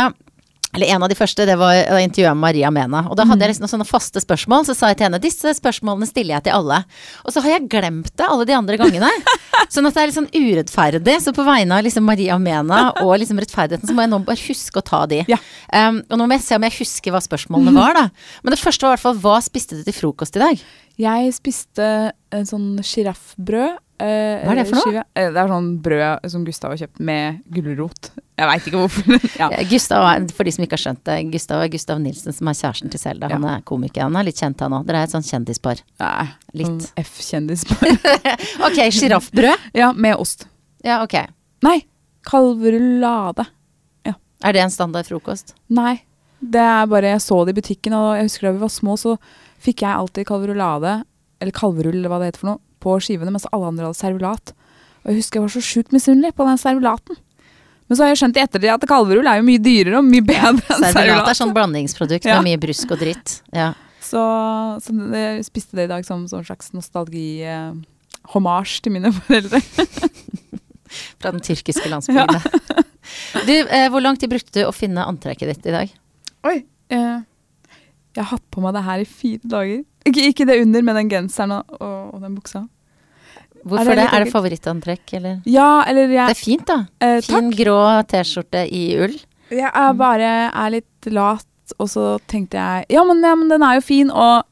eller 0.77 0.93
en 0.93 1.03
av 1.07 1.09
de 1.09 1.17
første, 1.17 1.47
det 1.49 1.57
var 1.57 1.73
da 1.89 1.99
intervjua 2.05 2.35
Maria 2.37 2.69
Mena. 2.75 3.07
Og 3.09 3.17
da 3.17 3.25
hadde 3.25 3.47
jeg 3.47 3.55
liksom 3.55 3.65
noen 3.65 3.73
sånne 3.73 3.89
faste 3.89 4.21
spørsmål, 4.21 4.67
så 4.69 4.75
sa 4.77 4.91
jeg 4.91 4.99
til 5.01 5.09
henne 5.09 5.21
disse 5.23 5.55
spørsmålene 5.57 6.09
stiller 6.09 6.37
jeg 6.37 6.47
til 6.49 6.57
alle. 6.59 6.83
Og 7.25 7.33
så 7.33 7.41
har 7.45 7.55
jeg 7.55 7.71
glemt 7.73 8.13
det 8.13 8.27
alle 8.29 8.45
de 8.49 8.57
andre 8.57 8.77
gangene. 8.81 9.09
Sånn 9.73 9.89
at 9.89 9.97
det 9.97 10.03
er 10.03 10.11
litt 10.11 10.19
sånn 10.19 10.29
urettferdig. 10.31 11.15
Så 11.25 11.33
på 11.35 11.47
vegne 11.47 11.79
av 11.79 11.87
liksom 11.87 12.05
Maria 12.07 12.37
Mena 12.39 12.91
og 13.01 13.15
liksom 13.23 13.41
rettferdigheten, 13.41 13.89
så 13.89 13.97
må 13.97 14.05
jeg 14.05 14.13
nå 14.13 14.21
bare 14.29 14.45
huske 14.45 14.83
å 14.83 14.85
ta 14.85 15.01
de. 15.11 15.23
Ja. 15.33 15.41
Um, 15.73 16.03
og 16.13 16.21
nå 16.21 16.29
må 16.29 16.37
jeg 16.37 16.45
se 16.45 16.59
om 16.61 16.67
jeg 16.69 16.77
husker 16.77 17.15
hva 17.15 17.23
spørsmålene 17.25 17.73
var, 17.75 17.97
da. 17.97 18.05
Men 18.45 18.55
det 18.55 18.61
første 18.61 18.85
var 18.85 18.93
i 18.93 18.99
hvert 18.99 19.07
fall 19.09 19.19
hva 19.25 19.41
spiste 19.43 19.81
du 19.81 19.83
til 19.87 19.97
frokost 19.97 20.37
i 20.37 20.45
dag? 20.45 20.63
Jeg 21.01 21.33
spiste 21.37 21.89
en 22.37 22.47
sånn 22.49 22.69
sjiraffbrød. 22.85 23.81
Eh, 24.01 24.43
Hva 24.45 24.53
er 24.53 24.59
det 24.61 24.65
for 24.69 24.77
noe? 24.77 24.85
skive. 24.85 25.03
Eh, 25.17 25.31
Det 25.33 25.41
er 25.43 25.49
sånn 25.53 25.69
brød 25.83 26.31
som 26.31 26.45
Gustav 26.45 26.71
har 26.75 26.81
kjøpt 26.83 27.01
med 27.01 27.39
gulrot. 27.53 28.11
Jeg 28.37 28.49
veit 28.51 28.67
ikke 28.69 28.81
hvorfor. 28.83 29.29
ja. 29.41 29.49
Eh, 29.51 29.65
Gustav, 29.71 30.05
er- 30.11 30.27
for 30.37 30.45
de 30.45 30.53
som 30.53 30.65
ikke 30.67 30.77
har 30.77 30.83
skjønt 30.85 31.03
det, 31.05 31.17
Gustav 31.33 31.63
er 31.65 31.69
Gustav 31.73 31.99
Nilsen 32.01 32.33
som 32.37 32.49
er 32.49 32.53
kjæresten 32.59 32.91
til 32.93 33.01
Selda. 33.01 33.29
Han 33.33 33.45
er 33.45 33.63
komiker. 33.63 34.03
Han 34.03 34.17
er 34.17 34.25
litt 34.29 34.37
kjent, 34.37 34.61
han 34.61 34.73
òg. 34.73 34.85
Dere 34.87 35.01
er 35.01 35.09
et 35.09 35.15
sånn 35.17 35.25
kjendispar. 35.25 35.81
Nei, 36.01 36.29
Litt. 36.55 36.67
sånn 36.67 37.05
F-kjendis. 37.05 37.65
Ok, 38.67 38.79
sjiraffbrød. 38.93 39.67
ja, 39.81 39.93
med 39.93 40.17
ost. 40.21 40.47
Ja, 40.85 41.03
ok. 41.03 41.17
Nei, 41.65 41.79
kalverulade. 42.57 43.47
Er 44.45 44.53
det 44.53 44.61
en 44.61 44.71
standard 44.71 45.07
frokost? 45.09 45.55
Nei, 45.73 46.03
det 46.45 46.61
er 46.61 46.85
bare 46.87 47.09
Jeg 47.15 47.23
så 47.25 47.39
det 47.47 47.55
i 47.55 47.61
butikken, 47.63 47.95
og 47.97 48.19
jeg 48.19 48.27
husker 48.29 48.47
da 48.47 48.53
vi 48.53 48.61
var 48.61 48.69
små, 48.75 48.97
så 49.01 49.15
fikk 49.65 49.81
jeg 49.87 49.97
alltid 49.97 50.27
kalverulade, 50.29 50.93
eller 51.41 51.53
kalverull, 51.57 51.97
eller 51.97 52.13
hva 52.13 52.19
det 52.21 52.29
heter 52.29 52.43
for 52.43 52.51
noe, 52.53 52.61
på 52.83 52.97
skivene, 53.03 53.33
mens 53.35 53.47
alle 53.53 53.71
andre 53.71 53.89
hadde 53.89 53.99
servilat. 54.01 54.53
Og 55.05 55.13
jeg 55.13 55.21
husker 55.23 55.39
jeg 55.41 55.47
var 55.47 55.55
så 55.55 55.63
sjukt 55.65 55.95
misunnelig 55.95 56.35
på 56.37 56.47
den 56.49 56.59
servilaten. 56.61 57.19
Men 57.87 57.99
så 57.99 58.03
har 58.03 58.11
jeg 58.11 58.19
skjønt 58.23 58.39
i 58.39 58.43
ettertid 58.43 58.73
at 58.73 58.87
kalverull 58.91 59.29
er 59.31 59.39
jo 59.39 59.47
mye 59.47 59.63
dyrere 59.63 60.01
og 60.01 60.07
mye 60.09 60.25
bedre 60.27 60.49
enn 60.51 60.63
Servelat 60.65 60.97
Servilat 60.97 61.29
er 61.31 61.39
sånn 61.39 61.53
blandingsprodukt 61.55 62.27
Ja. 62.27 62.41
med 62.41 62.49
mye 62.51 62.63
brusk 62.65 62.91
og 62.97 62.99
dritt. 62.99 63.37
Ja. 63.55 63.69
Så, 64.03 64.23
så 64.83 64.95
jeg 65.15 65.45
spiste 65.47 65.79
det 65.79 65.87
i 65.87 65.93
dag 65.93 66.07
som 66.07 66.25
en 66.27 66.47
slags 66.47 66.73
nostalgi 66.75 67.43
eh, 67.47 67.71
til 68.83 68.93
mine 68.95 69.13
foreldre. 69.21 69.61
Fra 71.21 71.31
den 71.35 71.41
tyrkiske 71.47 71.89
landsbygda. 71.91 72.43
Du, 73.47 73.53
eh, 73.55 73.87
hvor 73.93 74.03
lang 74.03 74.17
tid 74.19 74.33
brukte 74.33 74.51
du 74.51 74.65
å 74.67 74.73
finne 74.75 75.05
antrekket 75.07 75.47
ditt 75.53 75.67
i 75.71 75.75
dag? 75.77 75.91
Oi. 76.49 76.57
Eh, 76.91 77.21
jeg 78.17 78.19
har 78.19 78.33
hatt 78.33 78.43
på 78.51 78.63
meg 78.65 78.75
det 78.75 78.83
her 78.83 79.03
i 79.05 79.07
fire 79.07 79.47
dager. 79.53 79.85
Ikke, 80.07 80.25
ikke 80.31 80.47
det 80.49 80.61
under, 80.63 80.83
men 80.87 80.99
den 81.01 81.09
genseren 81.11 81.53
og, 81.59 81.77
og, 81.81 82.15
og 82.15 82.21
den 82.23 82.35
buksa. 82.39 82.65
Hvorfor 83.67 83.91
Er 83.91 83.99
det? 83.99 84.05
Er 84.15 84.25
det 84.25 84.31
favorittantrekk, 84.33 85.15
eller? 85.19 85.39
Ja, 85.51 85.83
eller 85.91 86.07
jeg, 86.13 86.29
Det 86.31 86.37
er 86.37 86.43
fint, 86.45 86.67
da. 86.69 86.77
eh, 87.03 87.17
Fin 87.27 87.49
Takk. 87.51 87.57
grå 87.59 87.79
T-skjorte 88.13 88.63
i 88.71 88.83
ull. 89.03 89.17
Jeg 89.51 89.71
er 89.73 89.97
bare 89.99 90.29
er 90.53 90.71
litt 90.77 91.09
lat, 91.11 91.47
og 91.79 91.89
så 91.91 92.05
tenkte 92.31 92.59
jeg 92.59 92.87
ja 92.95 93.03
men, 93.07 93.23
ja, 93.27 93.35
men 93.39 93.51
den 93.51 93.63
er 93.67 93.81
jo 93.81 93.83
fin, 93.87 94.11
og 94.11 94.45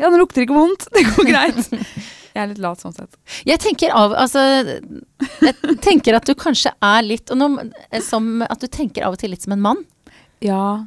ja, 0.00 0.08
den 0.08 0.16
lukter 0.22 0.46
ikke 0.46 0.56
vondt. 0.56 0.86
Det 0.96 1.04
går 1.12 1.28
greit. 1.28 1.68
Jeg 2.30 2.44
er 2.44 2.50
litt 2.52 2.60
lat 2.62 2.78
sånn 2.78 2.92
sett. 2.94 3.16
Jeg 3.44 3.58
tenker 3.58 3.90
av 3.90 4.12
Altså 4.14 4.38
Jeg 4.46 5.56
tenker 5.82 6.14
at 6.14 6.28
du 6.28 6.30
kanskje 6.38 6.70
er 6.78 7.00
litt 7.02 7.32
og 7.34 7.40
nå, 7.40 7.48
som 8.06 8.28
At 8.46 8.62
du 8.62 8.68
tenker 8.70 9.02
av 9.02 9.16
og 9.16 9.18
til 9.18 9.32
litt 9.34 9.42
som 9.42 9.56
en 9.56 9.64
mann. 9.64 9.80
Ja. 10.46 10.86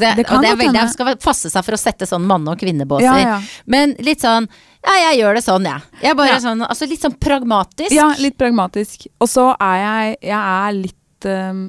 Det, 0.00 0.12
Det 0.20 0.26
kan 0.28 0.38
og 0.38 0.42
det 0.44 0.50
er 0.52 0.56
veldig, 0.60 0.80
jeg 0.80 0.92
skal 0.94 1.16
passe 1.22 1.50
seg 1.52 1.64
for 1.66 1.76
å 1.76 1.80
sette 1.80 2.06
sånn 2.08 2.26
manne- 2.28 2.52
og 2.54 2.58
kvinnebåser. 2.60 3.06
Ja, 3.06 3.16
ja. 3.18 3.40
Men 3.66 3.94
litt 3.98 4.20
sånn 4.24 4.48
Ja, 4.86 4.94
jeg 5.10 5.20
gjør 5.22 5.34
det 5.38 5.42
sånn, 5.46 5.64
ja. 5.66 5.80
Jeg 6.02 6.10
er 6.12 6.14
bare 6.18 6.38
sånn 6.40 6.62
Altså 6.66 6.86
litt 6.88 7.02
sånn 7.02 7.16
pragmatisk. 7.18 7.90
ja, 7.96 8.12
litt 8.22 8.36
pragmatisk. 8.38 9.08
Og 9.20 9.28
så 9.28 9.48
er 9.60 9.76
jeg 9.82 10.16
Jeg 10.28 10.38
er 10.38 10.72
litt 10.76 11.28
um, 11.32 11.62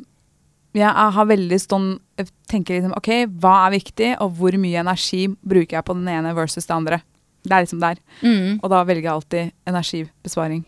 Jeg 0.78 0.94
har 1.18 1.26
veldig 1.26 1.60
sånn 1.64 2.00
Tenker 2.48 2.78
liksom 2.80 2.96
OK, 2.98 3.10
hva 3.42 3.68
er 3.68 3.76
viktig, 3.80 4.16
og 4.24 4.32
hvor 4.38 4.56
mye 4.58 4.80
energi 4.82 5.28
bruker 5.46 5.78
jeg 5.78 5.86
på 5.86 5.94
den 5.98 6.08
ene 6.08 6.32
versus 6.34 6.66
det 6.66 6.74
andre? 6.76 7.02
Det 7.44 7.54
er 7.54 7.64
liksom 7.66 7.80
der. 7.80 8.00
Mm. 8.24 8.60
Og 8.64 8.70
da 8.72 8.80
velger 8.88 9.04
jeg 9.04 9.12
alltid 9.14 9.52
energibesparing. 9.68 10.64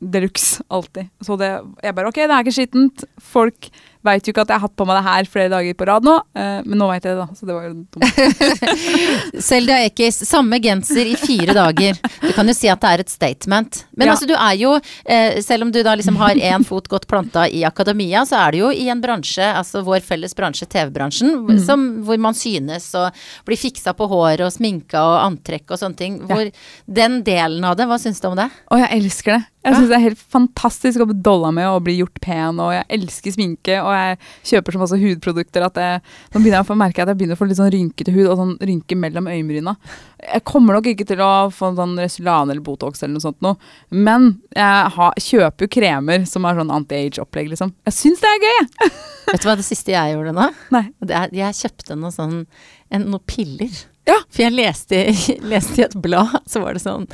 De 0.00 0.20
luxe. 0.24 0.62
Alltid. 0.72 1.10
Så 1.22 1.36
det, 1.40 1.50
jeg 1.84 1.94
bare 1.94 2.08
OK, 2.08 2.16
det 2.22 2.32
er 2.32 2.44
ikke 2.44 2.56
skittent. 2.56 3.04
Folk 3.20 3.68
veit 4.04 4.24
jo 4.26 4.32
ikke 4.32 4.42
at 4.46 4.48
jeg 4.48 4.58
har 4.60 4.64
hatt 4.68 4.76
på 4.76 4.86
meg 4.88 4.96
det 5.00 5.04
her 5.10 5.24
flere 5.28 5.50
dager 5.52 5.74
på 5.76 5.86
rad 5.90 6.04
nå, 6.06 6.14
eh, 6.34 6.60
men 6.64 6.78
nå 6.80 6.88
veit 6.88 7.04
jeg 7.04 7.16
det, 7.16 7.20
da. 7.20 7.34
Så 7.36 7.46
det 7.46 7.54
var 7.54 7.66
jo 7.68 7.74
dumt. 7.74 9.40
Selda 9.50 9.76
Ekiz, 9.84 10.20
samme 10.28 10.58
genser 10.62 11.06
i 11.10 11.16
fire 11.20 11.54
dager. 11.56 11.98
Du 12.22 12.30
kan 12.36 12.48
jo 12.48 12.54
si 12.56 12.68
at 12.72 12.80
det 12.82 12.90
er 12.94 13.04
et 13.04 13.12
statement. 13.12 13.84
Men 13.96 14.08
Ja. 14.08 14.14
altså, 14.14 14.26
du 14.28 14.34
er 14.34 14.56
jo, 14.60 14.74
eh, 15.06 15.40
selv 15.44 15.62
om 15.66 15.70
du 15.72 15.82
da 15.82 15.94
liksom 15.96 16.16
har 16.16 16.34
én 16.34 16.64
fot 16.66 16.88
godt 16.88 17.06
planta 17.10 17.46
i 17.48 17.62
akademia, 17.64 18.22
så 18.26 18.38
er 18.46 18.52
du 18.52 18.58
jo 18.58 18.70
i 18.70 18.88
en 18.88 19.00
bransje, 19.02 19.44
altså 19.44 19.82
vår 19.84 20.00
felles 20.00 20.34
bransje, 20.34 20.66
TV-bransjen, 20.66 21.30
Mm. 21.46 21.58
som- 21.66 22.02
hvor 22.04 22.18
man 22.18 22.34
synes 22.34 22.94
og 22.94 23.12
blir 23.46 23.56
fiksa 23.56 23.92
på 23.94 24.08
håret 24.08 24.40
og 24.40 24.52
sminka 24.52 24.98
og 24.98 25.32
antrekk 25.32 25.70
og 25.70 25.78
sånne 25.78 25.96
ting. 25.96 26.18
Hvor 26.26 26.50
Den 26.90 27.22
delen 27.22 27.64
av 27.64 27.76
det, 27.76 27.86
hva 27.86 27.98
syns 27.98 28.20
du 28.20 28.28
om 28.28 28.36
det? 28.36 28.50
Å, 28.70 28.76
jeg 28.78 29.02
elsker 29.02 29.32
det. 29.38 29.44
Jeg 29.64 29.74
syns 29.74 29.88
det 29.88 29.96
er 29.96 30.08
helt 30.08 30.18
fantastisk 30.32 31.00
å 31.00 31.06
bli 31.06 31.20
dolla 31.22 31.50
med 31.52 31.66
og 31.68 31.84
bli 31.84 31.98
gjort 31.98 32.18
pen, 32.20 32.58
og 32.60 32.72
jeg 32.72 32.84
elsker 32.88 33.32
sminke, 33.32 33.76
og 33.82 33.89
jeg 33.96 34.18
kjøper 34.52 34.76
så 34.76 34.82
masse 34.82 34.98
hudprodukter 35.00 35.66
at 35.66 35.80
jeg, 35.80 36.00
nå 36.30 36.40
begynner 36.40 36.58
jeg 36.60 36.70
å 36.74 36.78
merke 36.78 37.04
at 37.04 37.12
jeg 37.12 37.20
begynner 37.20 37.38
å 37.38 37.40
få 37.40 37.48
litt 37.50 37.60
sånn 37.60 37.72
rynkete 37.74 38.14
hud 38.14 38.26
og 38.26 38.40
sånn 38.40 38.54
rynke 38.70 38.98
mellom 38.98 39.30
øyenbryna. 39.30 39.76
Jeg 40.24 40.44
kommer 40.48 40.76
nok 40.76 40.90
ikke 40.92 41.06
til 41.08 41.22
å 41.24 41.30
få 41.54 41.72
sånn 41.78 41.96
Resulane 42.00 42.54
eller 42.54 42.64
Botox 42.64 43.02
eller 43.02 43.16
noe 43.16 43.24
sånt 43.24 43.40
noe, 43.44 43.56
men 43.90 44.32
jeg 44.56 44.90
har, 44.96 45.22
kjøper 45.30 45.66
jo 45.66 45.74
kremer 45.78 46.26
som 46.28 46.48
er 46.48 46.60
sånn 46.60 46.74
anti-age-opplegg, 46.80 47.52
liksom. 47.54 47.72
Jeg 47.88 47.96
syns 47.96 48.24
det 48.24 48.34
er 48.34 48.44
gøy! 48.48 48.90
Vet 49.30 49.44
du 49.44 49.48
hva 49.48 49.56
det 49.60 49.66
siste 49.66 49.94
jeg 49.94 50.16
gjorde 50.16 50.34
nå? 50.34 50.50
Nei. 50.74 50.84
Er, 51.06 51.32
jeg 51.34 51.58
kjøpte 51.60 51.96
noe 51.98 52.12
sånn, 52.14 52.42
en, 52.90 53.06
noen 53.06 53.24
piller. 53.30 53.70
Ja. 54.08 54.18
For 54.32 54.44
jeg 54.44 54.56
leste, 54.56 55.04
leste 55.52 55.82
i 55.82 55.86
et 55.86 55.96
blad, 56.02 56.40
så 56.50 56.62
var 56.64 56.76
det 56.76 56.82
sånn 56.82 57.06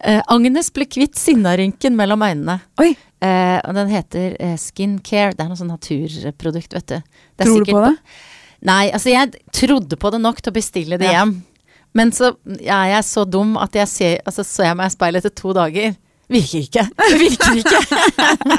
eh, 0.00 0.22
Agnes 0.30 0.70
ble 0.74 0.86
kvitt 0.88 1.18
sinnarynken 1.20 1.96
mellom 1.98 2.24
øynene. 2.24 2.60
Oi, 2.80 2.94
Eh, 3.20 3.58
og 3.68 3.76
den 3.76 3.90
heter 3.92 4.36
eh, 4.40 4.56
Skincare. 4.60 5.34
Det 5.36 5.44
er 5.44 5.50
noe 5.50 5.58
sånn 5.60 5.72
naturprodukt, 5.74 6.72
vet 6.78 6.86
du. 6.88 6.98
Det 7.36 7.46
tror 7.48 7.64
du 7.66 7.72
på 7.74 7.82
det? 7.84 7.94
Nei, 8.68 8.82
altså 8.92 9.12
jeg 9.12 9.38
trodde 9.56 9.96
på 10.00 10.10
det 10.12 10.20
nok 10.20 10.40
til 10.40 10.52
å 10.52 10.56
bestille 10.56 10.98
det 11.00 11.08
Ja. 11.08 11.20
hjem. 11.20 11.38
Men 11.96 12.12
så 12.14 12.36
ja, 12.62 12.84
jeg 12.86 13.00
er 13.00 13.06
så 13.08 13.24
dum 13.26 13.56
at 13.58 13.74
jeg 13.74 13.88
ser, 13.90 14.20
altså, 14.24 14.44
så 14.46 14.62
jeg 14.68 14.76
meg 14.78 14.92
i 14.92 14.94
speilet 14.94 15.24
etter 15.24 15.34
to 15.34 15.52
dager. 15.56 15.96
Virker 16.30 16.62
ikke. 16.62 16.84
Virker 17.18 17.56
ikke. 17.58 17.80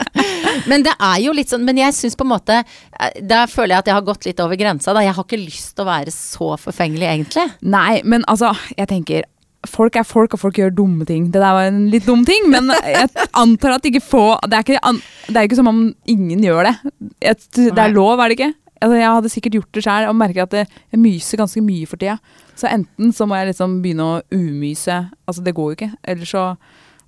men 0.70 0.84
det 0.84 0.92
er 0.98 1.22
jo 1.24 1.32
litt 1.32 1.48
sånn 1.48 1.64
Men 1.64 1.78
jeg 1.80 1.96
syns 1.96 2.18
på 2.20 2.26
en 2.26 2.34
måte 2.34 2.58
eh, 2.60 3.14
Der 3.24 3.48
føler 3.48 3.78
jeg 3.78 3.84
at 3.86 3.88
jeg 3.88 3.96
har 3.96 4.04
gått 4.10 4.28
litt 4.28 4.42
over 4.44 4.60
grensa. 4.60 4.92
Da. 4.92 5.06
Jeg 5.06 5.16
har 5.16 5.24
ikke 5.24 5.40
lyst 5.40 5.72
til 5.78 5.86
å 5.86 5.88
være 5.88 6.12
så 6.12 6.50
forfengelig, 6.60 7.08
egentlig. 7.08 7.46
Nei, 7.64 8.02
men 8.04 8.28
altså, 8.28 8.52
jeg 8.76 8.92
tenker 8.92 9.30
Folk 9.70 9.98
er 10.00 10.06
folk, 10.08 10.34
og 10.34 10.42
folk 10.42 10.58
gjør 10.58 10.72
dumme 10.74 11.06
ting. 11.06 11.28
Det 11.30 11.42
der 11.42 11.54
var 11.54 11.68
en 11.70 11.84
litt 11.94 12.08
dum 12.10 12.24
ting, 12.26 12.48
men 12.50 12.72
jeg 12.82 13.10
antar 13.38 13.76
at 13.76 13.86
ikke 13.86 14.02
få 14.02 14.24
Det 14.50 14.58
er 14.58 14.66
ikke, 14.66 14.94
det 15.28 15.38
er 15.38 15.46
ikke 15.46 15.60
som 15.60 15.70
om 15.70 15.84
ingen 16.10 16.42
gjør 16.42 16.70
det. 16.70 16.76
Det 17.20 17.78
er 17.78 17.94
lov, 17.94 18.18
er 18.20 18.32
det 18.32 18.40
ikke? 18.40 18.54
Altså, 18.82 18.96
jeg 18.98 19.14
hadde 19.14 19.30
sikkert 19.30 19.58
gjort 19.60 19.78
det 19.78 19.84
sjøl 19.86 20.08
og 20.10 20.18
merker 20.18 20.48
at 20.48 20.56
jeg 20.58 21.00
myser 21.00 21.38
ganske 21.38 21.62
mye 21.62 21.90
for 21.90 22.02
tida. 22.02 22.18
Så 22.58 22.70
enten 22.72 23.14
så 23.14 23.28
må 23.30 23.38
jeg 23.38 23.52
liksom 23.52 23.78
begynne 23.84 24.08
å 24.08 24.22
umyse. 24.34 24.96
Altså, 25.30 25.44
det 25.46 25.54
går 25.58 25.70
jo 25.70 25.78
ikke. 25.78 25.92
Eller 26.02 26.30
så 26.30 26.48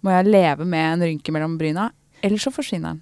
må 0.06 0.14
jeg 0.14 0.30
leve 0.30 0.68
med 0.70 0.92
en 0.92 1.08
rynke 1.08 1.34
mellom 1.34 1.58
bryna. 1.58 1.90
Eller 2.22 2.42
så 2.42 2.54
forsvinner 2.54 2.94
den. 2.94 3.02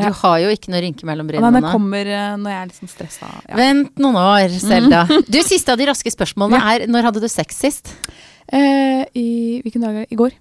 Du 0.00 0.06
har 0.22 0.36
jo 0.40 0.50
ikke 0.54 0.70
noe 0.72 0.80
rynke 0.84 1.06
mellom 1.08 1.28
brynene 1.28 1.50
den 1.58 1.66
nå. 1.66 1.72
kommer 1.74 2.08
eh, 2.08 2.36
når 2.40 2.52
jeg 2.52 2.60
er 2.60 2.68
liksom 2.70 2.90
stressa. 2.90 3.30
Ja. 3.48 3.56
Vent 3.58 4.00
noen 4.00 4.18
år, 4.20 4.54
Selda. 4.62 5.02
Du, 5.34 5.40
siste 5.44 5.74
av 5.74 5.80
de 5.80 5.88
raske 5.90 6.12
spørsmålene 6.14 6.60
er 6.72 6.86
når 6.90 7.10
hadde 7.10 7.22
du 7.24 7.28
sex 7.30 7.58
sist? 7.64 7.92
Eh, 8.52 9.02
I 9.14 9.26
hvilken 9.64 9.84
dag? 9.84 10.04
I 10.10 10.18
går. 10.18 10.34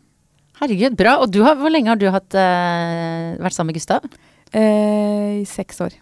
Herregud, 0.59 0.97
bra. 0.99 1.17
Og 1.23 1.31
du 1.31 1.41
har, 1.45 1.55
hvor 1.59 1.71
lenge 1.71 1.91
har 1.91 1.99
du 1.99 2.09
hatt, 2.11 2.33
eh, 2.35 3.37
vært 3.39 3.55
sammen 3.55 3.71
med 3.71 3.79
Gustav? 3.79 4.05
Eh, 4.51 5.41
I 5.41 5.45
seks 5.47 5.79
år. 5.85 5.93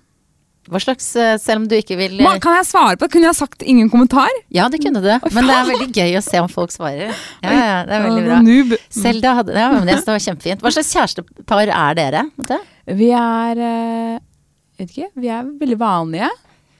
Hva 0.67 0.81
slags, 0.83 1.05
eh, 1.15 1.37
selv 1.39 1.61
om 1.61 1.67
du 1.71 1.75
ikke 1.77 1.95
vil 1.95 2.17
eh, 2.19 2.23
Ma, 2.25 2.33
kan 2.43 2.57
jeg 2.57 2.67
svare 2.67 2.97
på 2.97 3.05
det? 3.05 3.11
Kunne 3.13 3.29
jeg 3.29 3.37
sagt 3.37 3.63
ingen 3.63 3.89
kommentar? 3.89 4.27
Ja, 4.51 4.67
det 4.67 4.81
kunne 4.83 4.99
du. 4.99 5.07
Men 5.31 5.47
det 5.47 5.53
er 5.55 5.69
veldig 5.69 5.87
gøy 5.95 6.17
å 6.19 6.23
se 6.25 6.41
om 6.43 6.49
folk 6.51 6.73
svarer. 6.75 7.13
Ja, 7.43 7.51
ja, 7.53 7.77
det 7.87 7.95
er 7.95 8.03
veldig 8.03 8.23
bra. 8.25 8.39
Noob. 8.43 8.73
Selda 8.91 9.35
hadde 9.39 9.55
Ja, 9.55 9.69
men 9.71 9.87
det 9.87 10.01
var 10.03 10.19
kjempefint. 10.19 10.63
Hva 10.65 10.73
slags 10.75 10.91
kjærestepar 10.95 11.71
er 11.71 11.95
dere? 11.95 12.25
Vet? 12.41 12.67
Vi 12.99 13.11
er 13.15 13.63
eh, 13.69 14.17
Vet 14.77 14.91
ikke. 14.91 15.07
Vi 15.17 15.29
er 15.33 15.47
veldig 15.57 15.77
vanlige, 15.81 16.27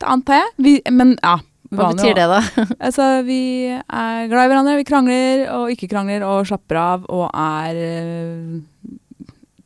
antar 0.05 0.43
jeg. 0.43 0.49
Vi, 0.61 0.73
men 0.93 1.15
ja, 1.23 1.37
Hva 1.73 1.89
betyr 1.91 2.15
det, 2.15 2.27
da? 2.31 2.39
Altså, 2.87 3.07
vi 3.27 3.41
er 3.67 4.29
glad 4.31 4.47
i 4.47 4.51
hverandre, 4.51 4.77
vi 4.79 4.87
krangler 4.87 5.43
og 5.55 5.73
ikke 5.73 5.89
krangler 5.91 6.23
og 6.27 6.45
slapper 6.47 6.79
av 6.79 7.07
og 7.11 7.25
er 7.31 7.81
eh, 7.81 8.93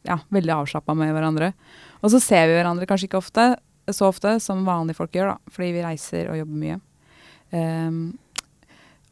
ja, 0.09 0.17
veldig 0.33 0.55
avslappa 0.55 0.95
med 0.97 1.13
hverandre. 1.13 1.51
Og 2.01 2.13
så 2.13 2.21
ser 2.23 2.49
vi 2.49 2.57
hverandre 2.57 2.87
kanskje 2.89 3.09
ikke 3.09 3.21
ofte, 3.21 3.51
så 3.91 4.09
ofte 4.09 4.37
som 4.41 4.65
vanlige 4.65 4.97
folk 4.97 5.13
gjør, 5.13 5.35
da, 5.35 5.53
fordi 5.53 5.71
vi 5.75 5.85
reiser 5.85 6.31
og 6.31 6.41
jobber 6.41 6.61
mye. 6.63 6.81
Um, 7.51 8.03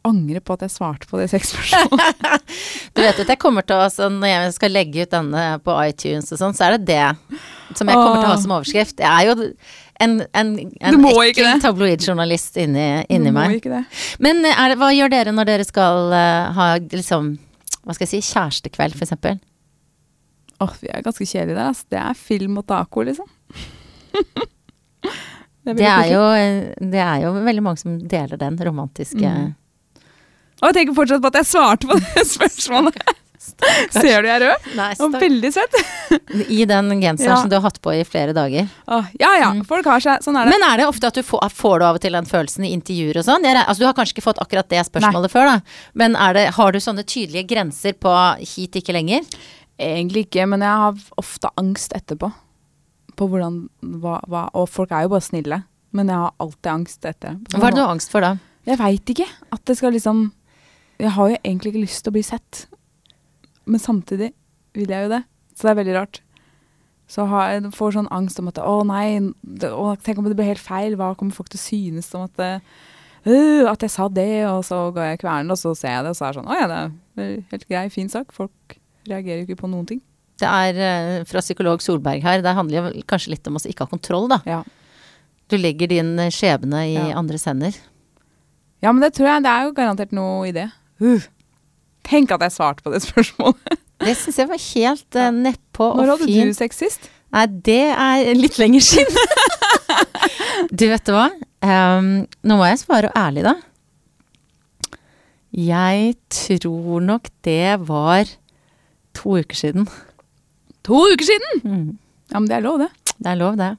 angrer 0.07 0.39
på 0.43 0.55
at 0.55 0.63
jeg 0.63 0.73
svarte 0.73 1.09
på 1.09 1.19
det 1.19 1.29
sexspørsmålet. 1.33 2.25
Du 2.95 3.03
vet 3.03 3.19
at 3.21 3.29
jeg 3.29 3.39
kommer 3.39 3.63
til 3.63 3.77
å, 3.77 3.83
altså, 3.85 4.07
Når 4.11 4.31
jeg 4.31 4.53
skal 4.55 4.73
legge 4.73 5.03
ut 5.05 5.11
denne 5.13 5.43
på 5.63 5.75
iTunes 5.85 6.31
og 6.33 6.39
sånn, 6.41 6.55
så 6.57 6.65
er 6.65 6.77
det 6.77 6.89
det 6.89 7.37
som 7.77 7.87
jeg 7.87 7.99
kommer 7.99 8.17
til 8.17 8.25
å 8.25 8.31
ha 8.31 8.39
som 8.41 8.53
overskrift. 8.55 9.03
Jeg 9.03 9.07
er 9.07 9.29
jo 9.29 9.51
en, 9.99 10.15
en, 10.31 10.49
en 10.79 11.05
ekkel 11.11 11.61
tabloidjournalist 11.63 12.57
inni, 12.61 12.87
inni 13.11 13.33
meg. 13.35 13.67
Men 14.23 14.41
er 14.47 14.71
det, 14.71 14.79
hva 14.79 14.93
gjør 14.95 15.11
dere 15.11 15.35
når 15.35 15.49
dere 15.51 15.67
skal 15.67 16.13
uh, 16.13 16.49
ha 16.55 16.71
liksom 16.79 17.33
hva 17.89 17.95
skal 17.95 18.05
jeg 18.05 18.11
si, 18.19 18.33
kjærestekveld, 18.35 18.93
for 18.97 19.07
eksempel? 19.07 19.39
Åh, 20.59 20.73
vi 20.81 20.89
er 20.91 21.03
ganske 21.05 21.25
kjedelige 21.25 21.55
der, 21.55 21.71
altså. 21.71 21.87
Det 21.89 21.99
er 22.01 22.17
film 22.19 22.59
og 22.59 22.67
taco, 22.69 23.05
liksom. 23.07 23.29
det 25.63 25.75
Det 25.79 25.85
er, 25.85 26.05
jo, 26.11 26.21
eh, 26.35 26.73
det 26.91 27.01
er 27.01 27.23
jo 27.23 27.31
veldig 27.45 27.63
mange 27.63 27.81
som 27.81 27.97
deler 27.99 28.39
den 28.41 28.59
romantiske 28.67 29.23
Mm. 29.23 29.55
Og 30.59 30.67
jeg 30.67 30.75
tenker 30.75 30.95
fortsatt 30.97 31.21
på 31.23 31.29
at 31.29 31.37
jeg 31.39 31.47
svarte 31.47 31.87
på 31.87 31.95
det 31.95 32.23
spørsmålet. 32.35 32.97
Ser 33.95 34.21
du 34.21 34.27
jeg 34.29 34.35
er 34.35 34.45
rød? 34.45 34.67
Nice, 34.77 35.01
Og 35.03 35.13
veldig 35.17 35.51
søt. 35.53 35.77
I 36.49 36.65
den 36.69 36.89
genseren 37.01 37.29
Ja. 37.33 37.37
som 37.41 37.49
du 37.49 37.55
har 37.57 37.63
hatt 37.65 37.79
på 37.81 37.93
i 37.95 38.03
flere 38.07 38.33
dager. 38.33 38.67
Åh, 38.87 39.05
ja 39.19 39.31
ja, 39.39 39.51
Mm. 39.53 39.63
folk 39.67 39.85
har 39.85 39.99
seg. 39.99 40.21
Sånn 40.25 40.37
er 40.39 40.45
det. 40.45 40.53
Men 40.57 40.65
er 40.69 40.77
det 40.77 40.87
ofte 40.87 41.07
at 41.07 41.13
du 41.15 41.21
får, 41.23 41.49
får 41.51 41.79
du 41.79 41.85
av 41.85 41.95
og 41.95 42.01
til 42.01 42.11
den 42.13 42.25
følelsen 42.25 42.65
i 42.65 42.73
intervjuer 42.75 43.17
og 43.17 43.25
sånn? 43.25 43.45
Altså, 43.45 43.79
du 43.79 43.85
har 43.85 43.93
kanskje 43.97 44.17
ikke 44.17 44.27
fått 44.29 44.39
akkurat 44.43 44.69
det 44.69 44.83
spørsmålet 44.85 45.31
før, 45.31 45.45
da. 45.45 45.61
Men 45.93 46.13
det, 46.35 46.49
har 46.55 46.71
du 46.71 46.79
sånne 46.79 47.03
tydelige 47.03 47.47
grenser 47.47 47.93
på 47.93 48.13
hit, 48.39 48.75
ikke 48.75 48.93
lenger? 48.93 49.25
Egentlig 49.79 50.27
ikke, 50.27 50.45
men 50.47 50.59
jeg 50.61 50.69
har 50.83 50.93
ofte 51.17 51.49
angst 51.57 51.93
etterpå. 51.95 52.31
På 53.15 53.27
hvordan 53.27 53.69
hva, 53.83 54.19
hva, 54.27 54.49
Og 54.53 54.67
folk 54.69 54.91
er 54.91 55.03
jo 55.03 55.09
bare 55.09 55.21
snille. 55.25 55.63
Men 55.91 56.07
jeg 56.07 56.15
har 56.15 56.33
alltid 56.39 56.69
angst 56.71 57.05
etter. 57.05 57.37
Hva 57.55 57.67
er 57.67 57.71
det 57.71 57.79
du 57.79 57.81
har 57.85 57.93
angst 57.95 58.11
for 58.11 58.21
da? 58.21 58.35
Jeg 58.67 58.77
veit 58.77 59.05
ikke. 59.15 59.25
At 59.51 59.63
det 59.65 59.77
skal 59.79 59.91
liksom 59.95 60.31
Jeg 60.99 61.11
har 61.15 61.29
jo 61.31 61.37
egentlig 61.43 61.71
ikke 61.73 61.81
lyst 61.85 62.03
til 62.03 62.11
å 62.11 62.15
bli 62.17 62.21
sett. 62.27 62.65
Men 63.69 63.81
samtidig 63.83 64.33
vil 64.77 64.89
jeg 64.91 65.05
jo 65.05 65.13
det. 65.13 65.23
Så 65.53 65.67
det 65.67 65.71
er 65.71 65.79
veldig 65.81 65.95
rart. 65.97 66.21
Så 67.09 67.25
har 67.25 67.55
jeg 67.55 67.71
får 67.73 67.95
sånn 67.97 68.11
angst 68.13 68.37
om 68.41 68.49
at 68.51 68.59
å 68.61 68.79
nei, 68.85 69.33
det, 69.41 69.71
å, 69.73 69.95
tenk 70.05 70.21
om 70.21 70.27
det 70.27 70.37
blir 70.37 70.51
helt 70.51 70.61
feil. 70.61 70.97
Hva 70.97 71.15
kommer 71.17 71.35
folk 71.35 71.49
til 71.49 71.57
å 71.57 71.63
synes 71.63 72.11
om 72.17 72.27
at 72.27 72.35
det, 72.37 72.51
uh, 73.25 73.65
at 73.71 73.85
jeg 73.85 73.93
sa 73.95 74.05
det, 74.13 74.29
og 74.49 74.61
så 74.67 74.83
går 74.93 75.13
jeg 75.13 75.21
kvernen, 75.23 75.49
og 75.53 75.57
så 75.59 75.73
ser 75.77 75.95
jeg 75.95 76.05
det, 76.05 76.13
og 76.13 76.19
så 76.19 76.27
er 76.27 76.35
det 76.35 76.39
sånn 76.39 76.51
Å 76.51 76.59
ja, 76.59 76.67
det 76.69 77.25
er 77.25 77.33
helt 77.53 77.65
grei, 77.71 77.87
fin 77.93 78.11
sak. 78.13 78.29
Folk 78.35 78.77
reagerer 79.09 79.41
jo 79.41 79.49
ikke 79.49 79.63
på 79.63 79.71
noen 79.71 79.89
ting. 79.89 80.03
Det 80.39 80.47
er 80.47 80.77
eh, 80.85 81.15
fra 81.27 81.41
psykolog 81.43 81.81
Solberg 81.83 82.21
her. 82.23 82.43
Det 82.45 82.53
handler 82.55 82.77
jo 82.77 83.01
kanskje 83.09 83.33
litt 83.33 83.49
om 83.49 83.57
å 83.57 83.63
ikke 83.65 83.87
ha 83.87 83.91
kontroll, 83.91 84.29
da. 84.31 84.39
Ja. 84.47 84.61
Du 85.49 85.57
legger 85.57 85.89
din 85.89 86.13
skjebne 86.31 86.85
i 86.91 86.93
Ja. 86.93 87.09
andres 87.17 87.49
hender. 87.49 87.73
ja, 88.85 88.93
men 88.93 89.01
det 89.01 89.15
tror 89.17 89.27
jeg 89.27 89.43
det 89.43 89.51
er 89.51 89.65
jo 89.65 89.75
garantert 89.75 90.13
noe 90.15 90.47
i 90.47 90.53
det. 90.55 90.69
Uh. 91.01 91.25
Tenk 92.07 92.31
at 92.31 92.43
jeg 92.47 92.55
svarte 92.55 92.85
på 92.85 92.93
det 92.93 93.03
spørsmålet. 93.05 93.77
Det 93.99 94.13
syns 94.15 94.37
jeg 94.39 94.47
var 94.47 94.59
helt 94.63 95.15
uh, 95.19 95.25
nedpå 95.35 95.87
Når 95.97 96.05
og 96.05 96.11
hadde 96.13 96.27
fin. 96.29 96.47
du 96.47 96.55
sex 96.55 96.77
sist? 96.79 97.09
Nei, 97.35 97.41
det 97.67 97.81
er 97.91 98.29
litt 98.37 98.55
lenger 98.55 98.85
siden. 98.85 99.17
du, 100.79 100.85
vet 100.87 101.03
du 101.03 101.11
hva? 101.11 101.25
Um, 101.59 102.07
nå 102.47 102.57
må 102.57 102.69
jeg 102.69 102.79
svare 102.79 103.11
ærlig, 103.19 103.43
da. 103.43 103.57
Jeg 105.51 106.15
tror 106.31 107.03
nok 107.03 107.27
det 107.43 107.75
var 107.89 108.31
to 109.17 109.35
uker 109.41 109.59
siden. 109.59 109.89
To 110.87 111.03
uker 111.11 111.27
siden! 111.27 111.61
Mm. 111.67 111.89
Ja, 112.31 112.39
men 112.39 112.47
det 112.47 112.55
er 112.55 112.65
lov, 112.65 112.79
det. 112.79 112.89
Det 113.17 113.33
er 113.33 113.39
lov, 113.43 113.59
det. 113.59 113.73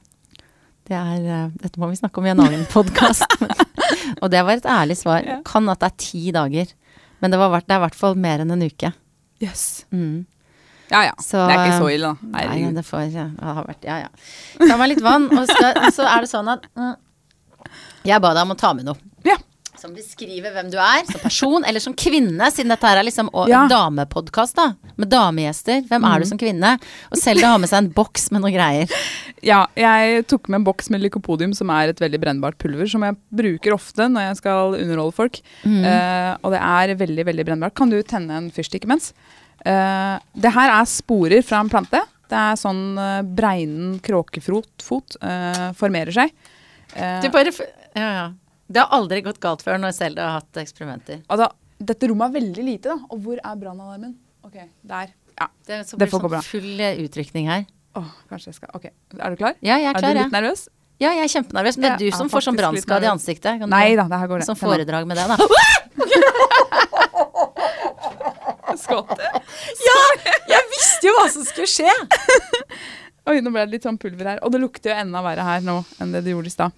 Det 0.87 0.97
er, 0.97 1.25
uh, 1.25 1.57
dette 1.63 1.81
må 1.81 1.89
vi 1.89 1.97
snakke 1.97 2.21
om 2.21 2.29
i 2.29 2.33
en 2.35 2.43
annen 2.45 2.67
podkast. 2.69 3.25
og 4.21 4.29
det 4.31 4.45
var 4.45 4.59
et 4.59 4.69
ærlig 4.69 5.01
svar. 5.01 5.25
Ja. 5.25 5.41
Kan 5.47 5.69
at 5.71 5.81
det 5.81 5.89
er 5.89 5.99
ti 6.05 6.23
dager. 6.35 6.71
Men 7.21 7.33
det, 7.33 7.39
var, 7.41 7.61
det 7.61 7.75
er 7.75 7.79
i 7.81 7.85
hvert 7.85 7.97
fall 7.97 8.17
mer 8.19 8.43
enn 8.43 8.53
en 8.53 8.65
uke. 8.65 8.91
Yes. 9.41 9.85
Mm. 9.93 10.25
Ja 10.91 11.05
ja. 11.07 11.13
Så, 11.23 11.39
det 11.47 11.55
er 11.55 11.69
ikke 11.69 11.77
så 11.79 11.91
ille, 11.93 12.09
da. 12.11 12.29
Nei, 12.33 12.41
Herregud. 12.49 12.79
det 12.81 12.83
får 12.83 13.05
ja, 13.13 13.27
det 13.37 13.53
har 13.57 13.67
vært 13.69 13.87
Ja, 13.87 13.99
ja. 14.03 14.09
Ta 14.59 14.75
meg 14.81 14.91
litt 14.91 15.03
vann, 15.05 15.29
og, 15.31 15.45
skal, 15.47 15.77
og 15.79 15.93
så 15.95 16.07
er 16.09 16.25
det 16.25 16.31
sånn 16.33 16.51
at 16.51 16.67
mm, 16.75 16.91
Jeg 18.09 18.23
ba 18.25 18.33
deg 18.35 18.43
om 18.43 18.53
å 18.55 18.59
ta 18.59 18.73
med 18.75 18.89
noe. 18.89 18.99
Ja. 19.27 19.37
Som 19.81 19.95
beskriver 19.97 20.53
hvem 20.53 20.67
du 20.69 20.75
er 20.77 21.01
som 21.09 21.17
person, 21.23 21.63
eller 21.65 21.81
som 21.81 21.95
kvinne, 21.97 22.51
siden 22.53 22.69
dette 22.69 22.85
her 22.85 22.99
er 23.01 23.05
liksom 23.07 23.31
og, 23.33 23.47
Ja. 23.49 23.63
damepodkast, 23.67 24.53
da. 24.59 24.67
Med 25.01 25.09
damegjester. 25.09 25.81
Hvem 25.89 26.05
er 26.05 26.19
du 26.21 26.25
som 26.29 26.37
kvinne? 26.37 26.75
Og 27.09 27.17
Selda 27.17 27.47
har 27.55 27.57
med 27.57 27.67
seg 27.71 27.79
en 27.81 27.89
boks 27.95 28.29
med 28.31 28.43
noen 28.43 28.53
greier. 28.53 28.93
Ja, 29.41 29.63
jeg 29.75 30.27
tok 30.29 30.47
med 30.53 30.59
en 30.59 30.67
boks 30.67 30.91
med 30.93 31.01
lykopodium, 31.01 31.55
som 31.57 31.71
er 31.73 31.89
et 31.89 31.97
veldig 32.03 32.19
brennbart 32.21 32.59
pulver, 32.61 32.85
som 32.87 33.01
jeg 33.07 33.17
bruker 33.33 33.73
ofte 33.73 34.05
når 34.05 34.27
jeg 34.29 34.37
skal 34.43 34.75
underholde 34.77 35.15
folk. 35.17 35.41
Mm. 35.65 35.81
Uh, 35.81 36.37
og 36.45 36.51
det 36.53 36.61
er 36.61 36.95
veldig, 37.01 37.25
veldig 37.31 37.45
brennbart. 37.49 37.73
Kan 37.73 37.89
du 37.89 37.97
tenne 38.03 38.37
en 38.37 38.51
fyrstikk 38.53 38.85
imens? 38.85 39.13
Uh, 39.65 40.19
det 40.37 40.53
her 40.53 40.69
er 40.77 40.85
sporer 40.85 41.41
fra 41.45 41.59
en 41.65 41.69
plante. 41.73 42.03
Det 42.29 42.37
er 42.37 42.53
sånn 42.61 42.83
uh, 43.01 43.23
breinen 43.25 43.97
kråkefot 43.99 44.85
fot, 44.85 45.17
eh, 45.25 45.71
formerer 45.75 46.13
seg. 46.15 46.31
Eh, 46.95 47.17
Du 47.25 47.29
bare 47.33 47.49
f- 47.51 47.65
Ja, 47.95 48.07
ja. 48.15 48.29
Det 48.71 48.79
har 48.79 48.93
aldri 48.95 49.21
gått 49.25 49.39
galt 49.43 49.63
før 49.65 49.79
når 49.81 49.91
Selda 49.97 50.27
har 50.29 50.37
hatt 50.39 50.59
eksperimenter. 50.61 51.21
altså, 51.27 51.49
dette 51.81 52.07
rommet 52.11 52.29
er 52.29 52.35
veldig 52.39 52.63
lite, 52.67 52.93
da. 52.93 52.97
Og 53.11 53.23
hvor 53.25 53.39
er 53.41 53.55
brannalarmen? 53.57 54.13
Ok, 54.45 54.57
der. 54.87 55.09
Ja. 55.39 55.47
Det, 55.67 55.79
så 55.89 55.97
blir 55.97 56.05
Det 56.05 56.11
får 56.11 56.19
får 56.19 56.21
gå 56.21 56.29
sånn 56.29 56.35
bra. 56.35 56.41
full 56.45 56.83
eh, 56.85 56.99
utrykning 57.05 57.49
her. 57.49 57.65
Åh, 57.99 58.11
kanskje 58.29 58.51
jeg 58.53 58.55
skal 58.61 58.69
Ok, 58.77 58.85
er 59.17 59.33
du 59.33 59.35
klar? 59.41 59.57
Ja, 59.65 59.75
jeg 59.81 59.89
er 59.89 59.97
er 59.97 60.01
du 60.01 60.07
litt 60.07 60.21
litt 60.23 60.35
nervøs? 60.37 60.67
Ja, 61.01 61.09
jeg 61.17 61.25
er 61.25 61.31
kjempenervøs. 61.33 61.77
Men 61.81 61.87
det 61.87 61.91
er 61.91 61.97
du 61.97 62.15
som 62.15 62.27
er 62.27 62.31
får 62.35 62.45
sånn 62.45 62.59
brannskade 62.59 63.07
i 63.07 63.11
ansiktet. 63.11 63.59
Kan 63.59 63.73
Nei 63.73 63.95
da, 63.97 64.05
det 64.07 64.19
her 64.21 64.29
går 64.29 64.43
det. 64.43 64.47
Som 64.47 64.55
foredrag 64.59 65.07
med 65.09 65.17
det, 65.17 65.25
da. 65.27 65.37
Ja, 68.91 69.99
Jeg 70.49 70.63
visste 70.71 71.07
jo 71.09 71.13
hva 71.17 71.27
som 71.31 71.45
skulle 71.47 71.69
skje! 71.69 71.91
Oi, 73.29 73.37
nå 73.43 73.51
ble 73.53 73.63
det 73.67 73.75
litt 73.75 73.85
sånn 73.85 73.99
pulver 74.01 74.33
her. 74.33 74.39
Og 74.45 74.53
det 74.53 74.61
lukter 74.61 74.91
jo 74.91 74.97
enda 75.03 75.21
verre 75.25 75.45
her 75.45 75.61
nå 75.65 75.81
enn 76.01 76.13
det 76.15 76.23
det 76.25 76.33
gjorde 76.33 76.49
i 76.51 76.53
stad. 76.53 76.71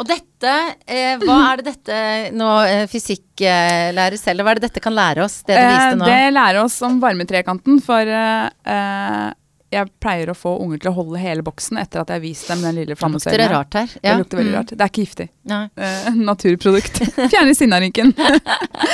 Og 0.00 0.06
dette, 0.08 0.52
eh, 0.88 1.20
hva 1.20 1.36
er 1.50 1.60
det 1.60 1.74
dette 1.74 1.96
nå, 2.32 2.48
eh, 2.64 2.86
fysikklærer 2.88 4.16
selv, 4.16 4.46
hva 4.46 4.54
er 4.54 4.60
det 4.60 4.70
dette 4.70 4.80
kan 4.80 4.96
lære 4.96 5.26
oss, 5.26 5.42
det? 5.44 5.58
Eh, 5.60 5.92
det 6.00 6.22
lærer 6.32 6.62
oss 6.62 6.78
om 6.86 6.96
varmetrekanten, 7.02 7.82
for 7.84 8.08
eh, 8.08 8.48
eh, 8.64 9.26
jeg 9.70 9.90
pleier 10.02 10.32
å 10.32 10.34
få 10.34 10.56
unger 10.64 10.80
til 10.82 10.90
å 10.90 10.96
holde 10.96 11.20
hele 11.22 11.44
boksen 11.46 11.78
etter 11.78 12.00
at 12.00 12.10
jeg 12.10 12.18
har 12.18 12.24
vist 12.24 12.48
dem 12.50 12.64
den 12.64 12.80
lille 12.80 12.96
lukter 12.96 13.12
det 13.12 13.12
lukter 13.12 13.52
rart 13.52 13.76
her. 13.78 13.92
Det 14.00 14.14
lukter 14.18 14.40
veldig 14.40 14.50
mm. 14.50 14.56
rart. 14.58 14.72
Det 14.72 14.86
er 14.86 14.90
ikke 14.90 15.04
giftig. 15.04 15.28
Eh, 15.50 16.08
naturprodukt. 16.16 17.02
Fjerne 17.34 17.54
sinnarynken. 17.54 18.10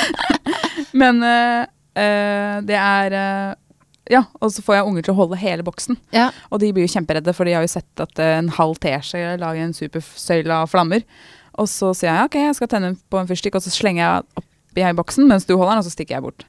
Men 1.01 1.23
eh, 1.25 1.63
eh, 2.03 2.59
det 2.67 2.77
er 2.77 3.17
eh, 3.21 3.55
Ja, 4.11 4.23
og 4.39 4.51
så 4.55 4.63
får 4.63 4.77
jeg 4.77 4.87
unger 4.89 5.03
til 5.07 5.13
å 5.15 5.17
holde 5.17 5.39
hele 5.41 5.65
boksen. 5.67 5.97
Ja. 6.15 6.29
Og 6.51 6.61
de 6.63 6.69
blir 6.75 6.85
jo 6.87 6.93
kjemperedde, 6.93 7.33
for 7.35 7.47
de 7.47 7.55
har 7.57 7.65
jo 7.65 7.71
sett 7.71 8.03
at 8.03 8.19
eh, 8.23 8.37
en 8.39 8.51
halv 8.55 8.77
teskje 8.83 9.35
lager 9.41 9.65
en 9.65 9.75
supersøyle 9.75 10.61
av 10.63 10.69
flammer. 10.71 11.03
Og 11.57 11.67
så 11.71 11.89
sier 11.97 12.13
jeg 12.13 12.29
ok, 12.29 12.37
jeg 12.47 12.57
skal 12.59 12.69
tenne 12.71 12.93
på 13.09 13.19
en 13.19 13.27
fyrstikk, 13.29 13.57
og 13.57 13.65
så 13.65 13.73
slenger 13.73 14.03
jeg 14.03 14.43
oppi 14.43 14.85
i 14.85 14.93
boksen 14.97 15.25
mens 15.27 15.47
du 15.49 15.55
holder 15.55 15.73
den, 15.75 15.81
og 15.81 15.87
så 15.87 15.93
stikker 15.95 16.17
jeg 16.19 16.25
bort. 16.27 16.45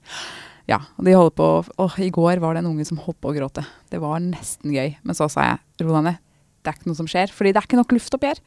Ja, 0.68 0.82
og 1.00 1.06
de 1.06 1.14
holder 1.16 1.32
på 1.32 1.46
Åh, 1.80 1.94
i 2.04 2.10
går 2.12 2.42
var 2.44 2.52
det 2.54 2.60
en 2.60 2.68
unge 2.74 2.84
som 2.84 2.98
holdt 3.00 3.16
på 3.24 3.30
å 3.30 3.36
gråte. 3.36 3.64
Det 3.88 4.02
var 4.02 4.20
nesten 4.20 4.74
gøy. 4.74 4.98
Men 5.00 5.16
så 5.16 5.30
sa 5.32 5.46
jeg 5.54 5.86
ro 5.86 5.94
deg 5.96 6.04
ned, 6.10 6.18
det 6.60 6.68
er 6.70 6.76
ikke 6.76 6.90
noe 6.90 6.98
som 6.98 7.08
skjer. 7.08 7.32
Fordi 7.32 7.54
det 7.54 7.62
er 7.62 7.68
ikke 7.70 7.78
nok 7.80 7.94
luft 7.96 8.14
oppi 8.18 8.28
her. 8.34 8.42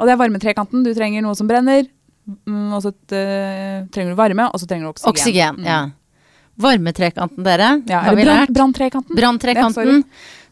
Og 0.00 0.08
det 0.08 0.16
er 0.16 0.18
varmetrekanten. 0.18 0.82
Du 0.82 0.90
trenger 0.96 1.22
noe 1.22 1.38
som 1.38 1.46
brenner, 1.46 1.86
mm, 2.26 2.72
og 2.74 2.82
så 2.82 2.90
uh, 2.90 3.86
trenger 3.94 4.10
du 4.10 4.18
varme, 4.18 4.48
og 4.50 4.58
så 4.58 4.66
trenger 4.66 4.88
du 4.88 4.92
oksygen. 4.96 5.14
Oksygen, 5.14 5.62
Mm. 5.62 5.94
Varmetrekanten, 6.60 7.44
dere. 7.46 7.72
Ja, 7.88 8.04
har 8.06 8.18
vi 8.18 8.28
lært? 8.28 8.52
Branntrekanten. 8.54 9.16
Branntrekanten. 9.16 10.04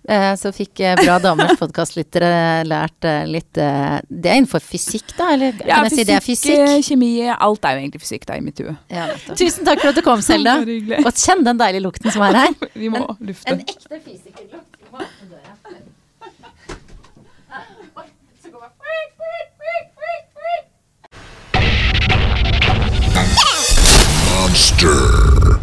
Eh, 0.08 0.34
så 0.40 0.52
fikk 0.56 0.80
eh, 0.80 0.94
Bra 0.96 1.18
damers 1.20 1.58
podkastlyttere 1.60 2.62
lært 2.64 3.04
eh, 3.04 3.26
litt 3.28 3.50
Det 3.52 4.30
er 4.30 4.38
innenfor 4.38 4.62
fysikk, 4.64 5.12
da? 5.18 5.34
Eller 5.34 5.52
kan 5.58 5.68
ja, 5.68 5.82
jeg 5.84 5.90
fysikk, 5.90 5.98
si 5.98 6.06
det 6.08 6.14
er 6.14 6.24
fysikk? 6.24 6.86
Kjemi, 6.86 7.10
alt 7.34 7.68
er 7.68 7.76
jo 7.76 7.82
egentlig 7.82 8.02
fysikk 8.06 8.24
da, 8.30 8.38
i 8.38 8.44
mitt 8.44 8.62
hue. 8.62 8.72
Ja, 8.88 9.10
Tusen 9.34 9.68
takk 9.68 9.84
for 9.84 9.92
at 9.92 10.00
du 10.00 10.04
kom, 10.06 10.24
Selda. 10.28 10.62
Og 11.02 11.12
kjenn 11.12 11.44
den 11.44 11.60
deilige 11.60 11.84
lukten 11.84 12.14
som 12.14 12.24
er 12.24 12.40
her. 12.46 12.56
Vi 12.82 12.88
må 12.94 13.04
en, 13.04 13.20
lufte. 13.28 13.52
En 13.52 13.60
ekte 13.60 14.00
fysikerlukt. 14.00 14.64
Monster. 24.48 25.58